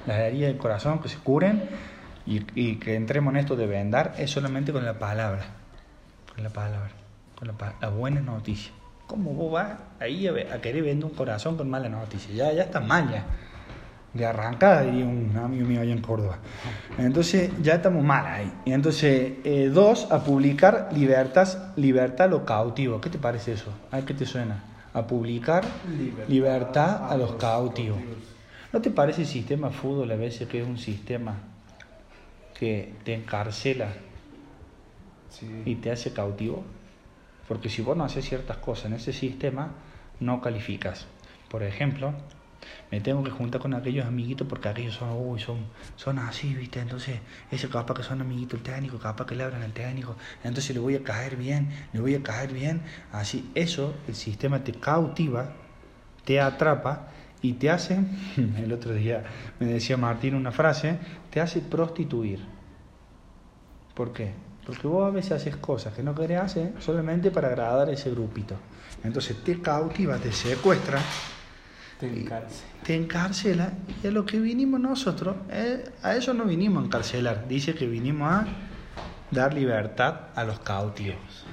Las 0.06 0.18
heridas 0.18 0.48
del 0.48 0.58
corazón 0.58 0.98
que 0.98 1.08
se 1.08 1.16
curen 1.18 1.70
y, 2.26 2.76
que 2.76 2.96
entremos 2.96 3.32
en 3.32 3.40
esto 3.40 3.56
de 3.56 3.66
vendar 3.66 4.14
es 4.18 4.30
solamente 4.30 4.72
con 4.72 4.84
la 4.84 4.98
palabra. 4.98 5.42
Con 6.34 6.44
la 6.44 6.50
palabra, 6.50 6.90
con 7.38 7.48
la, 7.48 7.54
la 7.80 7.88
buena 7.88 8.20
noticia. 8.20 8.72
¿Cómo 9.06 9.34
vos 9.34 9.52
vas 9.52 9.78
ahí 10.00 10.26
a, 10.26 10.60
querer 10.60 10.82
vender 10.82 11.04
un 11.04 11.14
corazón 11.14 11.56
con 11.56 11.68
mala 11.68 11.88
noticia? 11.88 12.34
Ya, 12.34 12.52
ya 12.52 12.62
está 12.62 12.80
mal 12.80 13.10
ya. 13.10 13.24
De 14.14 14.26
arrancada, 14.26 14.82
diría 14.82 15.06
un 15.06 15.34
amigo 15.36 15.66
mío 15.66 15.80
allá 15.80 15.92
en 15.92 16.02
Córdoba. 16.02 16.38
Entonces 16.98 17.50
ya 17.62 17.74
estamos 17.74 18.04
mal 18.04 18.26
ahí. 18.26 18.52
Y 18.66 18.72
entonces, 18.72 19.32
eh, 19.44 19.70
dos, 19.72 20.10
a 20.10 20.22
publicar 20.22 20.90
libertad, 20.92 21.72
libertad 21.76 22.26
a 22.26 22.30
los 22.30 22.42
cautivos. 22.42 23.00
¿Qué 23.00 23.08
te 23.08 23.18
parece 23.18 23.52
eso? 23.52 23.72
¿A 23.90 24.02
qué 24.02 24.12
te 24.12 24.26
suena? 24.26 24.62
A 24.92 25.06
publicar 25.06 25.64
libertad 26.28 27.10
a 27.10 27.16
los 27.16 27.32
cautivos. 27.36 27.98
¿No 28.72 28.80
te 28.80 28.90
parece 28.90 29.22
el 29.22 29.26
sistema 29.26 29.70
fútbol 29.70 30.10
a 30.10 30.16
veces 30.16 30.48
que 30.48 30.60
es 30.60 30.66
un 30.66 30.78
sistema 30.78 31.36
que 32.58 32.94
te 33.04 33.14
encarcela 33.14 33.88
y 35.64 35.74
te 35.76 35.90
hace 35.90 36.12
cautivo? 36.12 36.64
Porque 37.52 37.68
si 37.68 37.82
vos 37.82 37.94
no 37.94 38.04
haces 38.04 38.26
ciertas 38.26 38.56
cosas 38.56 38.86
en 38.86 38.94
ese 38.94 39.12
sistema, 39.12 39.72
no 40.20 40.40
calificas. 40.40 41.06
Por 41.50 41.62
ejemplo, 41.62 42.14
me 42.90 43.02
tengo 43.02 43.22
que 43.22 43.30
juntar 43.30 43.60
con 43.60 43.74
aquellos 43.74 44.06
amiguitos 44.06 44.46
porque 44.48 44.70
aquellos 44.70 44.94
son, 44.94 45.38
son, 45.38 45.58
son 45.96 46.18
así, 46.18 46.54
¿viste? 46.54 46.80
Entonces, 46.80 47.20
ese 47.50 47.68
capaz 47.68 47.92
que 47.92 48.04
son 48.04 48.22
amiguitos 48.22 48.52
del 48.52 48.72
técnico, 48.72 48.98
capaz 48.98 49.26
que 49.26 49.34
le 49.34 49.44
hablan 49.44 49.60
al 49.60 49.74
técnico, 49.74 50.16
entonces 50.42 50.74
le 50.74 50.80
voy 50.80 50.96
a 50.96 51.02
caer 51.02 51.36
bien, 51.36 51.68
le 51.92 52.00
voy 52.00 52.14
a 52.14 52.22
caer 52.22 52.54
bien. 52.54 52.80
Así, 53.12 53.50
eso, 53.54 53.96
el 54.08 54.14
sistema 54.14 54.64
te 54.64 54.72
cautiva, 54.72 55.52
te 56.24 56.40
atrapa 56.40 57.08
y 57.42 57.52
te 57.52 57.68
hace, 57.68 57.98
el 58.56 58.72
otro 58.72 58.94
día 58.94 59.24
me 59.60 59.66
decía 59.66 59.98
Martín 59.98 60.36
una 60.36 60.52
frase, 60.52 60.98
te 61.28 61.42
hace 61.42 61.60
prostituir. 61.60 62.40
¿Por 63.94 64.14
qué? 64.14 64.32
Porque 64.64 64.86
vos 64.86 65.06
a 65.06 65.10
veces 65.10 65.32
haces 65.32 65.56
cosas 65.56 65.92
que 65.94 66.02
no 66.02 66.14
querés 66.14 66.40
hacer 66.40 66.72
solamente 66.78 67.30
para 67.30 67.48
agradar 67.48 67.88
a 67.88 67.92
ese 67.92 68.10
grupito. 68.10 68.56
Entonces 69.02 69.42
te 69.42 69.60
cautiva, 69.60 70.16
te 70.18 70.30
secuestra, 70.32 71.00
Te 71.98 72.06
encarce. 72.06 72.62
te 72.84 72.94
encarcela 72.94 73.72
y 74.02 74.06
a 74.06 74.10
lo 74.12 74.24
que 74.24 74.38
vinimos 74.38 74.78
nosotros, 74.80 75.34
eh, 75.50 75.84
a 76.02 76.14
eso 76.14 76.32
no 76.34 76.44
vinimos 76.44 76.82
a 76.82 76.86
encarcelar, 76.86 77.48
dice 77.48 77.74
que 77.74 77.86
vinimos 77.86 78.30
a 78.32 78.46
dar 79.32 79.52
libertad 79.54 80.28
a 80.34 80.44
los 80.44 80.60
cautivos. 80.60 81.44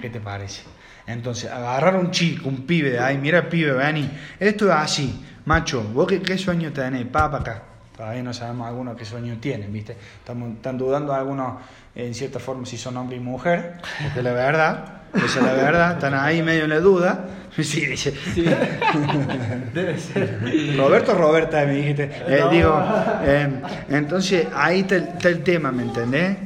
¿Qué 0.00 0.10
te 0.10 0.20
parece? 0.20 0.62
Entonces, 1.06 1.50
agarrar 1.50 1.94
a 1.94 1.98
un 1.98 2.10
chico, 2.10 2.48
un 2.48 2.66
pibe 2.66 2.90
de 2.90 2.98
ahí, 3.00 3.18
mira 3.18 3.48
pibe, 3.48 3.72
vení, 3.72 4.10
esto 4.38 4.66
es 4.66 4.72
así, 4.72 5.24
macho, 5.44 5.82
vos 5.82 6.06
qué, 6.06 6.20
qué 6.20 6.36
sueño 6.36 6.72
tenés, 6.72 7.06
pa, 7.06 7.30
pa 7.30 7.38
acá. 7.38 7.62
Todavía 7.98 8.22
no 8.22 8.32
sabemos 8.32 8.68
algunos 8.68 8.96
qué 8.96 9.04
sueño 9.04 9.38
tienen, 9.40 9.72
¿viste? 9.72 9.96
Estamos, 10.20 10.52
están 10.52 10.78
dudando 10.78 11.12
algunos, 11.12 11.54
en 11.96 12.14
cierta 12.14 12.38
forma, 12.38 12.64
si 12.64 12.78
son 12.78 12.96
hombre 12.96 13.16
y 13.16 13.20
mujer, 13.20 13.80
porque 14.00 14.22
la 14.22 14.34
verdad, 14.34 14.84
esa 15.12 15.40
es 15.40 15.44
la 15.44 15.52
verdad, 15.52 15.92
están 15.94 16.14
ahí 16.14 16.40
medio 16.40 16.62
en 16.62 16.70
la 16.70 16.78
duda. 16.78 17.24
Sí, 17.58 17.84
dice. 17.86 18.14
Debe 19.74 19.98
ser. 19.98 20.76
Roberto 20.76 21.12
Roberta, 21.12 21.64
me 21.66 21.72
dijiste. 21.72 22.04
Eh, 22.28 22.38
No. 22.38 22.50
Digo, 22.50 22.84
eh, 23.24 23.62
entonces 23.88 24.46
ahí 24.54 24.80
está 24.82 24.94
el, 24.94 25.02
está 25.08 25.28
el 25.28 25.42
tema, 25.42 25.72
¿me 25.72 25.82
entendés? 25.82 26.36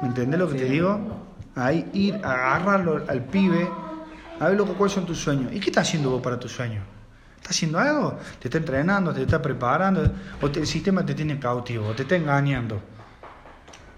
¿Me 0.00 0.08
entendés 0.08 0.40
lo 0.40 0.48
que 0.48 0.56
te 0.56 0.64
digo? 0.64 0.98
Ahí 1.54 1.86
ir, 1.92 2.14
agarrarlo 2.14 3.04
al 3.06 3.20
pibe, 3.24 3.68
a 4.40 4.48
ver 4.48 4.56
lo 4.56 4.64
que, 4.64 4.72
cuáles 4.72 4.94
son 4.94 5.04
tus 5.04 5.18
sueños. 5.18 5.52
¿Y 5.52 5.60
qué 5.60 5.68
estás 5.68 5.86
haciendo 5.86 6.08
vos 6.08 6.22
para 6.22 6.40
tus 6.40 6.52
sueños? 6.52 6.82
¿Estás 7.44 7.58
haciendo 7.58 7.78
algo? 7.78 8.18
¿Te 8.40 8.48
está 8.48 8.56
entrenando? 8.56 9.12
¿Te 9.12 9.20
está 9.20 9.42
preparando? 9.42 10.10
¿O 10.40 10.46
el 10.46 10.66
sistema 10.66 11.04
te 11.04 11.12
tiene 11.12 11.38
cautivo? 11.38 11.88
¿O 11.88 11.92
te 11.92 12.04
está 12.04 12.16
engañando? 12.16 12.80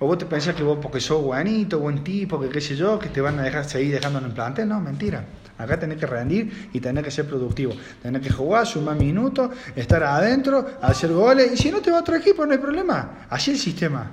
¿O 0.01 0.07
vos 0.09 0.19
te 0.19 0.27
pensás 0.27 0.57
que 0.57 0.65
vos 0.65 0.79
porque 0.83 0.99
sos 0.99 1.23
buenito, 1.23 1.79
buen 1.79 2.03
tipo, 2.03 2.41
que 2.41 2.49
qué 2.49 2.61
sé 2.61 2.75
yo, 2.75 2.99
que 2.99 3.09
te 3.09 3.21
van 3.21 3.39
a 3.39 3.45
dejar 3.45 3.65
seguir 3.65 3.95
dejando 3.95 4.19
en 4.19 4.25
el 4.25 4.33
plantel? 4.33 4.69
No, 4.69 4.81
mentira. 4.81 5.25
Acá 5.59 5.79
tenés 5.79 5.97
que 5.99 6.07
rendir 6.07 6.71
y 6.73 6.81
tenés 6.81 7.05
que 7.05 7.11
ser 7.13 7.29
productivo. 7.29 7.73
Tenés 8.03 8.21
que 8.21 8.31
jugar, 8.31 8.67
sumar 8.67 8.97
minutos, 8.97 9.53
estar 9.77 10.03
adentro, 10.03 10.67
hacer 10.83 11.13
goles. 11.13 11.53
Y 11.53 11.57
si 11.57 11.71
no 11.71 11.81
te 11.81 11.93
va 11.93 11.99
a 11.99 12.01
otro 12.01 12.17
equipo, 12.17 12.45
no 12.45 12.51
hay 12.51 12.59
problema. 12.59 13.29
Así 13.31 13.53
el 13.53 13.59
sistema. 13.59 14.11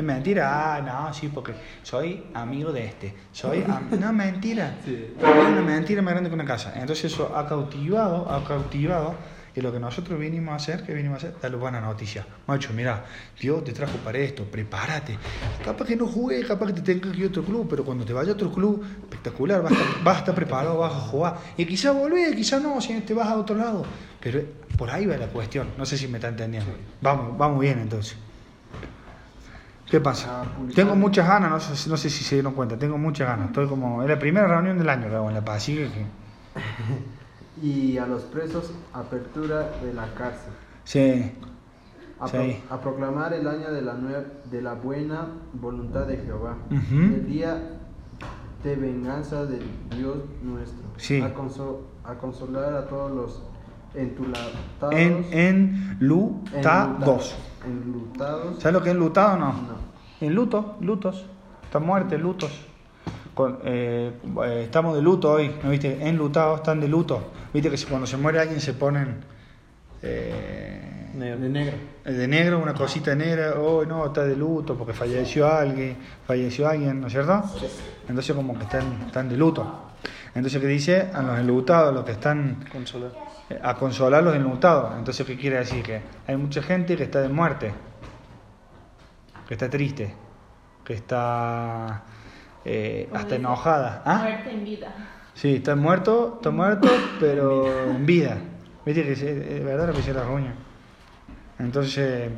Es 0.00 0.04
mentira. 0.04 0.76
Ah, 0.76 0.80
no, 0.80 1.12
sí, 1.12 1.28
porque 1.28 1.52
soy 1.82 2.24
amigo 2.32 2.72
de 2.72 2.86
este. 2.86 3.14
Soy 3.32 3.62
No, 4.00 4.12
mentira. 4.14 4.78
Sí. 4.84 5.14
Es 5.18 5.22
una 5.24 5.60
mentira 5.60 6.00
más 6.00 6.12
grande 6.14 6.30
que 6.30 6.34
una 6.34 6.46
casa. 6.46 6.72
Entonces 6.74 7.12
eso 7.12 7.36
ha 7.36 7.46
cautivado, 7.46 8.30
ha 8.30 8.42
cautivado. 8.42 9.14
Y 9.54 9.60
lo 9.60 9.70
que 9.70 9.78
nosotros 9.78 10.18
vinimos 10.18 10.52
a 10.52 10.56
hacer, 10.56 10.84
que 10.84 10.94
vinimos 10.94 11.16
a 11.16 11.28
hacer, 11.28 11.40
darle 11.42 11.58
buena 11.58 11.82
noticia. 11.82 12.24
Macho, 12.46 12.72
mira, 12.72 13.04
Dios 13.38 13.62
te 13.62 13.72
trajo 13.72 13.98
para 13.98 14.16
esto, 14.18 14.44
prepárate. 14.44 15.18
Capaz 15.62 15.84
que 15.84 15.96
no 15.96 16.06
jugué, 16.06 16.42
capaz 16.46 16.68
que 16.68 16.72
te 16.74 16.80
tengas 16.82 17.12
que 17.12 17.18
ir 17.18 17.24
a 17.24 17.28
otro 17.28 17.42
club, 17.42 17.66
pero 17.68 17.84
cuando 17.84 18.04
te 18.06 18.14
vaya 18.14 18.30
a 18.30 18.34
otro 18.34 18.50
club, 18.50 18.82
espectacular, 19.02 19.60
vas 19.60 19.72
a 19.72 19.74
estar, 19.74 20.04
vas 20.04 20.16
a 20.16 20.18
estar 20.20 20.34
preparado, 20.34 20.78
vas 20.78 20.94
a 20.94 21.00
jugar. 21.00 21.36
Y 21.58 21.66
quizás 21.66 21.94
volvés, 21.94 22.34
quizás 22.34 22.62
no, 22.62 22.80
si 22.80 22.98
te 23.00 23.12
vas 23.12 23.28
a 23.28 23.36
otro 23.36 23.56
lado. 23.56 23.84
Pero 24.20 24.40
por 24.78 24.88
ahí 24.88 25.04
va 25.04 25.16
la 25.18 25.26
cuestión, 25.26 25.66
no 25.76 25.84
sé 25.84 25.98
si 25.98 26.08
me 26.08 26.16
está 26.18 26.28
entendiendo. 26.28 26.72
Vamos, 27.02 27.36
vamos 27.36 27.60
bien 27.60 27.80
entonces. 27.80 28.16
¿Qué 29.90 30.00
pasa? 30.00 30.44
Tengo 30.74 30.94
muchas 30.94 31.26
ganas, 31.26 31.50
no 31.50 31.58
sé, 31.60 31.90
no 31.90 31.96
sé 31.96 32.10
si 32.10 32.22
se 32.22 32.36
dieron 32.36 32.54
cuenta, 32.54 32.78
tengo 32.78 32.96
muchas 32.96 33.26
ganas. 33.28 33.46
Estoy 33.48 33.66
como, 33.66 34.02
es 34.02 34.08
la 34.08 34.18
primera 34.18 34.46
reunión 34.46 34.78
del 34.78 34.88
año 34.88 35.08
que 35.08 35.16
hago 35.16 35.28
en 35.28 35.34
La 35.34 35.44
Paz, 35.44 35.56
así 35.56 35.74
que- 35.74 36.06
Y 37.66 37.98
a 37.98 38.06
los 38.06 38.22
presos, 38.22 38.72
apertura 38.92 39.70
de 39.82 39.92
la 39.92 40.06
cárcel. 40.14 40.52
sí, 40.84 41.32
A, 42.20 42.28
Sí. 42.28 42.36
pro- 42.68 42.76
a 42.76 42.80
proclamar 42.80 43.32
el 43.32 43.48
año 43.48 43.72
de 43.72 43.80
la, 43.82 43.94
de 44.50 44.62
la 44.62 44.74
buena 44.74 45.26
voluntad 45.54 46.06
de 46.06 46.18
Jehová. 46.18 46.56
El 46.70 47.26
día 47.26 47.58
de 48.62 48.76
venganza 48.76 49.46
del 49.46 49.64
Dios 49.96 50.18
nuestro. 50.42 50.84
Sí. 50.98 51.20
A, 51.22 51.34
conso- 51.34 51.80
a 52.04 52.14
consolar 52.14 52.74
a 52.74 52.86
todos 52.88 53.10
los 53.10 53.42
entulatados. 53.94 54.94
en, 54.94 55.26
enlutados. 56.00 57.36
Enlutados. 57.64 58.58
¿Sabes 58.60 58.72
lo 58.72 58.82
que 58.82 58.90
es 58.90 58.94
enlutado 58.94 59.34
o 59.34 59.38
no? 59.38 59.52
No. 59.52 59.90
En 60.20 60.34
luto, 60.34 60.76
lutos. 60.80 61.26
Está 61.64 61.78
muerte, 61.78 62.18
lutos. 62.18 62.50
Con- 63.34 63.58
eh, 63.64 64.12
eh, 64.44 64.62
estamos 64.64 64.94
de 64.96 65.02
luto 65.02 65.30
hoy, 65.32 65.54
¿no 65.62 65.70
viste? 65.70 66.06
Enlutados, 66.08 66.58
están 66.60 66.80
de 66.80 66.88
luto. 66.88 67.30
Viste 67.54 67.70
que 67.70 67.76
si- 67.76 67.86
cuando 67.86 68.06
se 68.06 68.16
muere 68.16 68.40
alguien 68.40 68.60
se 68.60 68.74
ponen. 68.74 69.16
eh. 70.02 70.86
De 71.14 71.36
negro. 71.36 71.76
De 72.04 72.28
negro, 72.28 72.60
una 72.60 72.72
cosita 72.72 73.14
negra, 73.16 73.54
oh 73.58 73.84
no, 73.84 74.06
está 74.06 74.24
de 74.24 74.36
luto 74.36 74.76
porque 74.76 74.92
falleció 74.92 75.48
alguien, 75.52 75.96
falleció 76.24 76.68
alguien, 76.68 77.00
¿no 77.00 77.08
es 77.08 77.12
cierto? 77.12 77.42
Entonces 78.08 78.34
como 78.34 78.56
que 78.56 78.62
están, 78.62 78.84
están 79.06 79.28
de 79.28 79.36
luto. 79.36 79.86
Entonces, 80.36 80.60
¿qué 80.60 80.68
dice? 80.68 81.10
A 81.12 81.20
los 81.22 81.38
enlutados, 81.40 81.92
los 81.92 82.04
que 82.04 82.12
están 82.12 82.64
Consolar. 82.72 83.10
A 83.62 83.74
consolar 83.74 84.20
a 84.20 84.22
los 84.22 84.34
enlutados. 84.36 84.92
Entonces, 84.96 85.26
¿qué 85.26 85.36
quiere 85.36 85.58
decir? 85.58 85.82
Que 85.82 86.00
hay 86.26 86.36
mucha 86.36 86.62
gente 86.62 86.96
que 86.96 87.02
está 87.04 87.20
de 87.20 87.28
muerte, 87.28 87.72
que 89.48 89.54
está 89.54 89.68
triste, 89.68 90.14
que 90.84 90.94
está 90.94 92.02
eh, 92.64 93.08
hasta 93.12 93.36
enojada. 93.36 94.02
¿Ah? 94.04 94.18
Muerte 94.22 94.50
en 94.52 94.64
vida. 94.64 94.94
Sí, 95.34 95.56
está 95.56 95.74
muerto, 95.76 96.34
está 96.36 96.50
muerto, 96.50 96.88
pero 97.18 97.66
en 97.90 98.04
vida. 98.06 98.36
Viste 98.84 99.02
que 99.02 99.12
es, 99.12 99.22
es 99.22 99.64
verdad 99.64 99.88
lo 99.88 99.94
que 99.94 100.12
la 100.12 100.22
ruña. 100.24 100.54
Entonces, 101.58 102.30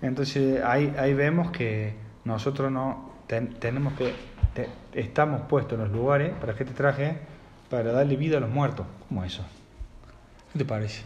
entonces 0.00 0.62
ahí, 0.64 0.94
ahí 0.98 1.14
vemos 1.14 1.50
que 1.50 1.94
nosotros 2.24 2.70
no 2.70 3.12
ten- 3.26 3.54
tenemos 3.54 3.92
que 3.94 4.12
te- 4.54 4.68
estamos 4.92 5.42
puestos 5.42 5.74
en 5.78 5.84
los 5.84 5.92
lugares 5.92 6.32
para 6.40 6.54
qué 6.54 6.64
te 6.64 6.72
traje 6.72 7.18
para 7.70 7.92
darle 7.92 8.16
vida 8.16 8.36
a 8.36 8.40
los 8.40 8.50
muertos. 8.50 8.86
¿Cómo 9.08 9.24
eso? 9.24 9.44
¿Qué 10.52 10.58
te 10.58 10.64
parece? 10.64 11.02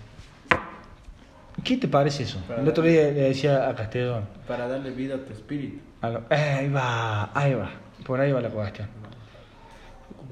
¿Qué 1.65 1.77
te 1.77 1.89
parece 1.89 2.25
eso? 2.25 2.41
Para 2.47 2.63
El 2.63 2.69
otro 2.69 2.85
día 2.85 3.03
le 3.05 3.13
decía 3.13 3.69
a 3.69 3.75
Castellón. 3.75 4.25
Para 4.47 4.69
darle 4.69 4.91
vida 4.91 5.17
a 5.17 5.19
tu 5.19 5.33
espíritu. 5.33 5.79
a 6.03 6.11
lo- 6.11 6.23
ahí 6.31 6.69
va, 6.69 7.31
ahí 7.39 7.55
va. 7.55 7.71
Por 8.05 8.21
ahí 8.21 8.31
va 8.33 8.41
la 8.41 8.51
cuestión. 8.51 8.89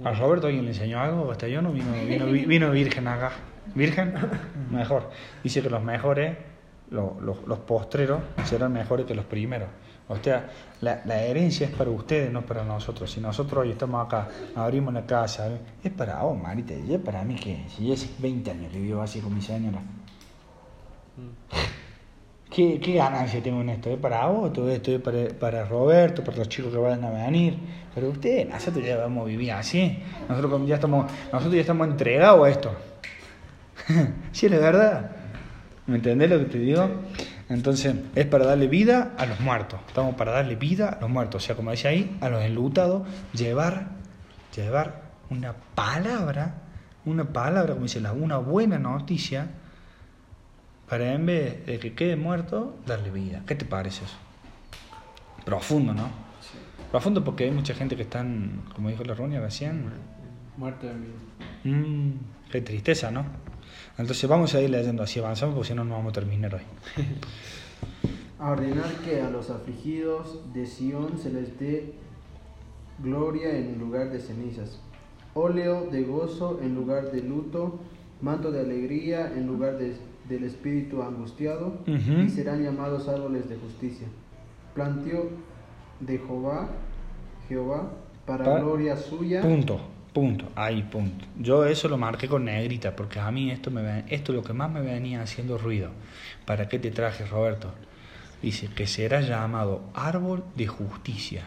¿A 0.04 0.12
Roberto 0.12 0.46
alguien 0.48 0.64
le 0.64 0.72
enseñó 0.72 1.00
algo? 1.00 1.28
Castellón 1.28 1.66
o 1.66 1.72
vino, 1.72 1.92
vino, 2.06 2.26
vi- 2.26 2.44
vino 2.44 2.70
virgen 2.70 3.08
acá? 3.08 3.32
¿Virgen? 3.74 4.14
Mejor. 4.70 5.10
Dice 5.42 5.62
que 5.62 5.70
los 5.70 5.82
mejores, 5.82 6.36
lo- 6.90 7.16
los, 7.20 7.42
los 7.46 7.58
postreros, 7.60 8.20
serán 8.44 8.72
mejores 8.72 9.06
que 9.06 9.14
los 9.14 9.24
primeros. 9.24 9.68
O 10.08 10.16
sea, 10.16 10.50
la, 10.82 11.02
la 11.06 11.22
herencia 11.22 11.66
es 11.66 11.72
para 11.72 11.90
ustedes, 11.90 12.30
no 12.30 12.42
para 12.42 12.62
nosotros. 12.62 13.10
Si 13.10 13.20
nosotros 13.20 13.62
hoy 13.62 13.70
estamos 13.70 14.04
acá, 14.04 14.28
abrimos 14.54 14.92
la 14.92 15.06
casa, 15.06 15.48
es 15.82 15.92
para 15.92 16.22
vos, 16.22 16.38
Marita, 16.38 16.74
y 16.74 16.94
es 16.94 17.00
para 17.00 17.24
mí 17.24 17.36
que 17.36 17.64
si 17.74 17.90
hace 17.90 18.10
20 18.18 18.50
años 18.50 18.72
que 18.72 18.80
vivo 18.80 19.00
así 19.00 19.20
con 19.20 19.34
mi 19.34 19.40
señora. 19.40 19.80
¿Qué, 22.50 22.78
¿Qué 22.78 22.94
ganancia 22.94 23.42
tengo 23.42 23.62
en 23.62 23.70
esto? 23.70 23.90
¿Es 23.90 23.98
para 23.98 24.26
vos? 24.26 24.52
Todo 24.52 24.70
esto 24.70 24.92
es 24.92 25.00
para, 25.00 25.28
para 25.28 25.64
Roberto, 25.64 26.22
para 26.22 26.36
los 26.36 26.48
chicos 26.48 26.70
que 26.70 26.78
vayan 26.78 27.02
a 27.04 27.10
venir. 27.10 27.58
Pero 27.94 28.10
ustedes, 28.10 28.48
nosotros 28.48 28.84
ya 28.84 28.96
vamos 28.98 29.24
a 29.24 29.26
vivir 29.26 29.52
así. 29.52 29.98
Nosotros 30.28 30.66
ya 30.66 30.74
estamos, 30.76 31.10
nosotros 31.32 31.54
ya 31.54 31.60
estamos 31.62 31.88
entregados 31.88 32.46
a 32.46 32.50
esto. 32.50 32.70
sí, 34.32 34.46
es 34.46 34.52
la 34.52 34.58
verdad. 34.58 35.10
¿Me 35.86 35.96
entendés 35.96 36.30
lo 36.30 36.38
que 36.38 36.44
te 36.44 36.58
digo? 36.58 36.88
Entonces, 37.48 37.94
es 38.14 38.26
para 38.26 38.46
darle 38.46 38.68
vida 38.68 39.12
a 39.18 39.26
los 39.26 39.40
muertos. 39.40 39.80
Estamos 39.86 40.14
para 40.14 40.32
darle 40.32 40.56
vida 40.56 40.88
a 40.88 41.00
los 41.00 41.10
muertos. 41.10 41.42
O 41.42 41.46
sea, 41.46 41.56
como 41.56 41.70
decía 41.70 41.90
ahí, 41.90 42.16
a 42.20 42.28
los 42.28 42.42
enlutados, 42.42 43.06
llevar, 43.32 43.88
llevar 44.56 45.02
una 45.30 45.54
palabra, 45.74 46.62
una 47.04 47.24
palabra, 47.24 47.74
como 47.74 47.84
dice 47.84 48.00
la, 48.00 48.12
una 48.12 48.38
buena 48.38 48.78
noticia 48.78 49.48
para 50.88 51.12
en 51.12 51.26
vez 51.26 51.66
de 51.66 51.78
que 51.78 51.94
quede 51.94 52.16
muerto, 52.16 52.76
darle 52.86 53.10
vida. 53.10 53.42
¿Qué 53.46 53.54
te 53.54 53.64
parece 53.64 54.04
eso? 54.04 54.16
Profundo, 55.44 55.92
¿no? 55.92 56.08
Profundo 56.90 57.24
porque 57.24 57.44
hay 57.44 57.50
mucha 57.50 57.74
gente 57.74 57.96
que 57.96 58.02
están, 58.02 58.62
como 58.74 58.88
dijo 58.88 59.04
la 59.04 59.14
Runia 59.14 59.40
recién, 59.40 59.90
Muerte 60.56 60.88
en 60.88 61.00
vida. 61.02 61.76
mm, 61.76 62.12
qué 62.50 62.60
tristeza, 62.60 63.10
¿no? 63.10 63.24
Entonces 63.98 64.28
vamos 64.28 64.54
a 64.54 64.60
ir 64.60 64.70
leyendo 64.70 65.02
así, 65.02 65.20
avanzamos 65.20 65.54
porque 65.54 65.68
si 65.68 65.74
no, 65.74 65.84
no 65.84 65.94
vamos 65.94 66.10
a 66.10 66.14
terminar 66.20 66.54
hoy. 66.54 66.62
A 68.38 68.50
ordenar 68.50 68.92
que 69.04 69.22
a 69.22 69.30
los 69.30 69.48
afligidos 69.48 70.40
de 70.52 70.66
Sión 70.66 71.16
se 71.18 71.30
les 71.32 71.58
dé 71.58 71.94
gloria 73.02 73.56
en 73.56 73.78
lugar 73.78 74.10
de 74.10 74.18
cenizas, 74.20 74.80
óleo 75.32 75.86
de 75.90 76.02
gozo 76.02 76.58
en 76.62 76.74
lugar 76.74 77.10
de 77.10 77.22
luto, 77.22 77.78
manto 78.20 78.50
de 78.50 78.60
alegría 78.60 79.32
en 79.34 79.46
lugar 79.46 79.78
de- 79.78 79.96
del 80.28 80.44
espíritu 80.44 81.02
angustiado, 81.02 81.78
y 81.86 82.28
serán 82.28 82.62
llamados 82.62 83.08
árboles 83.08 83.48
de 83.48 83.56
justicia. 83.56 84.08
Planteo 84.74 85.28
de 86.00 86.18
Jehová, 86.18 86.68
Jehová, 87.48 87.92
para 88.26 88.44
Pa- 88.44 88.60
gloria 88.60 88.96
suya. 88.96 89.40
Punto, 89.42 89.80
punto, 90.14 90.50
ahí, 90.54 90.82
punto. 90.84 91.26
Yo 91.36 91.66
eso 91.66 91.88
lo 91.88 91.98
marqué 91.98 92.28
con 92.28 92.44
negrita 92.44 92.96
porque 92.96 93.18
a 93.18 93.30
mí 93.30 93.50
esto, 93.50 93.70
me, 93.70 94.04
esto 94.08 94.32
es 94.32 94.36
lo 94.36 94.44
que 94.44 94.54
más 94.54 94.70
me 94.70 94.80
venía 94.80 95.20
haciendo 95.20 95.58
ruido. 95.58 95.90
¿Para 96.46 96.68
qué 96.68 96.78
te 96.78 96.90
traje, 96.90 97.26
Roberto? 97.26 97.74
Dice 98.40 98.68
que 98.68 98.86
será 98.86 99.20
llamado 99.20 99.82
árbol 99.92 100.44
de 100.54 100.68
justicia. 100.68 101.42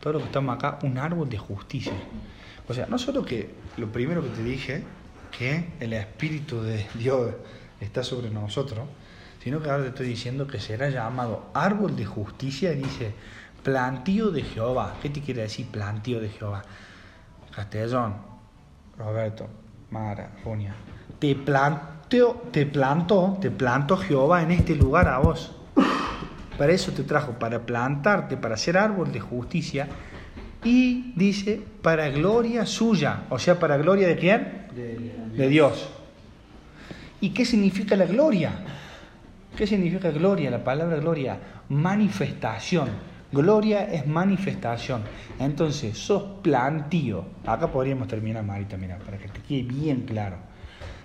Todo 0.00 0.14
lo 0.14 0.18
que 0.20 0.26
estamos 0.26 0.54
acá, 0.54 0.78
un 0.82 0.98
árbol 0.98 1.28
de 1.30 1.38
justicia. 1.38 1.94
O 2.68 2.74
sea, 2.74 2.86
no 2.86 2.98
solo 2.98 3.24
que 3.24 3.50
lo 3.78 3.90
primero 3.90 4.22
que 4.22 4.28
te 4.28 4.44
dije, 4.44 4.84
que 5.36 5.70
el 5.80 5.94
Espíritu 5.94 6.62
de 6.62 6.86
Dios 6.94 7.34
está 7.80 8.04
sobre 8.04 8.30
nosotros, 8.30 8.86
sino 9.42 9.62
que 9.62 9.70
ahora 9.70 9.84
te 9.84 9.88
estoy 9.90 10.08
diciendo 10.08 10.46
que 10.46 10.60
será 10.60 10.90
llamado 10.90 11.50
árbol 11.54 11.96
de 11.96 12.04
justicia, 12.04 12.72
dice 12.72 13.14
plantío 13.62 14.30
de 14.30 14.42
Jehová. 14.42 14.96
¿Qué 15.00 15.08
te 15.08 15.22
quiere 15.22 15.42
decir 15.42 15.66
plantío 15.66 16.20
de 16.20 16.28
Jehová? 16.28 16.62
Castellón, 17.54 18.14
Roberto, 18.98 19.46
Mara, 19.90 20.30
Junia, 20.44 20.74
te 21.18 21.34
planteo, 21.34 22.42
te 22.52 22.66
plantó, 22.66 23.38
te 23.40 23.50
plantó 23.50 23.96
Jehová 23.96 24.42
en 24.42 24.52
este 24.52 24.74
lugar 24.74 25.08
a 25.08 25.18
vos. 25.18 25.52
Para 26.56 26.72
eso 26.72 26.92
te 26.92 27.02
trajo, 27.04 27.32
para 27.32 27.60
plantarte, 27.60 28.36
para 28.36 28.56
ser 28.56 28.76
árbol 28.76 29.10
de 29.12 29.20
justicia. 29.20 29.88
Y 30.62 31.12
dice, 31.16 31.62
para 31.80 32.10
gloria 32.10 32.66
suya. 32.66 33.22
O 33.30 33.38
sea, 33.38 33.58
para 33.58 33.78
gloria 33.78 34.06
de 34.06 34.16
quién? 34.16 34.66
de- 34.74 35.14
De 35.36 35.48
Dios. 35.48 35.88
¿Y 37.22 37.30
qué 37.30 37.46
significa 37.46 37.96
la 37.96 38.04
gloria? 38.04 38.52
¿Qué 39.56 39.66
significa 39.66 40.10
gloria? 40.10 40.50
La 40.50 40.62
palabra 40.62 40.96
gloria, 40.98 41.38
manifestación. 41.70 42.88
Gloria 43.32 43.84
es 43.84 44.06
manifestación. 44.06 45.02
Entonces, 45.38 45.96
sos 45.96 46.22
plantío. 46.42 47.24
Acá 47.46 47.70
podríamos 47.70 48.08
terminar, 48.08 48.44
Marita, 48.44 48.76
mira, 48.76 48.98
para 48.98 49.18
que 49.18 49.28
te 49.28 49.40
quede 49.40 49.62
bien 49.62 50.02
claro. 50.02 50.36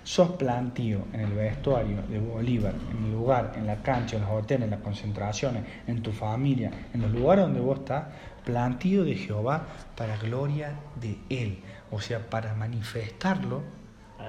Sos 0.02 0.30
plantío 0.30 1.04
en 1.12 1.20
el 1.20 1.32
vestuario 1.32 2.02
de 2.08 2.18
Bolívar, 2.18 2.74
en 2.90 3.04
el 3.04 3.12
lugar, 3.12 3.52
en 3.56 3.66
la 3.66 3.82
cancha, 3.82 4.16
en 4.16 4.22
los 4.22 4.30
hoteles, 4.30 4.64
en 4.64 4.70
las 4.70 4.80
concentraciones, 4.80 5.64
en 5.86 6.02
tu 6.02 6.12
familia, 6.12 6.70
en 6.94 7.02
los 7.02 7.10
lugares 7.10 7.44
donde 7.44 7.60
vos 7.60 7.80
estás, 7.80 8.06
plantío 8.44 9.04
de 9.04 9.16
Jehová 9.16 9.66
para 9.96 10.16
gloria 10.16 10.72
de 11.00 11.18
Él. 11.28 11.58
O 11.90 12.00
sea, 12.00 12.30
para 12.30 12.54
manifestarlo 12.54 13.62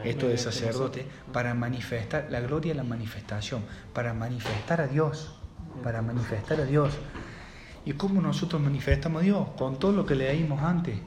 esto 0.03 0.27
de 0.27 0.37
sacerdote, 0.37 1.05
para 1.31 1.53
manifestar, 1.53 2.27
la 2.29 2.41
gloria 2.41 2.71
es 2.71 2.77
la 2.77 2.83
manifestación, 2.83 3.63
para 3.93 4.13
manifestar 4.13 4.81
a 4.81 4.87
Dios, 4.87 5.35
para 5.83 6.01
manifestar 6.01 6.59
a 6.61 6.65
Dios. 6.65 6.97
¿Y 7.87 7.93
cómo 7.93 8.21
nosotros 8.21 8.61
manifestamos 8.61 9.21
a 9.21 9.25
Dios? 9.25 9.47
Con 9.57 9.79
todo 9.79 9.93
lo 9.93 10.05
que 10.05 10.13
leímos 10.15 10.61
antes. 10.61 10.97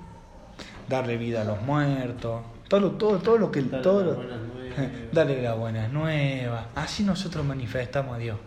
Darle 0.88 1.18
vida 1.18 1.42
a 1.42 1.44
los 1.44 1.60
muertos, 1.62 2.42
todo 2.68 2.92
todo, 2.92 3.18
todo 3.18 3.36
lo 3.38 3.50
que... 3.52 3.60
Todo 3.62 4.00
las 4.02 4.06
lo- 4.06 4.16
buenas 4.16 4.40
nuevas. 4.54 4.90
darle 5.12 5.42
las 5.42 5.58
buenas 5.58 5.92
nuevas. 5.92 6.66
Así 6.74 7.04
nosotros 7.04 7.44
manifestamos 7.44 8.14
a 8.16 8.18
Dios. 8.18 8.38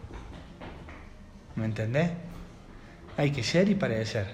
¿Me 1.56 1.66
entendés? 1.66 2.10
Hay 3.18 3.32
que 3.32 3.44
ser 3.44 3.70
y 3.70 3.76
parecer. 3.76 4.34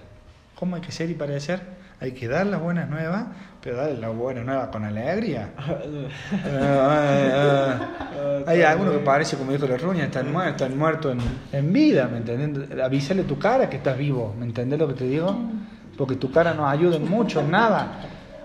¿Cómo 0.56 0.78
hay 0.78 0.82
que 0.82 0.92
ser 0.94 1.10
y 1.10 1.14
parecer? 1.14 1.62
Hay 2.00 2.14
que 2.14 2.30
dar 2.30 2.46
las 2.48 2.62
buenas 2.62 2.90
nuevas, 2.90 3.26
pero 3.62 3.78
darle 3.78 4.00
las 4.00 4.16
buenas 4.16 4.46
nuevas 4.46 4.68
con 4.70 4.84
alegría. 4.86 5.50
Ah, 6.32 6.50
ah, 6.52 7.78
ah. 8.14 8.44
Hay 8.48 8.62
algunos 8.62 8.94
que 8.94 9.00
parece, 9.00 9.38
como 9.38 9.52
dijo 9.52 9.68
la 9.68 9.78
ruña, 9.78 10.06
están 10.06 10.32
muertos, 10.32 10.62
están 10.62 10.78
muertos 10.78 11.14
en, 11.52 11.58
en 11.58 11.74
vida, 11.74 12.08
¿me 12.08 12.18
entendés? 12.18 12.80
Avísale 12.80 13.24
tu 13.24 13.38
cara 13.38 13.70
que 13.70 13.78
estás 13.78 13.98
vivo, 13.98 14.34
¿me 14.38 14.46
entendés 14.46 14.80
lo 14.80 14.88
que 14.88 14.94
te 14.94 15.04
digo? 15.06 15.36
Porque 15.98 16.16
tu 16.16 16.32
cara 16.32 16.54
no 16.54 16.68
ayuda 16.68 16.96
en 16.98 17.10
mucho, 17.10 17.42
en 17.42 17.52
nada. 17.52 18.00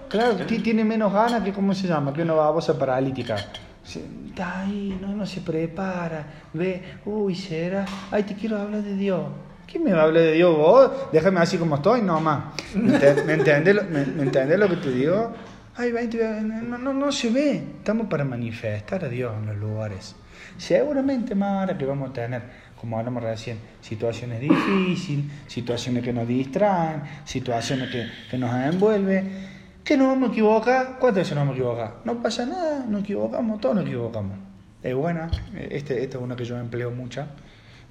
Claro, 0.09 0.35
ti- 0.37 0.59
tiene 0.61 0.85
menos 0.85 1.13
ganas 1.13 1.43
que, 1.43 1.53
¿cómo 1.53 1.75
se 1.75 1.87
llama? 1.87 2.13
Que 2.13 2.23
una 2.23 2.35
babosa 2.35 2.79
paralítica. 2.79 3.37
Está 3.85 4.61
ahí, 4.61 4.99
no, 5.01 5.09
no 5.09 5.27
se 5.27 5.41
prepara, 5.41 6.25
ve, 6.53 6.83
uy, 7.05 7.35
será, 7.35 7.85
ay, 8.11 8.23
te 8.25 8.35
quiero 8.35 8.59
hablar 8.59 8.83
de 8.83 8.95
Dios. 8.97 9.23
¿Quién 9.71 9.85
me 9.85 9.93
va 9.93 10.03
a 10.03 10.05
hablar 10.05 10.23
de 10.23 10.33
Dios? 10.33 10.57
¿Vos? 10.57 10.91
Déjame 11.13 11.41
así 11.41 11.57
como 11.59 11.77
estoy, 11.77 12.03
no 12.03 12.21
más. 12.21 12.45
¿Me, 12.75 12.93
enten- 12.99 13.25
me 13.25 13.33
entendés, 13.35 13.75
lo, 13.75 13.85
me- 13.85 14.07
me 14.07 14.23
entendés 14.23 14.59
lo 14.59 14.69
que 14.69 14.77
te 14.77 14.91
digo? 14.91 15.33
Ay, 15.77 15.91
20, 15.93 16.41
no, 16.43 16.79
no, 16.79 16.93
no 16.93 17.11
se 17.13 17.31
ve. 17.31 17.57
Estamos 17.79 18.07
para 18.07 18.25
manifestar 18.25 19.05
a 19.05 19.09
Dios 19.09 19.33
en 19.39 19.47
los 19.47 19.57
lugares. 19.57 20.15
Seguramente 20.57 21.35
más 21.35 21.61
ahora 21.63 21.77
que 21.77 21.85
vamos 21.85 22.11
a 22.11 22.13
tener, 22.13 22.43
como 22.81 22.99
hablamos 22.99 23.23
recién, 23.25 23.59
situaciones 23.81 24.41
difíciles, 24.41 25.25
situaciones 25.49 26.05
que 26.05 26.13
nos 26.13 26.29
distraen, 26.29 27.03
situaciones 27.25 27.91
que, 27.91 28.07
que 28.31 28.39
nos 28.39 28.55
envuelven. 28.55 29.55
¿Que 29.83 29.97
nos 29.99 30.09
vamos 30.09 30.31
a 30.31 30.33
equivocar? 30.33 30.97
¿Cuántas 30.99 31.23
veces 31.25 31.35
nos 31.35 31.43
vamos 31.43 31.55
a 31.55 31.59
equivocar? 31.59 31.95
No 32.05 32.23
pasa 32.23 32.47
nada, 32.47 32.87
nos 32.89 33.03
equivocamos, 33.03 33.61
todos 33.61 33.75
nos 33.75 33.85
equivocamos. 33.85 34.39
es 34.83 34.95
buena. 34.95 35.29
Este, 35.71 36.03
esta 36.03 36.17
es 36.19 36.23
una 36.25 36.37
que 36.37 36.45
yo 36.45 36.57
empleo 36.59 36.91
mucha. 36.91 37.27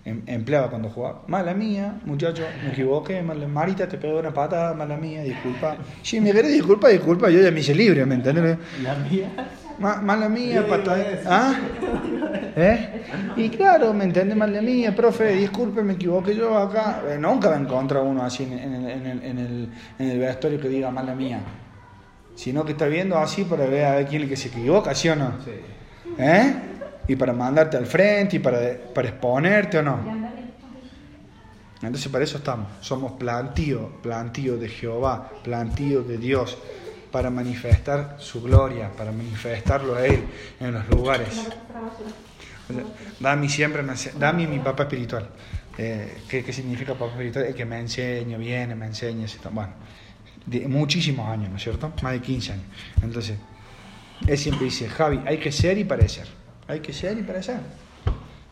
Em- 0.06 0.22
empleaba 0.28 0.70
cuando 0.70 0.90
jugaba. 0.90 1.24
Mala 1.28 1.54
mía, 1.54 1.96
muchacho, 2.06 2.44
me 2.64 2.72
equivoqué. 2.72 3.22
Mala, 3.22 3.48
Marita, 3.48 3.88
te 3.88 3.98
pegó 3.98 4.20
una 4.20 4.34
patada, 4.34 4.74
mala 4.74 4.98
mía, 4.98 5.24
disculpa. 5.24 5.78
Si 6.02 6.20
me 6.20 6.34
querés 6.34 6.52
disculpa, 6.52 6.90
disculpa, 6.90 7.30
yo 7.30 7.42
ya 7.42 7.52
me 7.52 7.62
hice 7.62 7.74
libre, 7.74 8.06
¿me 8.06 8.16
entiendes? 8.16 8.58
La 8.84 8.96
mía. 8.96 9.30
Ma- 9.80 10.02
mala 10.02 10.28
mía, 10.28 10.68
patada. 10.68 11.06
¿Ah? 11.26 11.56
¿Eh? 12.56 13.04
Y 13.38 13.50
claro, 13.50 13.94
¿me 13.94 14.04
entiende? 14.04 14.36
Mala 14.36 14.62
mía, 14.62 14.94
profe, 14.94 15.36
disculpe, 15.36 15.82
me 15.84 15.94
equivoqué 15.94 16.36
yo 16.36 16.58
acá. 16.58 17.02
Eh, 17.10 17.18
nunca 17.18 17.54
a 17.54 17.58
encontrar 17.60 18.04
uno 18.04 18.24
así 18.24 18.44
en, 18.44 18.54
en 18.60 18.74
el, 18.76 18.90
en, 18.92 19.06
el, 19.08 19.24
en, 19.24 19.38
el, 19.40 19.70
en 20.00 20.10
el 20.10 20.20
vestuario 20.20 20.60
que 20.60 20.68
diga 20.68 20.92
mala 20.92 21.16
mía. 21.16 21.40
Sino 22.36 22.66
que 22.66 22.74
está 22.74 22.88
viendo 22.88 23.18
así 23.18 23.44
para 23.46 23.66
ver 23.68 23.86
a 23.86 23.96
ver 23.96 24.06
quién 24.08 24.22
es 24.22 24.24
el 24.26 24.30
que 24.30 24.36
se 24.38 24.48
equivoca, 24.50 24.94
¿sí 24.94 25.08
o 25.10 25.16
no? 25.16 25.32
Sí. 25.46 25.52
¿Eh? 26.18 26.54
Y 27.08 27.16
para 27.16 27.34
mandarte 27.34 27.78
al 27.78 27.86
frente 27.86 28.38
y 28.38 28.40
para, 28.40 28.60
para 28.94 29.10
exponerte 29.10 29.78
o 29.78 29.82
no. 29.82 30.00
Entonces 31.82 32.10
para 32.10 32.24
eso 32.24 32.38
estamos. 32.38 32.68
Somos 32.82 33.14
plantío, 33.14 34.02
plantío 34.02 34.58
de 34.58 34.70
Jehová, 34.70 35.30
plantío 35.44 36.02
de 36.04 36.18
Dios, 36.18 36.58
para 37.12 37.30
manifestar 37.30 38.16
su 38.20 38.42
gloria, 38.42 38.90
para 38.96 39.12
manifestarlo 39.12 39.96
a 39.96 40.06
Él 40.06 40.24
en 40.60 40.74
los 40.74 40.88
lugares. 40.90 41.48
Dami 43.20 43.50
siempre 43.50 43.84
me 43.84 43.94
Dami 44.18 44.48
mi 44.48 44.60
papá 44.60 44.84
espiritual. 44.84 45.30
Eh, 45.78 46.22
¿qué, 46.30 46.44
qué 46.44 46.54
significa 46.54 46.94
papá 46.94 47.12
espiritual? 47.12 47.46
El 47.46 47.54
que 47.54 47.66
me 47.66 47.80
enseña, 47.80 48.38
viene, 48.38 48.76
me 48.76 48.86
enseña. 48.86 49.28
Bueno, 49.52 49.74
de 50.46 50.68
muchísimos 50.68 51.30
años, 51.30 51.50
¿no 51.50 51.58
es 51.58 51.64
cierto? 51.64 51.92
Más 52.02 52.14
de 52.14 52.22
15 52.22 52.54
años. 52.54 52.66
Entonces, 53.02 53.38
él 54.26 54.38
siempre 54.38 54.66
dice, 54.66 54.88
Javi, 54.88 55.22
hay 55.26 55.38
que 55.38 55.52
ser 55.52 55.78
y 55.78 55.84
parecer. 55.84 56.28
Hay 56.68 56.80
que 56.80 56.94
ser 56.94 57.18
y 57.18 57.24
parecer. 57.24 57.60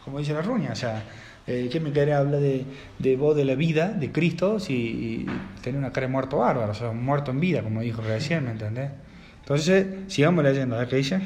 Como 0.04 0.20
dice 0.20 0.34
la 0.34 0.42
ruña, 0.42 0.72
o 0.72 0.76
sea, 0.76 1.04
eh, 1.48 1.68
¿quién 1.72 1.84
me 1.84 1.92
quiere 1.92 2.14
hablar 2.14 2.42
de, 2.42 2.66
de 3.00 3.16
vos, 3.16 3.36
de 3.36 3.46
la 3.46 3.56
vida, 3.56 3.90
de 3.90 4.12
Cristo, 4.12 4.60
si 4.60 5.26
tiene 5.62 5.78
una 5.78 5.92
cara 5.92 6.08
de 6.08 6.12
muerto 6.14 6.38
bárbaro, 6.38 6.72
o 6.72 6.76
sea, 6.76 6.92
muerto 6.92 7.32
en 7.32 7.40
vida, 7.40 7.62
como 7.64 7.82
dijo 7.82 8.02
recién, 8.02 8.46
¿me 8.46 8.52
entendés? 8.52 8.92
Entonces, 9.42 9.88
sigamos 10.08 10.44
leyendo, 10.44 10.76
a 10.76 10.80
ver 10.80 10.88
qué 10.88 10.96
dice. 10.98 11.22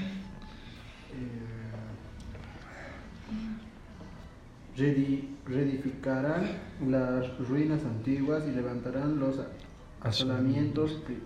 Reedificarán 5.48 6.44
las 6.90 7.38
ruinas 7.48 7.82
antiguas 7.86 8.44
y 8.48 8.52
levantarán 8.56 9.20
los 9.20 9.36
asolamientos 10.02 10.94
pri- 11.06 11.20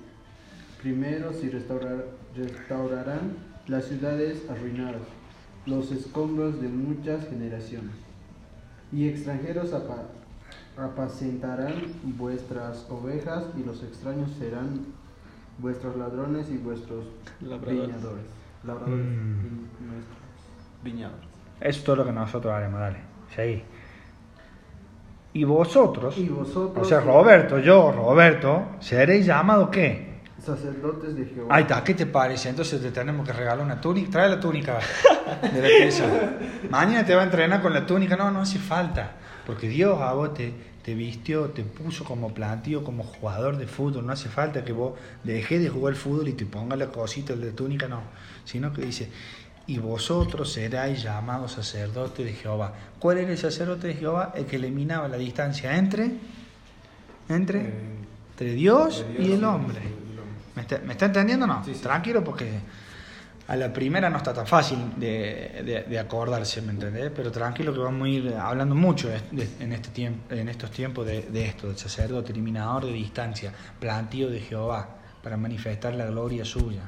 primeros 0.82 1.44
y 1.44 1.50
restaurar- 1.50 2.06
restaurarán 2.36 3.34
las 3.68 3.86
ciudades 3.86 4.44
arruinadas, 4.50 5.02
los 5.70 5.92
escombros 5.92 6.62
de 6.62 6.68
muchas 6.68 7.28
generaciones. 7.28 7.96
Y 8.92 9.08
extranjeros 9.08 9.72
apa- 9.74 10.06
apacentarán 10.78 11.74
vuestras 12.18 12.88
ovejas 12.90 13.44
y 13.58 13.64
los 13.64 13.84
extraños 13.84 14.32
serán 14.40 14.86
vuestros 15.60 15.96
ladrones 15.98 16.50
y 16.50 16.58
vuestros 16.58 17.06
Labradores. 17.42 17.88
viñadores. 17.88 18.26
Labradores 18.66 19.06
Mm. 19.06 19.66
y 19.80 19.86
nuestros. 19.86 20.18
Viñados. 20.84 21.20
Eso 21.62 21.80
es 21.80 21.84
todo 21.84 21.96
lo 21.98 22.06
que 22.06 22.12
nosotros 22.14 22.54
haremos, 22.54 22.80
dale. 22.80 22.98
Seguí. 23.36 23.62
Y 25.34 25.44
vosotros, 25.44 26.18
Y 26.18 26.28
vosotros, 26.30 26.86
o 26.86 26.90
sea, 26.90 27.02
Roberto, 27.02 27.60
yo, 27.60 27.92
Roberto, 27.92 28.64
seréis 28.80 29.26
llamados 29.26 29.70
qué? 29.70 30.09
Sacerdotes 30.42 31.16
de 31.16 31.26
Jehová. 31.26 31.56
Ahí 31.56 31.64
está, 31.64 31.84
¿qué 31.84 31.94
te 31.94 32.06
parece? 32.06 32.50
Entonces 32.50 32.82
te 32.82 32.92
tenemos 32.92 33.26
que 33.26 33.34
regalar 33.34 33.64
una 33.66 33.80
túnica. 33.80 34.10
Trae 34.12 34.30
la 34.30 34.40
túnica 34.40 34.80
de 35.42 35.62
la 35.62 35.68
pieza. 35.68 36.06
Mañana 36.70 37.06
te 37.06 37.16
va 37.16 37.22
a 37.22 37.26
entrenar 37.26 37.62
con 37.62 37.74
la 37.74 37.86
túnica. 37.86 38.16
No, 38.16 38.32
no 38.32 38.42
hace 38.42 38.60
falta. 38.60 39.12
Porque 39.46 39.68
Dios 39.68 40.00
a 40.02 40.14
vos 40.14 40.34
te, 40.34 40.54
te 40.84 40.94
vistió, 40.94 41.50
te 41.50 41.64
puso 41.64 42.04
como 42.04 42.34
plantío, 42.34 42.84
como 42.84 43.04
jugador 43.04 43.58
de 43.58 43.68
fútbol. 43.68 44.06
No 44.06 44.14
hace 44.14 44.30
falta 44.30 44.64
que 44.64 44.74
vos 44.74 44.94
dejes 45.24 45.62
de 45.62 45.70
jugar 45.70 45.96
fútbol 45.96 46.28
y 46.28 46.34
te 46.34 46.46
pongas 46.46 46.78
la 46.78 46.88
cosita 46.88 47.36
de 47.36 47.48
la 47.48 47.52
túnica, 47.52 47.88
no. 47.88 48.02
Sino 48.46 48.72
que 48.74 48.84
dice, 48.84 49.10
y 49.68 49.78
vosotros 49.78 50.52
seráis 50.52 51.04
llamados 51.04 51.52
sacerdotes 51.52 52.26
de 52.26 52.34
Jehová. 52.34 52.74
¿Cuál 52.98 53.20
era 53.20 53.32
el 53.32 53.38
sacerdote 53.38 53.88
de 53.88 53.94
Jehová? 53.94 54.34
El 54.36 54.46
que 54.46 54.56
eliminaba 54.56 55.08
la 55.08 55.18
distancia 55.18 55.78
entre, 55.78 56.12
entre, 57.30 57.60
Eh, 57.60 57.74
entre 58.32 58.54
Dios 58.54 59.06
y 59.20 59.32
el 59.34 59.44
hombre. 59.44 59.99
¿Me 60.60 60.64
está, 60.64 60.78
me 60.80 60.92
está 60.92 61.06
entendiendo 61.06 61.46
o 61.46 61.48
no? 61.48 61.64
Sí, 61.64 61.74
sí. 61.74 61.82
Tranquilo 61.82 62.22
porque 62.22 62.60
a 63.48 63.56
la 63.56 63.72
primera 63.72 64.10
no 64.10 64.18
está 64.18 64.34
tan 64.34 64.46
fácil 64.46 64.78
de, 64.98 65.62
de- 65.66 65.84
de 65.90 66.00
acordarse, 66.00 66.62
¿me 66.62 66.72
entendés? 66.74 67.12
Pero 67.16 67.32
tranquilo 67.32 67.72
que 67.72 67.80
vamos 67.80 68.06
a 68.08 68.10
ir 68.10 68.34
hablando 68.38 68.76
mucho 68.76 69.08
de- 69.08 69.48
en, 69.62 69.72
este 69.72 69.88
tiempo, 69.92 70.34
en 70.36 70.50
estos 70.50 70.70
tiempos 70.72 71.06
de, 71.08 71.22
de 71.22 71.46
esto, 71.46 71.68
del 71.68 71.78
sacerdote, 71.78 72.34
eliminador 72.34 72.86
de 72.88 72.92
distancia, 72.92 73.54
plantío 73.80 74.30
de 74.30 74.42
Jehová, 74.42 74.98
para 75.24 75.38
manifestar 75.38 75.96
la 75.96 76.08
gloria 76.08 76.44
suya. 76.44 76.82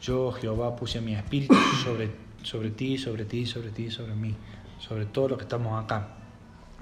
Yo, 0.00 0.32
Jehová, 0.32 0.74
puse 0.74 1.00
mi 1.00 1.14
espíritu 1.14 1.54
sobre, 1.84 2.10
sobre 2.42 2.70
ti, 2.70 2.98
sobre 2.98 3.24
ti, 3.26 3.46
sobre 3.46 3.70
ti, 3.70 3.92
sobre 3.92 4.14
mí, 4.16 4.34
sobre 4.80 5.06
todo 5.06 5.28
lo 5.28 5.36
que 5.36 5.44
estamos 5.44 5.82
acá. 5.84 6.08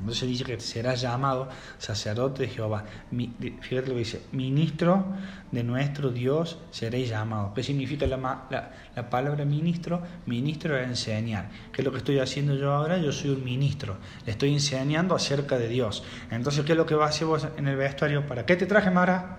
Entonces 0.01 0.29
dice 0.29 0.45
que 0.45 0.59
serás 0.59 1.01
llamado 1.01 1.49
sacerdote 1.79 2.43
de 2.43 2.49
Jehová. 2.49 2.85
Mi- 3.11 3.33
fíjate 3.61 3.89
lo 3.89 3.95
que 3.95 4.01
dice, 4.01 4.23
ministro 4.33 5.05
de 5.53 5.63
nuestro 5.63 6.11
Dios 6.11 6.59
seréis 6.71 7.09
llamados. 7.11 7.53
¿Qué 7.55 7.63
significa 7.63 8.07
la, 8.07 8.17
ma- 8.17 8.47
la- 8.51 8.71
la 8.97 9.09
palabra 9.11 9.45
ministro? 9.45 10.03
Ministro 10.27 10.77
es 10.79 10.89
enseñar. 10.89 11.49
¿Qué 11.73 11.83
es 11.83 11.85
lo 11.85 11.93
que 11.93 11.99
estoy 11.99 12.19
haciendo 12.19 12.55
yo 12.57 12.73
ahora? 12.73 12.99
Yo 12.99 13.13
soy 13.13 13.31
un 13.31 13.45
ministro. 13.45 13.97
Le 14.27 14.33
estoy 14.33 14.53
enseñando 14.53 15.15
acerca 15.15 15.59
de 15.59 15.69
Dios. 15.69 16.03
Entonces, 16.31 16.65
¿qué 16.65 16.73
es 16.73 16.79
lo 16.79 16.87
que 16.87 16.95
va 16.95 17.07
a 17.07 17.09
hacer 17.09 17.27
vos 17.27 17.47
en 17.57 17.69
el 17.69 17.77
vestuario? 17.77 18.27
¿Para 18.27 18.45
qué 18.47 18.57
te 18.57 18.67
traje, 18.67 18.91
Mara? 18.91 19.37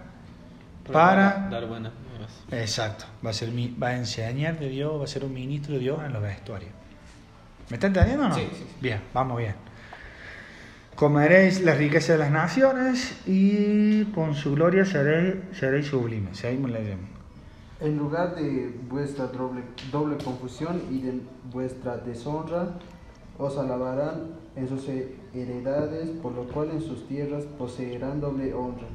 Para... 0.92 1.48
dar 1.50 1.66
buenas. 1.68 1.92
Exacto. 2.52 3.06
Va 3.26 3.30
a, 3.30 3.34
ser, 3.34 3.50
va 3.82 3.88
a 3.90 3.96
enseñar 3.98 4.60
de 4.60 4.70
Dios, 4.70 5.00
va 5.00 5.06
a 5.06 5.08
ser 5.08 5.24
un 5.24 5.34
ministro 5.34 5.74
de 5.74 5.80
Dios 5.80 6.00
en 6.06 6.12
los 6.14 6.22
vestuarios. 6.22 6.72
¿Me 7.70 7.76
está 7.76 7.88
entendiendo 7.88 8.26
o 8.26 8.30
no? 8.30 8.36
Sí, 8.36 8.48
sí, 8.52 8.58
sí. 8.60 8.76
Bien, 8.82 9.00
vamos 9.14 9.38
bien. 9.38 9.56
Comeréis 11.02 11.64
la 11.64 11.74
riqueza 11.74 12.14
de 12.14 12.20
las 12.20 12.30
naciones 12.30 13.20
y 13.26 14.06
con 14.14 14.36
su 14.36 14.54
gloria 14.54 14.86
seréis, 14.86 15.34
seréis 15.52 15.88
sublimes. 15.88 16.38
Seguimos 16.38 16.70
leyendo. 16.70 17.08
En 17.80 17.98
lugar 17.98 18.36
de 18.36 18.72
vuestra 18.88 19.26
doble, 19.26 19.64
doble 19.92 20.24
confusión 20.24 20.80
y 20.92 21.02
de 21.02 21.20
vuestra 21.52 21.98
deshonra, 21.98 22.68
os 23.40 23.58
alabarán 23.58 24.28
en 24.56 24.70
sus 24.70 24.88
heredades, 25.34 26.08
por 26.22 26.34
lo 26.34 26.44
cual 26.44 26.70
en 26.70 26.82
sus 26.84 27.08
tierras 27.08 27.46
poseerán 27.58 28.22
doble 28.22 28.54
honra. 28.54 28.86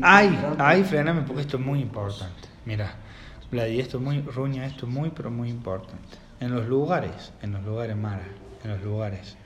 Ay, 0.00 0.34
ay, 0.56 0.84
frename 0.84 1.20
porque 1.20 1.42
esto 1.42 1.58
es 1.58 1.62
muy 1.62 1.82
importante. 1.82 2.48
Mira, 2.64 2.94
Vladi, 3.50 3.78
esto 3.78 3.98
es 3.98 4.02
muy, 4.02 4.22
Ruña, 4.22 4.64
esto 4.64 4.86
es 4.86 4.92
muy, 4.92 5.10
pero 5.10 5.30
muy 5.30 5.50
importante. 5.50 6.16
En 6.40 6.54
los 6.54 6.66
lugares, 6.66 7.34
en 7.42 7.52
los 7.52 7.62
lugares, 7.62 7.94
Mara, 7.94 8.24
en 8.64 8.70
los 8.70 8.82
lugares 8.82 9.36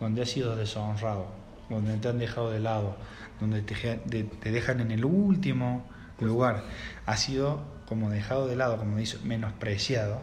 donde 0.00 0.22
has 0.22 0.28
sido 0.28 0.56
deshonrado, 0.56 1.43
donde 1.68 1.96
te 1.96 2.08
han 2.08 2.18
dejado 2.18 2.50
de 2.50 2.60
lado, 2.60 2.96
donde 3.40 3.62
te, 3.62 4.50
dejan 4.50 4.80
en 4.80 4.90
el 4.90 5.04
último 5.04 5.84
lugar, 6.20 6.64
has 7.06 7.20
sido 7.20 7.62
como 7.86 8.10
dejado 8.10 8.46
de 8.46 8.56
lado, 8.56 8.78
como 8.78 8.96
dice, 8.96 9.18
menospreciado, 9.24 10.20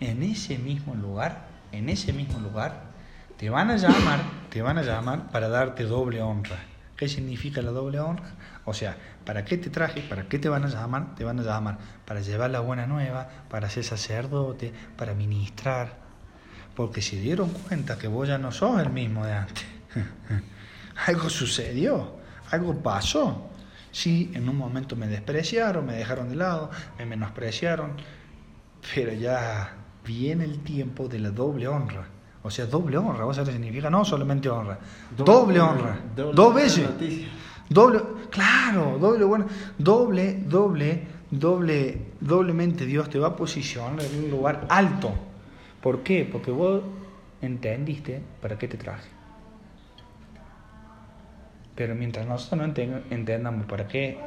en 0.00 0.22
ese 0.22 0.58
mismo 0.58 0.94
lugar, 0.94 1.46
en 1.72 1.88
ese 1.88 2.12
mismo 2.12 2.38
lugar, 2.40 2.88
te 3.36 3.50
van 3.50 3.70
a 3.70 3.76
llamar, 3.76 4.20
te 4.50 4.62
van 4.62 4.78
a 4.78 4.82
llamar 4.82 5.30
para 5.30 5.48
darte 5.48 5.84
doble 5.84 6.22
honra. 6.22 6.58
¿Qué 6.96 7.08
significa 7.08 7.62
la 7.62 7.70
doble 7.70 8.00
honra? 8.00 8.34
O 8.64 8.74
sea, 8.74 8.96
¿para 9.24 9.44
qué 9.44 9.56
te 9.56 9.70
traje? 9.70 10.00
¿Para 10.00 10.24
qué 10.24 10.40
te 10.40 10.48
van 10.48 10.64
a 10.64 10.68
llamar? 10.68 11.14
Te 11.14 11.22
van 11.22 11.38
a 11.38 11.42
llamar 11.42 11.78
para 12.04 12.20
llevar 12.20 12.50
la 12.50 12.58
buena 12.60 12.86
nueva, 12.86 13.28
para 13.48 13.70
ser 13.70 13.84
sacerdote, 13.84 14.72
para 14.96 15.14
ministrar. 15.14 15.92
Porque 16.74 17.00
se 17.00 17.20
dieron 17.20 17.50
cuenta 17.50 17.98
que 17.98 18.08
vos 18.08 18.26
ya 18.26 18.38
no 18.38 18.50
sos 18.50 18.80
el 18.80 18.90
mismo 18.90 19.24
de 19.24 19.32
antes. 19.34 19.66
algo 21.06 21.28
sucedió, 21.28 22.12
algo 22.50 22.74
pasó. 22.74 23.48
Sí, 23.90 24.30
en 24.34 24.48
un 24.48 24.56
momento 24.56 24.96
me 24.96 25.06
despreciaron, 25.06 25.86
me 25.86 25.94
dejaron 25.94 26.28
de 26.28 26.36
lado, 26.36 26.70
me 26.98 27.06
menospreciaron, 27.06 27.92
pero 28.94 29.12
ya 29.12 29.74
viene 30.04 30.44
el 30.44 30.60
tiempo 30.60 31.08
de 31.08 31.18
la 31.18 31.30
doble 31.30 31.68
honra. 31.68 32.06
O 32.42 32.50
sea, 32.50 32.66
doble 32.66 32.96
honra, 32.98 33.24
¿vos 33.24 33.36
sabés 33.36 33.50
qué 33.50 33.56
significa? 33.56 33.90
No 33.90 34.04
solamente 34.04 34.48
honra, 34.48 34.78
doble, 35.16 35.60
honra, 35.60 35.98
doble 36.14 36.34
dos 36.34 36.54
veces. 36.54 36.88
Doble, 37.68 38.00
claro, 38.30 38.98
doble 38.98 39.24
bueno, 39.24 39.46
doble, 39.76 40.42
doble, 40.46 41.06
doble, 41.30 42.06
doblemente 42.20 42.86
Dios 42.86 43.10
te 43.10 43.18
va 43.18 43.28
a 43.28 43.36
posicionar 43.36 44.00
en 44.04 44.24
un 44.24 44.30
lugar 44.30 44.66
alto. 44.70 45.12
¿Por 45.82 46.02
qué? 46.02 46.26
Porque 46.30 46.50
vos 46.50 46.82
entendiste 47.42 48.22
para 48.40 48.58
qué 48.58 48.68
te 48.68 48.78
traje. 48.78 49.17
Pero 51.78 51.94
mientras 51.94 52.26
nosotros 52.26 52.60
no 52.60 52.74
enten- 52.74 53.02
entendamos 53.10 53.64
para 53.66 53.86
qué 53.86 54.18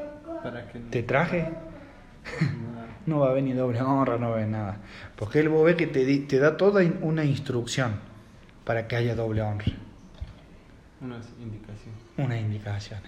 Para 0.42 0.66
que 0.72 0.80
te 0.80 1.04
traje, 1.04 1.50
no 3.06 3.20
va 3.20 3.28
a 3.28 3.30
haber 3.32 3.44
ni 3.44 3.52
doble 3.52 3.82
honra, 3.82 4.18
no 4.18 4.30
va 4.30 4.36
a 4.36 4.38
haber 4.38 4.48
nada. 4.48 4.78
Porque 5.18 5.40
él 5.42 5.50
vos 5.50 5.66
ves 5.66 5.76
que 5.76 5.86
te, 5.88 6.18
te 6.20 6.40
da 6.40 6.56
toda 6.56 6.82
una 7.02 7.26
instrucción 7.26 7.96
para 8.64 8.88
que 8.88 8.96
haya 8.96 9.16
doble 9.16 9.42
honra, 9.42 9.66
Una 11.02 11.18
indicación. 11.42 11.94
una 12.18 12.40
indicación. 12.40 13.02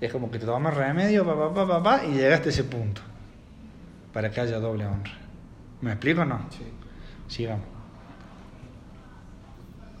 Es 0.00 0.12
como 0.12 0.30
que 0.30 0.38
te 0.38 0.46
tomas 0.46 0.74
remedio, 0.74 1.24
pa, 1.26 1.34
pa, 1.36 1.52
pa, 1.54 1.66
pa, 1.66 1.82
pa, 1.82 2.04
y 2.04 2.12
llegaste 2.12 2.50
a 2.50 2.52
ese 2.52 2.64
punto, 2.64 3.00
para 4.12 4.30
que 4.30 4.40
haya 4.40 4.60
doble 4.60 4.86
honra. 4.86 5.12
¿Me 5.80 5.90
explico 5.92 6.20
o 6.20 6.24
no? 6.24 6.46
Sí. 6.50 6.62
Sigamos. 7.26 7.66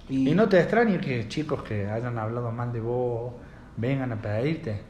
Y 0.08 0.34
no 0.34 0.48
te 0.48 0.60
extrañe 0.60 0.98
que 0.98 1.28
chicos 1.28 1.62
que 1.62 1.86
hayan 1.86 2.18
hablado 2.18 2.52
mal 2.52 2.72
de 2.72 2.80
vos 2.80 3.32
vengan 3.76 4.12
a 4.12 4.16
pedirte 4.16 4.82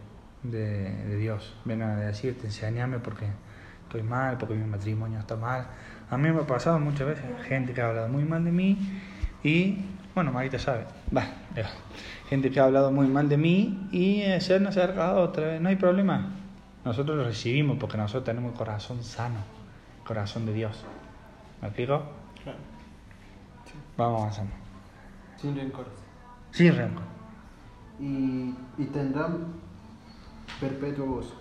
de, 0.42 0.90
de 0.90 1.16
Dios, 1.16 1.54
vengan 1.64 1.90
a 1.90 1.96
decirte, 1.96 2.46
enséñame 2.46 2.98
porque 2.98 3.26
estoy 3.82 4.02
mal, 4.02 4.36
porque 4.38 4.54
mi 4.54 4.66
matrimonio 4.66 5.20
está 5.20 5.36
mal. 5.36 5.66
A 6.10 6.18
mí 6.18 6.30
me 6.30 6.40
ha 6.40 6.46
pasado 6.46 6.78
muchas 6.80 7.06
veces 7.06 7.24
gente 7.46 7.72
que 7.72 7.80
ha 7.80 7.88
hablado 7.88 8.08
muy 8.08 8.24
mal 8.24 8.44
de 8.44 8.50
mí 8.50 8.78
y, 9.42 9.84
bueno, 10.14 10.32
Marita 10.32 10.58
sabe, 10.58 10.84
va, 11.16 11.26
gente 12.28 12.50
que 12.50 12.60
ha 12.60 12.64
hablado 12.64 12.90
muy 12.90 13.06
mal 13.06 13.28
de 13.28 13.36
mí 13.36 13.88
y 13.92 14.22
eh, 14.22 14.40
se 14.40 14.56
han 14.56 14.66
acercado 14.66 15.20
otra 15.20 15.46
vez, 15.46 15.60
no 15.60 15.68
hay 15.68 15.76
problema. 15.76 16.32
Nosotros 16.84 17.16
lo 17.16 17.24
recibimos 17.24 17.78
porque 17.78 17.96
nosotros 17.96 18.24
tenemos 18.24 18.52
el 18.52 18.58
corazón 18.58 19.02
sano, 19.02 19.38
el 20.00 20.06
corazón 20.06 20.44
de 20.44 20.52
Dios. 20.52 20.84
¿Me 21.62 21.68
explico? 21.68 22.02
Claro. 22.42 22.58
Vamos 23.96 24.20
avanzando. 24.20 24.63
Sin 25.44 25.56
rencores. 25.56 25.92
Sin 26.52 26.74
rencor. 26.74 27.02
y, 28.00 28.54
y 28.78 28.84
tendrán 28.92 29.38
perpetuo 30.60 31.06
gozo. 31.06 31.34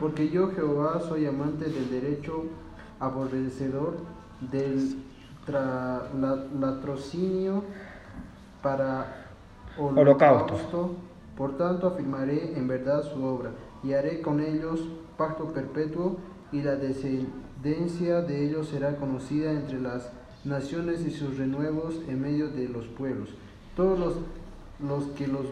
Porque 0.00 0.28
yo, 0.30 0.50
Jehová, 0.52 1.00
soy 1.00 1.26
amante 1.26 1.64
del 1.66 1.90
derecho, 1.90 2.44
aborrecedor 3.00 3.96
del 4.52 4.96
tra- 5.46 6.02
la- 6.18 6.46
latrocinio 6.58 7.64
para 8.62 9.26
Holocausto. 9.78 10.94
Por 11.36 11.56
tanto, 11.56 11.88
afirmaré 11.88 12.56
en 12.56 12.68
verdad 12.68 13.02
su 13.02 13.24
obra 13.24 13.50
y 13.82 13.92
haré 13.94 14.20
con 14.22 14.40
ellos 14.40 14.80
pacto 15.16 15.52
perpetuo 15.52 16.18
y 16.52 16.62
la 16.62 16.76
descendencia 16.76 18.20
de 18.22 18.46
ellos 18.46 18.68
será 18.68 18.96
conocida 18.96 19.50
entre 19.50 19.80
las 19.80 20.10
naciones 20.44 21.00
y 21.06 21.10
sus 21.10 21.36
renuevos 21.36 21.94
en 22.08 22.20
medio 22.20 22.48
de 22.48 22.68
los 22.68 22.86
pueblos. 22.86 23.30
Todos 23.76 23.98
los, 23.98 24.14
los 24.80 25.04
que 25.16 25.26
los 25.26 25.46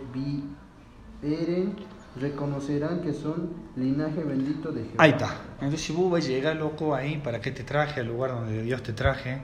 vieren 1.22 1.74
reconocerán 2.20 3.01
que 3.03 3.12
son 3.12 3.51
linaje 3.76 4.22
bendito 4.24 4.72
de 4.72 4.82
Jehová. 4.82 4.95
Ahí 4.99 5.11
está. 5.11 5.36
Entonces, 5.55 5.80
si 5.82 5.93
vos 5.93 6.11
vas 6.11 6.24
a 6.24 6.28
llegar 6.28 6.57
loco 6.57 6.95
ahí, 6.95 7.18
¿para 7.22 7.41
qué 7.41 7.51
te 7.53 7.62
traje? 7.62 8.01
Al 8.01 8.09
lugar 8.09 8.32
donde 8.32 8.62
Dios 8.62 8.82
te 8.82 8.93
traje. 8.93 9.43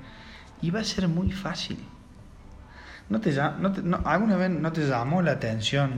Y 0.63 0.71
va 0.71 0.81
a 0.81 0.85
ser 0.85 1.07
muy 1.09 1.31
fácil. 1.31 1.79
¿No 3.09 3.21
te, 3.21 3.33
no 3.61 3.71
te- 3.73 3.83
no- 3.83 4.01
¿Alguna 4.05 4.37
vez 4.37 4.51
no 4.51 4.73
te 4.73 4.81
llamó 4.87 5.23
la 5.23 5.33
atención, 5.33 5.93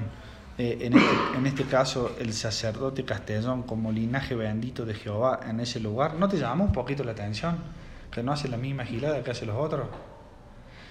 eh, 0.59 0.77
en, 0.83 0.93
este, 0.99 1.39
en 1.39 1.47
este 1.47 1.65
caso, 1.65 2.15
el 2.19 2.35
sacerdote 2.35 3.05
Castellón 3.05 3.63
como 3.63 3.91
linaje 3.93 4.35
bendito 4.35 4.85
de 4.85 4.93
Jehová 4.95 5.41
en 5.49 5.61
ese 5.61 5.81
lugar? 5.81 6.17
¿No 6.17 6.29
te 6.29 6.37
llamó 6.37 6.65
un 6.65 6.73
poquito 6.73 7.03
la 7.05 7.13
atención? 7.13 7.57
Que 8.11 8.23
no 8.23 8.33
hace 8.33 8.49
la 8.49 8.57
misma 8.57 8.85
gilada 8.85 9.23
que 9.23 9.31
hacen 9.31 9.49
los 9.49 9.57
otros. 9.57 9.87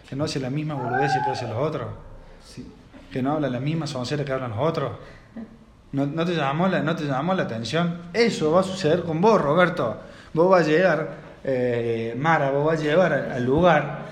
Que 0.10 0.16
no 0.16 0.24
hace 0.24 0.40
la 0.40 0.50
misma 0.50 0.76
boludez 0.76 1.12
que 1.26 1.32
hacen 1.32 1.50
los 1.50 1.60
otros. 1.60 1.88
Sí. 2.44 2.66
que 3.12 3.22
no 3.22 3.34
habla 3.34 3.50
la 3.50 3.60
misma 3.60 3.88
soncera 3.88 4.24
que 4.24 4.32
hablan 4.32 4.52
los 4.52 4.60
otros. 4.60 4.92
¿No, 5.92 6.06
no 6.06 6.26
te 6.26 6.36
llamó 6.36 6.68
la, 6.68 6.82
¿No 6.82 6.96
te 6.96 7.06
llamó 7.06 7.34
la 7.34 7.44
atención? 7.44 8.02
Eso 8.14 8.52
va 8.52 8.62
a 8.62 8.64
suceder 8.64 9.04
con 9.04 9.22
vos, 9.22 9.42
Roberto. 9.42 9.98
Vos 10.34 10.50
vas 10.50 10.66
a 10.66 10.70
llegar, 10.70 11.18
eh, 11.44 12.14
Mara, 12.18 12.52
vos 12.52 12.66
vas 12.66 12.80
a 12.80 12.84
llegar 12.84 13.14
al, 13.14 13.32
al 13.32 13.44
lugar, 13.46 14.06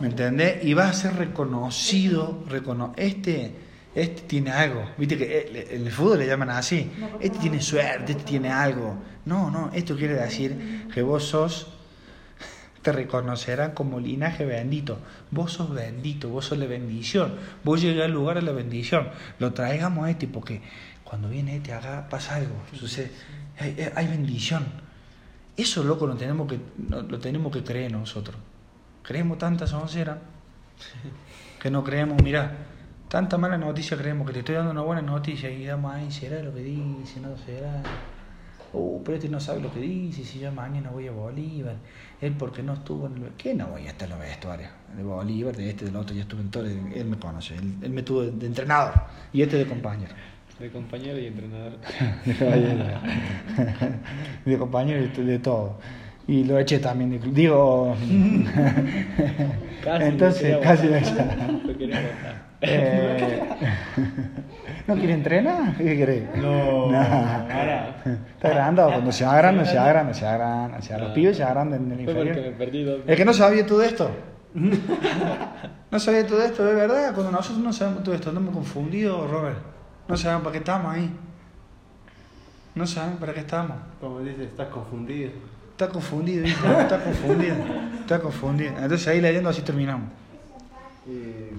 ¿me 0.00 0.08
entendés? 0.08 0.64
Y 0.64 0.74
vas 0.74 0.90
a 0.90 0.92
ser 0.92 1.16
reconocido, 1.16 2.42
recono 2.48 2.92
este, 2.96 3.54
este 3.94 4.22
tiene 4.22 4.50
algo. 4.50 4.82
Viste 4.98 5.16
que 5.16 5.38
eh, 5.38 5.68
en 5.70 5.86
el 5.86 5.92
fútbol 5.92 6.18
le 6.18 6.26
llaman 6.26 6.50
así. 6.50 6.90
Este 7.20 7.38
tiene 7.38 7.60
suerte, 7.60 8.12
este 8.12 8.24
tiene 8.24 8.50
algo. 8.50 8.96
No, 9.24 9.50
no, 9.50 9.70
esto 9.72 9.96
quiere 9.96 10.14
decir 10.14 10.88
que 10.92 11.02
vos 11.02 11.24
sos 11.24 11.72
te 12.82 12.92
reconocerán 12.92 13.72
como 13.72 14.00
linaje 14.00 14.44
bendito. 14.44 14.98
Vos 15.30 15.52
sos 15.52 15.74
bendito, 15.74 16.28
vos 16.28 16.46
sos 16.46 16.58
la 16.58 16.66
bendición. 16.66 17.34
Vos 17.62 17.80
llegás 17.80 18.06
al 18.06 18.12
lugar 18.12 18.36
de 18.36 18.42
la 18.42 18.52
bendición. 18.52 19.08
Lo 19.38 19.52
traigamos 19.52 20.06
a 20.06 20.10
este 20.10 20.26
porque 20.26 20.62
cuando 21.04 21.28
viene 21.28 21.56
este 21.56 21.72
acá 21.72 22.06
pasa 22.08 22.36
algo. 22.36 22.54
Sucede, 22.72 23.10
hay, 23.58 23.76
hay 23.94 24.06
bendición. 24.06 24.64
Eso, 25.56 25.84
loco, 25.84 26.06
lo 26.06 26.16
tenemos 26.16 26.48
que, 26.48 26.58
lo, 26.88 27.18
tenemos 27.18 27.52
que 27.52 27.62
creer 27.62 27.92
nosotros. 27.92 28.36
Creemos 29.02 29.36
tanta 29.36 29.66
soncera 29.66 30.18
que 31.60 31.70
no 31.70 31.84
creemos, 31.84 32.22
mirá, 32.22 32.56
tanta 33.08 33.36
mala 33.36 33.58
noticia 33.58 33.96
creemos 33.96 34.26
que 34.26 34.32
te 34.32 34.38
estoy 34.38 34.54
dando 34.54 34.70
una 34.70 34.80
buena 34.80 35.02
noticia 35.02 35.50
y 35.50 35.66
damos 35.66 35.92
ahí, 35.92 36.10
será 36.10 36.42
lo 36.42 36.54
que 36.54 36.60
dice, 36.60 37.20
no 37.20 37.36
será. 37.36 37.82
Uh, 38.72 39.02
pero 39.02 39.16
este 39.16 39.28
no 39.28 39.40
sabe 39.40 39.60
lo 39.60 39.72
que 39.72 39.80
dice, 39.80 40.24
si 40.24 40.38
yo 40.38 40.52
mañana 40.52 40.90
voy 40.90 41.08
a 41.08 41.10
Bolívar, 41.10 41.76
él 42.20 42.34
porque 42.38 42.62
no 42.62 42.74
estuvo 42.74 43.06
en 43.06 43.16
el... 43.16 43.30
¿Qué 43.36 43.54
no 43.54 43.66
voy 43.66 43.86
a 43.86 43.90
estar 43.90 44.08
en 44.08 44.10
los 44.16 44.20
vestuarios? 44.20 44.70
De 44.96 45.02
Bolívar, 45.02 45.56
de 45.56 45.70
este, 45.70 45.86
del 45.86 45.96
otro, 45.96 46.14
ya 46.14 46.22
estuve 46.22 46.42
en 46.42 46.50
todo, 46.50 46.66
él 46.66 47.04
me 47.04 47.18
conoce, 47.18 47.56
él, 47.56 47.74
él 47.82 47.90
me 47.90 48.02
tuvo 48.02 48.22
de 48.22 48.46
entrenador 48.46 48.94
y 49.32 49.42
este 49.42 49.56
de 49.56 49.66
compañero. 49.66 50.14
De 50.60 50.70
compañero 50.70 51.18
y 51.18 51.26
entrenador. 51.26 51.78
de 54.44 54.58
compañero 54.58 55.04
y 55.04 55.24
de 55.24 55.38
todo. 55.38 55.78
Y 56.30 56.44
lo 56.44 56.58
eché 56.60 56.78
también, 56.78 57.10
de- 57.10 57.18
digo... 57.30 57.96
Casi 59.84 60.04
Entonces, 60.04 60.52
lo 60.52 60.60
casi 60.60 60.86
lo 60.86 60.92
botar. 60.92 61.08
eché. 61.08 61.86
Lo. 61.86 61.96
Eh, 62.62 63.40
¿No 64.86 64.94
quiere 64.96 65.14
entrenar? 65.14 65.74
¿Qué 65.78 65.96
querés? 65.96 66.24
No, 66.36 66.90
Nah. 66.92 67.36
ahora. 67.48 67.96
Está 68.34 68.48
agrandado, 68.48 68.90
cuando 68.92 69.10
se 69.12 69.24
agranda, 69.24 69.64
se 69.64 69.78
agranda, 69.78 70.12
se 70.12 70.26
agranda. 70.26 70.82
Se 70.82 70.92
agranda. 70.92 70.98
Los 70.98 71.08
No. 71.08 71.14
pibes 71.14 71.36
se 71.38 71.42
agrandan 71.42 71.84
en 71.84 71.90
el 71.92 71.96
me 71.96 72.02
inferior. 72.12 72.54
perdí 72.58 72.84
dos 72.84 73.00
Es 73.06 73.16
que 73.16 73.24
no 73.24 73.32
sabía 73.32 73.64
todo 73.66 73.82
esto. 73.82 74.10
No 75.90 75.98
sabía 75.98 76.26
todo 76.26 76.42
esto, 76.44 76.68
es 76.68 76.76
verdad. 76.76 77.14
Cuando 77.14 77.32
nosotros 77.32 77.64
no 77.64 77.72
sabemos 77.72 78.02
todo 78.04 78.14
esto, 78.14 78.28
andamos 78.28 78.52
confundidos, 78.54 79.28
Robert. 79.30 79.56
No 80.06 80.16
sabemos 80.18 80.42
para 80.42 80.52
qué 80.52 80.58
estamos 80.58 80.94
ahí. 80.94 81.10
No 82.74 82.86
saben 82.86 83.16
para 83.16 83.32
qué 83.32 83.40
estamos. 83.40 83.76
Como 84.00 84.20
dices, 84.20 84.48
estás 84.48 84.68
confundido. 84.68 85.30
Está 85.80 85.94
confundido, 85.94 86.46
hijo, 86.46 86.66
está 86.78 87.02
confundido. 87.02 87.54
Está 88.00 88.20
confundido. 88.20 88.72
Entonces 88.76 89.08
ahí 89.08 89.18
leyendo 89.18 89.48
así 89.48 89.62
terminamos. 89.62 90.10
Eh, 91.08 91.52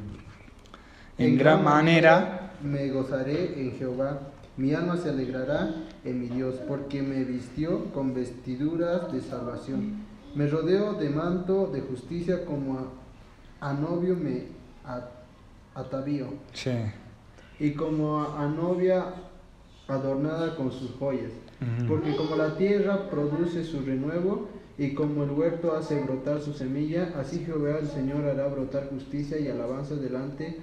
En 1.18 1.38
gran 1.40 1.64
manera 1.64 2.52
me 2.62 2.88
gozaré 2.92 3.60
en 3.60 3.72
Jehová, 3.80 4.20
mi 4.58 4.76
alma 4.76 4.96
se 4.98 5.10
alegrará 5.10 5.74
en 6.06 6.20
mi 6.22 6.28
Dios, 6.28 6.54
porque 6.68 7.02
me 7.02 7.24
vistió 7.24 7.86
con 7.94 8.14
vestiduras 8.14 9.12
de 9.12 9.22
salvación. 9.22 10.04
Me 10.36 10.46
rodeo 10.46 10.94
de 10.94 11.10
manto 11.10 11.66
de 11.74 11.82
justicia 11.82 12.46
como 12.46 12.78
a, 13.60 13.70
a 13.72 13.74
novio 13.74 14.16
me 14.16 14.44
atavío, 15.74 16.28
Sí. 16.54 16.76
y 17.60 17.72
como 17.72 18.22
a, 18.22 18.44
a 18.44 18.48
novia 18.48 19.04
adornada 19.88 20.56
con 20.56 20.72
sus 20.72 20.92
joyas. 21.00 21.32
Porque 21.88 22.16
como 22.16 22.36
la 22.36 22.56
tierra 22.58 23.10
produce 23.10 23.64
su 23.64 23.82
renuevo, 23.82 24.50
y 24.78 24.94
como 24.96 25.24
el 25.24 25.32
huerto 25.32 25.76
hace 25.76 26.02
brotar 26.02 26.42
su 26.42 26.54
semilla, 26.54 27.10
así 27.20 27.44
Jehová 27.46 27.78
el 27.80 27.88
Señor 27.88 28.26
hará 28.26 28.48
brotar 28.48 28.90
justicia 28.90 29.38
y 29.38 29.48
alabanza 29.48 29.94
delante 29.96 30.58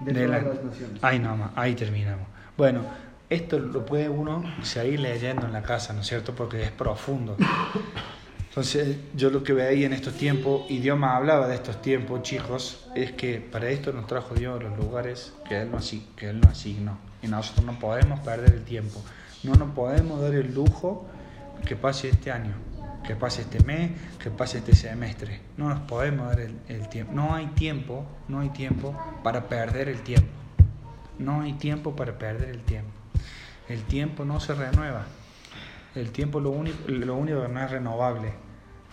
de, 0.00 0.12
De 0.12 0.26
todas 0.26 0.42
la- 0.44 0.48
las 0.54 0.64
naciones. 0.64 1.02
Ahí 1.02 1.18
nomás, 1.18 1.50
ahí 1.56 1.74
terminamos. 1.74 2.26
Bueno, 2.56 2.82
esto 3.28 3.58
lo 3.58 3.84
puede 3.84 4.08
uno 4.08 4.44
seguir 4.62 5.00
leyendo 5.00 5.46
en 5.46 5.52
la 5.52 5.62
casa, 5.62 5.92
¿no 5.92 6.02
es 6.02 6.06
cierto? 6.06 6.34
Porque 6.36 6.62
es 6.62 6.70
profundo. 6.70 7.36
Entonces, 8.50 8.96
yo 9.16 9.30
lo 9.30 9.42
que 9.42 9.52
veía 9.52 9.86
en 9.86 9.92
estos 9.92 10.14
tiempos, 10.14 10.62
y 10.68 10.78
Dios 10.78 10.96
hablaba 11.02 11.48
de 11.48 11.56
estos 11.56 11.82
tiempos, 11.82 12.22
chicos, 12.22 12.86
es 12.94 13.10
que 13.12 13.40
para 13.40 13.68
esto 13.70 13.92
nos 13.92 14.06
trajo 14.06 14.34
Dios 14.36 14.62
los 14.62 14.78
lugares 14.78 15.32
que 15.48 15.62
Él, 15.62 15.70
nos, 15.72 15.80
asi- 15.86 16.06
que 16.14 16.28
Él 16.28 16.40
nos 16.40 16.52
asignó. 16.52 16.96
Y 17.22 17.26
nosotros 17.26 17.66
no 17.66 17.76
podemos 17.80 18.20
perder 18.20 18.54
el 18.54 18.62
tiempo. 18.62 19.02
No 19.44 19.54
nos 19.54 19.70
podemos 19.72 20.20
dar 20.22 20.34
el 20.34 20.54
lujo 20.54 21.06
que 21.66 21.76
pase 21.76 22.08
este 22.08 22.32
año, 22.32 22.54
que 23.06 23.14
pase 23.14 23.42
este 23.42 23.62
mes, 23.62 23.90
que 24.18 24.30
pase 24.30 24.58
este 24.58 24.74
semestre. 24.74 25.40
No 25.58 25.68
nos 25.68 25.80
podemos 25.80 26.28
dar 26.28 26.40
el, 26.40 26.88
tiempo. 26.88 27.12
No 27.12 27.34
hay 27.34 27.46
tiempo, 27.48 28.06
no 28.26 28.40
hay 28.40 28.48
tiempo 28.48 28.98
para 29.22 29.46
perder 29.46 29.90
el 29.90 30.00
tiempo. 30.00 30.30
No 31.18 31.42
hay 31.42 31.52
tiempo 31.52 31.94
para 31.94 32.18
perder 32.18 32.48
el 32.48 32.62
tiempo. 32.62 32.90
El 33.68 33.82
tiempo 33.82 34.24
no 34.24 34.40
se 34.40 34.54
renueva. 34.54 35.04
El 35.94 36.10
tiempo 36.10 36.40
lo 36.40 36.50
único, 36.50 36.78
lo 36.88 37.14
único 37.14 37.42
que 37.42 37.48
no 37.48 37.62
es 37.62 37.70
renovable. 37.70 38.32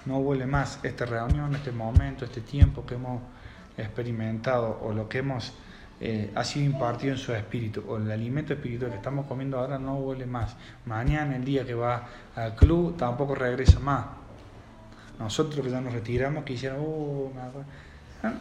No 0.05 0.21
vuelve 0.21 0.45
más. 0.47 0.79
Esta 0.83 1.05
reunión, 1.05 1.55
este 1.55 1.71
momento, 1.71 2.25
este 2.25 2.41
tiempo 2.41 2.85
que 2.85 2.95
hemos 2.95 3.21
experimentado 3.77 4.79
o 4.83 4.93
lo 4.93 5.07
que 5.07 5.19
hemos 5.19 5.53
eh, 6.01 6.31
ha 6.35 6.43
sido 6.43 6.65
impartido 6.65 7.13
en 7.13 7.19
su 7.19 7.31
espíritu, 7.33 7.83
o 7.87 7.97
el 7.97 8.09
alimento 8.11 8.53
espiritual 8.53 8.89
que 8.89 8.97
estamos 8.97 9.27
comiendo 9.27 9.59
ahora 9.59 9.77
no 9.77 9.95
vuelve 9.95 10.25
más. 10.25 10.55
Mañana, 10.85 11.35
el 11.35 11.45
día 11.45 11.63
que 11.63 11.75
va 11.75 12.07
al 12.35 12.55
club, 12.55 12.97
tampoco 12.97 13.35
regresa 13.35 13.79
más. 13.79 14.05
Nosotros 15.19 15.63
que 15.63 15.71
ya 15.71 15.79
nos 15.79 15.93
retiramos, 15.93 16.43
uh, 16.43 17.31
me 17.35 17.41
acuerdo". 17.41 17.69
Ah, 18.23 18.33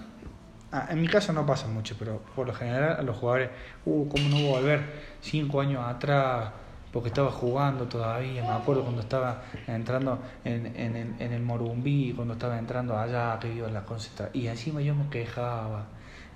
ah, 0.72 0.86
en 0.90 1.00
mi 1.02 1.08
caso 1.08 1.32
no 1.34 1.44
pasa 1.44 1.66
mucho, 1.68 1.96
pero 1.98 2.22
por 2.34 2.46
lo 2.46 2.54
general 2.54 2.96
a 2.98 3.02
los 3.02 3.16
jugadores, 3.18 3.50
uh, 3.84 4.08
¿cómo 4.08 4.28
no 4.30 4.40
volver 4.40 4.80
cinco 5.20 5.60
años 5.60 5.84
atrás? 5.86 6.50
Porque 6.90 7.08
estaba 7.08 7.30
jugando 7.30 7.86
todavía, 7.86 8.42
me 8.42 8.52
acuerdo 8.52 8.82
cuando 8.82 9.02
estaba 9.02 9.42
entrando 9.66 10.18
en, 10.44 10.74
el- 11.20 11.40
Morumbí, 11.42 12.12
cuando 12.16 12.34
estaba 12.34 12.58
entrando 12.58 12.98
allá, 12.98 13.38
que 13.38 13.52
iba 13.52 13.68
a 13.68 13.70
la 13.70 13.84
concentración, 13.84 14.42
y 14.42 14.48
encima 14.48 14.80
yo 14.80 14.94
me 14.94 15.08
quejaba. 15.10 15.84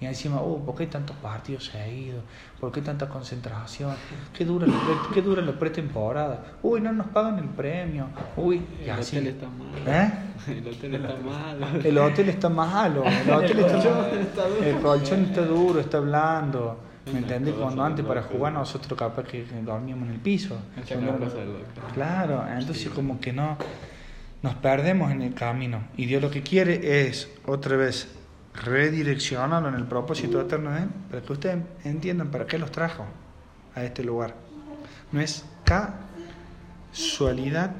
Y 0.01 0.07
encima, 0.07 0.43
uh, 0.43 0.65
¿por 0.65 0.75
qué 0.75 0.87
tantos 0.87 1.17
partidos 1.17 1.67
seguidos? 1.67 2.23
¿Por 2.61 2.73
qué 2.73 2.83
tanta 2.83 3.09
concentración? 3.09 3.95
¿Qué 4.37 4.45
dura 4.45 4.67
la, 4.67 4.73
pre- 4.75 5.15
qué 5.15 5.23
dura 5.23 5.41
la 5.41 5.53
pretemporada? 5.53 6.57
Uy, 6.63 6.81
no 6.81 6.93
nos 6.93 7.07
pagan 7.09 7.39
el 7.39 7.49
premio. 7.49 8.09
Uy, 8.37 8.61
El 8.83 8.91
así. 8.91 9.17
hotel 9.17 9.29
está 9.29 9.47
mal. 9.49 9.69
¿Eh? 9.87 10.13
El 10.49 10.69
hotel 10.69 10.95
está 10.97 11.15
mal. 11.25 11.87
El 11.87 11.99
hotel 11.99 12.29
está 12.29 12.49
malo, 12.49 13.05
el 13.23 13.31
hotel 13.31 13.59
está, 13.61 14.49
el 14.63 14.77
colchón 14.81 15.25
está 15.25 15.43
duro, 15.43 15.81
está 15.81 16.01
blando. 16.01 16.81
¿Me 17.13 17.19
entendés? 17.19 17.55
Cuando 17.55 17.85
antes 17.85 18.05
para 18.05 18.23
jugar 18.23 18.53
nosotros 18.55 18.99
capaz 18.99 19.25
que 19.25 19.45
dormíamos 19.63 20.09
en 20.09 20.15
el 20.15 20.21
piso. 20.21 20.57
Claro, 21.95 22.45
entonces 22.59 22.89
como 22.91 23.21
que 23.21 23.33
no 23.33 23.57
nos 24.43 24.55
perdemos 24.57 25.11
en 25.13 25.23
el 25.23 25.35
camino. 25.35 25.85
Y 25.97 26.07
Dios 26.07 26.21
lo 26.23 26.31
que 26.31 26.43
quiere 26.43 27.07
es 27.09 27.31
otra 27.47 27.77
vez 27.77 28.09
redireccionarlo 28.55 29.69
en 29.69 29.75
el 29.75 29.85
propósito 29.85 30.41
eterno 30.41 30.73
de 30.73 30.87
para 31.11 31.23
que 31.23 31.33
ustedes 31.33 31.59
entiendan 31.85 32.31
para 32.31 32.47
qué 32.47 32.59
los 32.59 32.71
trajo 32.71 33.05
a 33.75 33.85
este 33.85 34.05
lugar. 34.05 34.35
No 35.13 35.21
es 35.21 35.45
casualidad, 35.65 37.73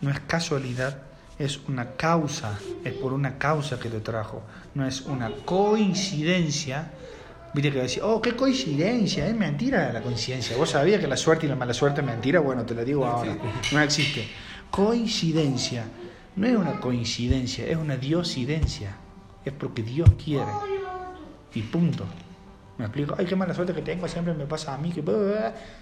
no 0.00 0.10
es 0.10 0.20
casualidad, 0.20 1.02
es 1.38 1.58
una 1.68 1.92
causa, 1.92 2.58
es 2.84 2.92
por 2.92 3.12
una 3.12 3.38
causa 3.38 3.80
que 3.80 3.88
lo 3.88 4.02
trajo, 4.02 4.42
no 4.74 4.86
es 4.86 5.00
una 5.02 5.30
coincidencia. 5.44 6.90
Viste 7.52 7.72
que 7.72 7.78
va 7.78 7.82
decir, 7.82 8.02
oh, 8.04 8.20
qué 8.20 8.36
coincidencia, 8.36 9.26
es 9.26 9.34
mentira 9.34 9.92
la 9.92 10.02
coincidencia. 10.02 10.56
¿Vos 10.56 10.70
sabías 10.70 11.00
que 11.00 11.08
la 11.08 11.16
suerte 11.16 11.46
y 11.46 11.48
la 11.48 11.56
mala 11.56 11.74
suerte 11.74 12.02
es 12.02 12.06
mentira? 12.06 12.38
Bueno, 12.40 12.64
te 12.64 12.74
lo 12.74 12.84
digo 12.84 13.06
ahora, 13.06 13.36
no 13.72 13.80
existe. 13.80 14.28
Coincidencia, 14.70 15.84
no 16.36 16.46
es 16.46 16.54
una 16.54 16.78
coincidencia, 16.78 17.66
es 17.66 17.76
una 17.76 17.96
diosidencia. 17.96 18.94
Es 19.44 19.52
porque 19.52 19.82
Dios 19.82 20.10
quiere. 20.22 20.50
Y 21.54 21.62
punto. 21.62 22.04
¿Me 22.78 22.86
explico? 22.86 23.14
Ay, 23.18 23.26
qué 23.26 23.36
mala 23.36 23.52
suerte 23.52 23.74
que 23.74 23.82
tengo, 23.82 24.08
siempre 24.08 24.32
me 24.32 24.46
pasa 24.46 24.74
a 24.74 24.78
mí, 24.78 24.90
que 24.90 25.02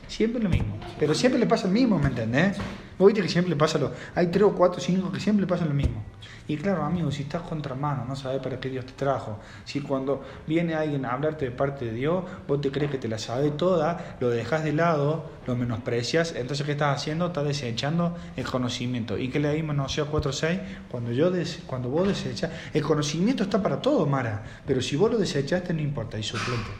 siempre 0.08 0.42
lo 0.42 0.48
mismo. 0.48 0.76
Pero 0.98 1.14
siempre 1.14 1.38
le 1.38 1.46
pasa 1.46 1.68
lo 1.68 1.72
mismo, 1.72 1.98
¿me 1.98 2.08
entendés? 2.08 2.56
Vos 2.98 3.06
viste 3.06 3.22
que 3.22 3.28
siempre 3.28 3.54
pasa 3.54 3.78
lo... 3.78 3.92
Hay 4.16 4.26
tres 4.26 4.42
o 4.42 4.52
cuatro, 4.52 4.80
cinco 4.80 5.12
que 5.12 5.20
siempre 5.20 5.42
le 5.42 5.46
pasa 5.46 5.64
lo 5.64 5.72
mismo. 5.74 6.02
Y 6.48 6.56
claro, 6.56 6.82
amigo, 6.82 7.10
si 7.12 7.22
estás 7.22 7.42
contra 7.42 7.74
mano, 7.74 8.04
no 8.06 8.16
sabes 8.16 8.40
para 8.42 8.58
qué 8.58 8.70
Dios 8.70 8.86
te 8.86 8.92
trajo. 8.92 9.38
Si 9.64 9.80
cuando 9.80 10.24
viene 10.46 10.74
alguien 10.74 11.04
a 11.04 11.12
hablarte 11.12 11.44
de 11.44 11.50
parte 11.52 11.84
de 11.84 11.92
Dios, 11.92 12.24
vos 12.48 12.60
te 12.60 12.70
crees 12.72 12.90
que 12.90 12.98
te 12.98 13.06
la 13.06 13.18
sabes 13.18 13.56
toda, 13.56 14.16
lo 14.18 14.30
dejas 14.30 14.64
de 14.64 14.72
lado, 14.72 15.30
lo 15.46 15.54
menosprecias, 15.56 16.34
entonces 16.34 16.64
¿qué 16.66 16.72
estás 16.72 16.96
haciendo? 16.96 17.26
Estás 17.26 17.44
desechando 17.44 18.16
el 18.36 18.44
conocimiento. 18.46 19.16
¿Y 19.18 19.28
qué 19.28 19.38
le 19.40 19.52
dimos 19.52 19.74
en 19.74 19.80
Oseo 19.80 20.06
4.6? 20.10 20.58
Cuando, 20.90 21.12
yo 21.12 21.30
des- 21.30 21.60
cuando 21.66 21.90
vos 21.90 22.08
desechas, 22.08 22.50
el 22.72 22.82
conocimiento 22.82 23.42
está 23.44 23.62
para 23.62 23.80
todo, 23.80 24.06
Mara, 24.06 24.42
pero 24.66 24.80
si 24.82 24.96
vos 24.96 25.10
lo 25.10 25.18
desechaste 25.18 25.72
no 25.74 25.82
importa, 25.82 26.18
y 26.18 26.22
suplente. 26.22 26.70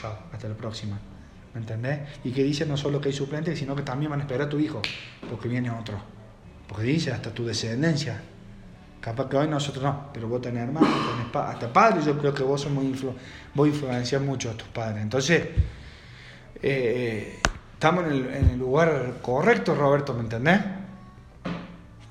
Chao, 0.00 0.18
hasta 0.32 0.48
la 0.48 0.54
próxima. 0.54 0.98
¿Me 1.56 1.62
entendés? 1.62 2.00
Y 2.22 2.32
que 2.32 2.42
dice 2.42 2.66
no 2.66 2.76
solo 2.76 3.00
que 3.00 3.08
hay 3.08 3.14
suplentes, 3.14 3.58
sino 3.58 3.74
que 3.74 3.80
también 3.80 4.10
van 4.10 4.20
a 4.20 4.24
esperar 4.24 4.46
a 4.46 4.50
tu 4.50 4.58
hijo, 4.58 4.82
porque 5.30 5.48
viene 5.48 5.70
otro. 5.70 5.96
Porque 6.68 6.84
dice 6.84 7.10
hasta 7.12 7.30
tu 7.30 7.46
descendencia. 7.46 8.20
Capaz 9.00 9.26
que 9.30 9.38
hoy 9.38 9.48
nosotros 9.48 9.82
no, 9.82 10.10
pero 10.12 10.28
vos 10.28 10.42
tenés 10.42 10.64
hermanos, 10.64 10.90
tenés 11.16 11.32
pa- 11.32 11.50
hasta 11.50 11.72
padres, 11.72 12.04
yo 12.04 12.18
creo 12.18 12.34
que 12.34 12.42
vos 12.42 12.60
sos 12.60 12.70
muy 12.70 12.84
influ 12.84 13.14
vos 13.54 13.66
influencias 13.68 14.20
mucho 14.20 14.50
a 14.50 14.52
tus 14.52 14.68
padres. 14.68 15.02
Entonces, 15.02 15.48
eh, 16.62 17.38
estamos 17.72 18.04
en 18.04 18.10
el, 18.12 18.26
en 18.34 18.50
el 18.50 18.58
lugar 18.58 19.14
correcto, 19.22 19.74
Roberto, 19.74 20.12
¿me 20.12 20.20
entendés? 20.20 20.60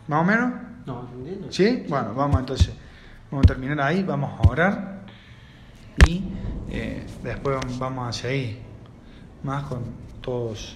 ¿Más 0.07 0.21
o 0.21 0.23
menos? 0.23 0.53
No, 0.87 1.01
entendiendo. 1.01 1.51
¿Sí? 1.51 1.85
Bueno, 1.87 2.15
vamos 2.15 2.39
entonces. 2.39 2.71
Vamos 3.29 3.45
a 3.45 3.47
terminar 3.47 3.79
ahí, 3.81 4.01
vamos 4.01 4.39
a 4.39 4.49
orar 4.49 5.01
y 6.07 6.31
eh, 6.69 7.05
después 7.21 7.57
vamos 7.77 8.07
a 8.07 8.11
seguir 8.13 8.64
más 9.45 9.63
con 9.65 9.83
todos 10.21 10.75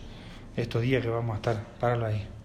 estos 0.55 0.82
días 0.84 1.01
que 1.01 1.09
vamos 1.09 1.34
a 1.34 1.38
estar. 1.38 1.65
Páralo 1.80 2.05
ahí. 2.05 2.38